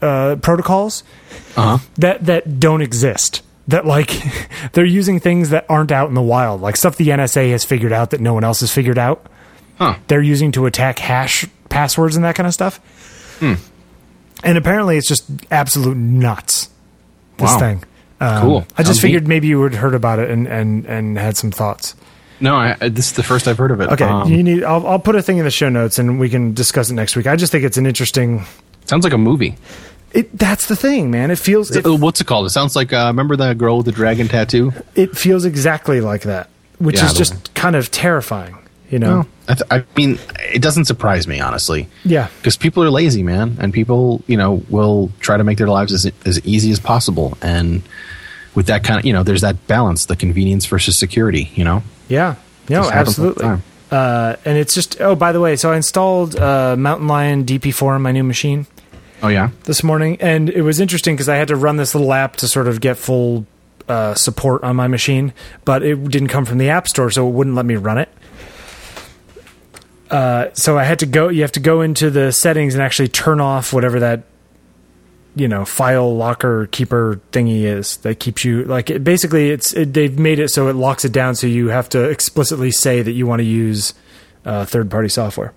uh, 0.00 0.36
protocols 0.36 1.02
Uh 1.56 1.78
huh. 1.78 1.78
that 1.96 2.24
that 2.26 2.60
don't 2.60 2.82
exist. 2.82 3.42
That 3.66 3.84
like 3.84 4.12
they're 4.74 4.84
using 4.84 5.18
things 5.18 5.50
that 5.50 5.66
aren't 5.68 5.90
out 5.90 6.08
in 6.08 6.14
the 6.14 6.22
wild, 6.22 6.60
like 6.60 6.76
stuff 6.76 6.96
the 6.96 7.08
NSA 7.08 7.50
has 7.50 7.64
figured 7.64 7.92
out 7.92 8.10
that 8.10 8.20
no 8.20 8.32
one 8.32 8.44
else 8.44 8.60
has 8.60 8.72
figured 8.72 8.96
out. 8.98 9.26
Huh. 9.78 9.96
They're 10.08 10.22
using 10.22 10.52
to 10.52 10.66
attack 10.66 10.98
hash 10.98 11.46
passwords 11.68 12.16
and 12.16 12.24
that 12.24 12.34
kind 12.34 12.46
of 12.46 12.52
stuff. 12.54 12.78
Hmm. 13.40 13.54
And 14.44 14.56
apparently, 14.58 14.96
it's 14.96 15.08
just 15.08 15.24
absolute 15.50 15.96
nuts. 15.96 16.68
This 17.38 17.50
Wow. 17.52 17.58
thing. 17.58 17.84
Um, 18.20 18.42
Cool. 18.42 18.66
I 18.76 18.82
just 18.82 18.86
Sounds 18.94 19.00
figured 19.00 19.22
neat. 19.24 19.28
maybe 19.28 19.46
you 19.48 19.62
had 19.62 19.74
heard 19.74 19.94
about 19.94 20.18
it 20.18 20.30
and 20.30 20.46
and 20.48 20.84
and 20.86 21.16
had 21.18 21.36
some 21.36 21.50
thoughts. 21.52 21.94
No, 22.40 22.56
I, 22.56 22.74
this 22.88 23.06
is 23.06 23.12
the 23.12 23.22
first 23.24 23.48
I've 23.48 23.58
heard 23.58 23.70
of 23.72 23.80
it. 23.80 23.88
Okay, 23.90 24.04
Um, 24.04 24.30
you 24.32 24.42
need. 24.44 24.62
I'll, 24.64 24.86
I'll 24.86 24.98
put 25.00 25.16
a 25.16 25.22
thing 25.22 25.38
in 25.38 25.44
the 25.44 25.50
show 25.50 25.68
notes 25.68 25.98
and 25.98 26.20
we 26.20 26.28
can 26.28 26.54
discuss 26.54 26.88
it 26.90 26.94
next 26.94 27.16
week. 27.16 27.26
I 27.26 27.34
just 27.36 27.50
think 27.52 27.64
it's 27.64 27.76
an 27.76 27.86
interesting. 27.86 28.44
sounds 28.84 29.02
like 29.04 29.12
a 29.12 29.18
movie. 29.18 29.56
It 30.12 30.36
that's 30.38 30.66
the 30.66 30.76
thing, 30.76 31.10
man. 31.10 31.30
It 31.30 31.38
feels 31.38 31.74
it, 31.74 31.84
Uh, 31.86 31.94
What's 31.96 32.20
it 32.20 32.26
called? 32.26 32.46
It 32.46 32.50
sounds 32.50 32.74
like. 32.74 32.92
Uh, 32.92 33.04
remember 33.08 33.36
that 33.36 33.56
girl 33.58 33.76
with 33.78 33.86
the 33.86 33.92
dragon 33.92 34.26
tattoo? 34.28 34.72
it 34.96 35.16
feels 35.16 35.44
exactly 35.44 36.00
like 36.00 36.22
that, 36.22 36.48
which 36.78 36.96
Yeah, 36.96 37.06
is 37.06 37.14
just 37.14 37.54
kind 37.54 37.76
of 37.76 37.90
terrifying. 37.92 38.57
You 38.90 38.98
know? 38.98 39.26
I, 39.48 39.54
th- 39.54 39.70
I 39.70 39.84
mean, 39.96 40.18
it 40.52 40.62
doesn't 40.62 40.86
surprise 40.86 41.26
me 41.26 41.40
honestly. 41.40 41.88
Yeah. 42.04 42.28
because 42.38 42.56
people 42.56 42.82
are 42.84 42.90
lazy, 42.90 43.22
man, 43.22 43.56
and 43.60 43.72
people, 43.72 44.22
you 44.26 44.36
know, 44.36 44.62
will 44.68 45.10
try 45.20 45.36
to 45.36 45.44
make 45.44 45.58
their 45.58 45.68
lives 45.68 45.92
as 45.92 46.10
as 46.24 46.40
easy 46.44 46.70
as 46.70 46.80
possible. 46.80 47.36
And 47.42 47.82
with 48.54 48.66
that 48.66 48.84
kind 48.84 48.98
of, 48.98 49.04
you 49.06 49.12
know, 49.12 49.22
there's 49.22 49.42
that 49.42 49.66
balance, 49.66 50.06
the 50.06 50.16
convenience 50.16 50.66
versus 50.66 50.98
security. 50.98 51.50
You 51.54 51.64
know, 51.64 51.82
Yeah. 52.08 52.36
No, 52.68 52.82
Just 52.82 52.92
happens 52.92 53.18
all 53.18 53.24
the 53.24 53.30
absolutely. 53.30 53.62
Uh, 53.90 54.36
and 54.44 54.58
it's 54.58 54.74
just 54.74 55.00
oh, 55.00 55.14
by 55.14 55.32
the 55.32 55.40
way, 55.40 55.56
so 55.56 55.72
I 55.72 55.76
installed 55.76 56.36
uh, 56.36 56.76
Mountain 56.76 57.08
Lion 57.08 57.44
DP4 57.44 57.94
on 57.94 58.02
my 58.02 58.12
new 58.12 58.24
machine 58.24 58.66
oh 59.22 59.28
yeah, 59.28 59.50
this 59.64 59.82
morning, 59.82 60.18
and 60.20 60.50
it 60.50 60.62
was 60.62 60.78
interesting 60.78 61.14
because 61.14 61.28
I 61.28 61.36
had 61.36 61.48
to 61.48 61.56
run 61.56 61.76
this 61.78 61.94
little 61.94 62.12
app 62.12 62.36
to 62.36 62.48
sort 62.48 62.68
of 62.68 62.80
get 62.82 62.98
full 62.98 63.46
uh, 63.88 64.14
support 64.14 64.62
on 64.62 64.76
my 64.76 64.88
machine, 64.88 65.32
but 65.64 65.82
it 65.82 66.04
didn't 66.10 66.28
come 66.28 66.44
from 66.44 66.58
the 66.58 66.68
App 66.68 66.86
Store, 66.86 67.10
so 67.10 67.26
it 67.26 67.32
wouldn't 67.32 67.56
let 67.56 67.64
me 67.64 67.76
run 67.76 67.96
it. 67.96 68.10
Uh, 70.10 70.48
so 70.54 70.78
I 70.78 70.84
had 70.84 71.00
to 71.00 71.06
go. 71.06 71.28
You 71.28 71.42
have 71.42 71.52
to 71.52 71.60
go 71.60 71.82
into 71.82 72.10
the 72.10 72.32
settings 72.32 72.74
and 72.74 72.82
actually 72.82 73.08
turn 73.08 73.40
off 73.40 73.72
whatever 73.72 74.00
that 74.00 74.22
you 75.34 75.46
know 75.46 75.64
file 75.64 76.16
locker 76.16 76.66
keeper 76.66 77.20
thingy 77.32 77.62
is 77.62 77.98
that 77.98 78.18
keeps 78.18 78.44
you 78.44 78.64
like 78.64 78.90
it, 78.90 79.04
basically 79.04 79.50
it's 79.50 79.72
it, 79.72 79.92
they've 79.94 80.18
made 80.18 80.38
it 80.38 80.48
so 80.48 80.68
it 80.68 80.72
locks 80.74 81.04
it 81.04 81.12
down 81.12 81.34
so 81.34 81.46
you 81.46 81.68
have 81.68 81.88
to 81.88 82.02
explicitly 82.08 82.70
say 82.70 83.02
that 83.02 83.12
you 83.12 83.26
want 83.26 83.38
to 83.38 83.44
use 83.44 83.94
uh, 84.44 84.64
third 84.64 84.90
party 84.90 85.08
software 85.08 85.52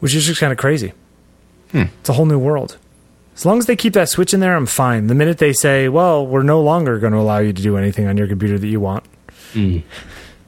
which 0.00 0.14
is 0.14 0.26
just 0.26 0.40
kind 0.40 0.52
of 0.52 0.58
crazy 0.58 0.92
it's 1.72 2.08
a 2.08 2.12
whole 2.12 2.26
new 2.26 2.38
world. 2.38 2.78
As 3.34 3.44
long 3.44 3.58
as 3.58 3.66
they 3.66 3.76
keep 3.76 3.92
that 3.94 4.08
switch 4.08 4.34
in 4.34 4.40
there 4.40 4.56
i'm 4.56 4.66
fine. 4.66 5.06
The 5.06 5.14
minute 5.14 5.38
they 5.38 5.52
say 5.52 5.88
well 5.88 6.26
we're 6.26 6.42
no 6.42 6.60
longer 6.60 6.98
going 6.98 7.12
to 7.12 7.18
allow 7.18 7.38
you 7.38 7.52
to 7.52 7.62
do 7.62 7.76
anything 7.76 8.06
on 8.06 8.16
your 8.16 8.26
computer 8.28 8.58
that 8.58 8.66
you 8.68 8.80
want 8.80 9.04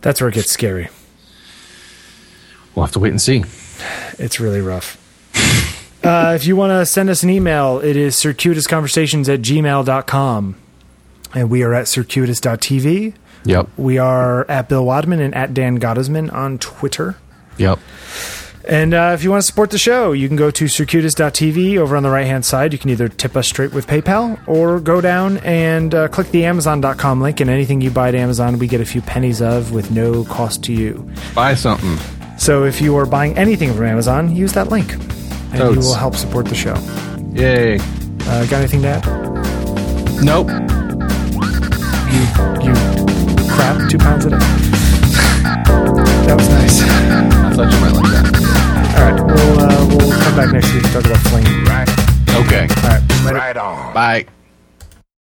that's 0.00 0.20
where 0.20 0.28
it 0.28 0.34
gets 0.34 0.50
scary 0.50 0.88
we'll 2.78 2.86
have 2.86 2.92
to 2.92 2.98
wait 3.00 3.10
and 3.10 3.20
see. 3.20 3.44
It's 4.18 4.40
really 4.40 4.60
rough. 4.60 4.96
uh, 6.04 6.32
if 6.34 6.46
you 6.46 6.56
want 6.56 6.70
to 6.70 6.86
send 6.86 7.10
us 7.10 7.22
an 7.22 7.30
email, 7.30 7.78
it 7.80 7.96
is 7.96 8.14
circuitousconversations 8.16 9.32
at 9.32 9.40
gmail.com. 9.40 10.56
And 11.34 11.50
we 11.50 11.62
are 11.62 11.74
at 11.74 11.88
circuitous.tv. 11.88 13.14
Yep, 13.44 13.68
We 13.76 13.98
are 13.98 14.48
at 14.50 14.68
Bill 14.68 14.84
Wadman 14.84 15.20
and 15.20 15.34
at 15.34 15.54
Dan 15.54 15.78
Gottesman 15.78 16.32
on 16.32 16.58
Twitter. 16.58 17.16
yep. 17.56 17.78
And 18.64 18.92
uh, 18.92 19.12
if 19.14 19.24
you 19.24 19.30
want 19.30 19.40
to 19.42 19.46
support 19.46 19.70
the 19.70 19.78
show, 19.78 20.12
you 20.12 20.28
can 20.28 20.36
go 20.36 20.50
to 20.50 20.68
circuitous.tv 20.68 21.78
over 21.78 21.96
on 21.96 22.02
the 22.02 22.10
right 22.10 22.26
hand 22.26 22.44
side. 22.44 22.74
You 22.74 22.78
can 22.78 22.90
either 22.90 23.08
tip 23.08 23.34
us 23.34 23.48
straight 23.48 23.72
with 23.72 23.86
PayPal 23.86 24.38
or 24.46 24.78
go 24.78 25.00
down 25.00 25.38
and 25.38 25.94
uh, 25.94 26.08
click 26.08 26.30
the 26.32 26.44
Amazon.com 26.44 27.22
link. 27.22 27.40
And 27.40 27.48
anything 27.48 27.80
you 27.80 27.90
buy 27.90 28.08
at 28.08 28.14
Amazon, 28.14 28.58
we 28.58 28.66
get 28.66 28.82
a 28.82 28.84
few 28.84 29.00
pennies 29.00 29.40
of 29.40 29.72
with 29.72 29.90
no 29.90 30.22
cost 30.24 30.62
to 30.64 30.74
you. 30.74 31.08
Buy 31.34 31.54
something. 31.54 32.17
So 32.38 32.64
if 32.64 32.80
you 32.80 32.96
are 32.96 33.04
buying 33.06 33.36
anything 33.36 33.74
from 33.74 33.84
Amazon, 33.84 34.34
use 34.34 34.52
that 34.54 34.68
link. 34.68 34.92
And 35.52 35.74
you 35.74 35.80
will 35.80 35.94
help 35.94 36.14
support 36.14 36.46
the 36.46 36.54
show. 36.54 36.74
Yay. 37.32 37.78
Uh, 38.22 38.46
got 38.46 38.60
anything 38.60 38.82
to 38.82 38.88
add? 38.88 39.04
Nope. 40.22 40.48
You, 42.08 42.22
you 42.64 42.74
crap 43.50 43.90
two 43.90 43.98
pounds 43.98 44.24
a 44.24 44.30
day. 44.30 44.36
that 46.26 46.34
was 46.36 46.48
nice. 46.48 46.80
I 46.82 47.52
thought 47.54 47.72
you 47.72 47.80
might 47.80 47.92
like 47.92 48.12
that. 48.12 48.48
All 48.98 49.10
right, 49.10 49.20
we'll 49.26 49.60
uh, 49.60 49.86
we'll 49.88 50.22
come 50.22 50.36
back 50.36 50.52
next 50.52 50.72
week 50.72 50.82
to 50.84 50.90
talk 50.92 51.04
about 51.04 51.18
flame. 51.28 51.64
Right. 51.64 51.88
Okay. 52.46 52.66
All 52.82 52.90
right, 52.90 53.24
later. 53.24 53.36
Right 53.38 53.56
on. 53.56 53.94
Bye. 53.94 54.26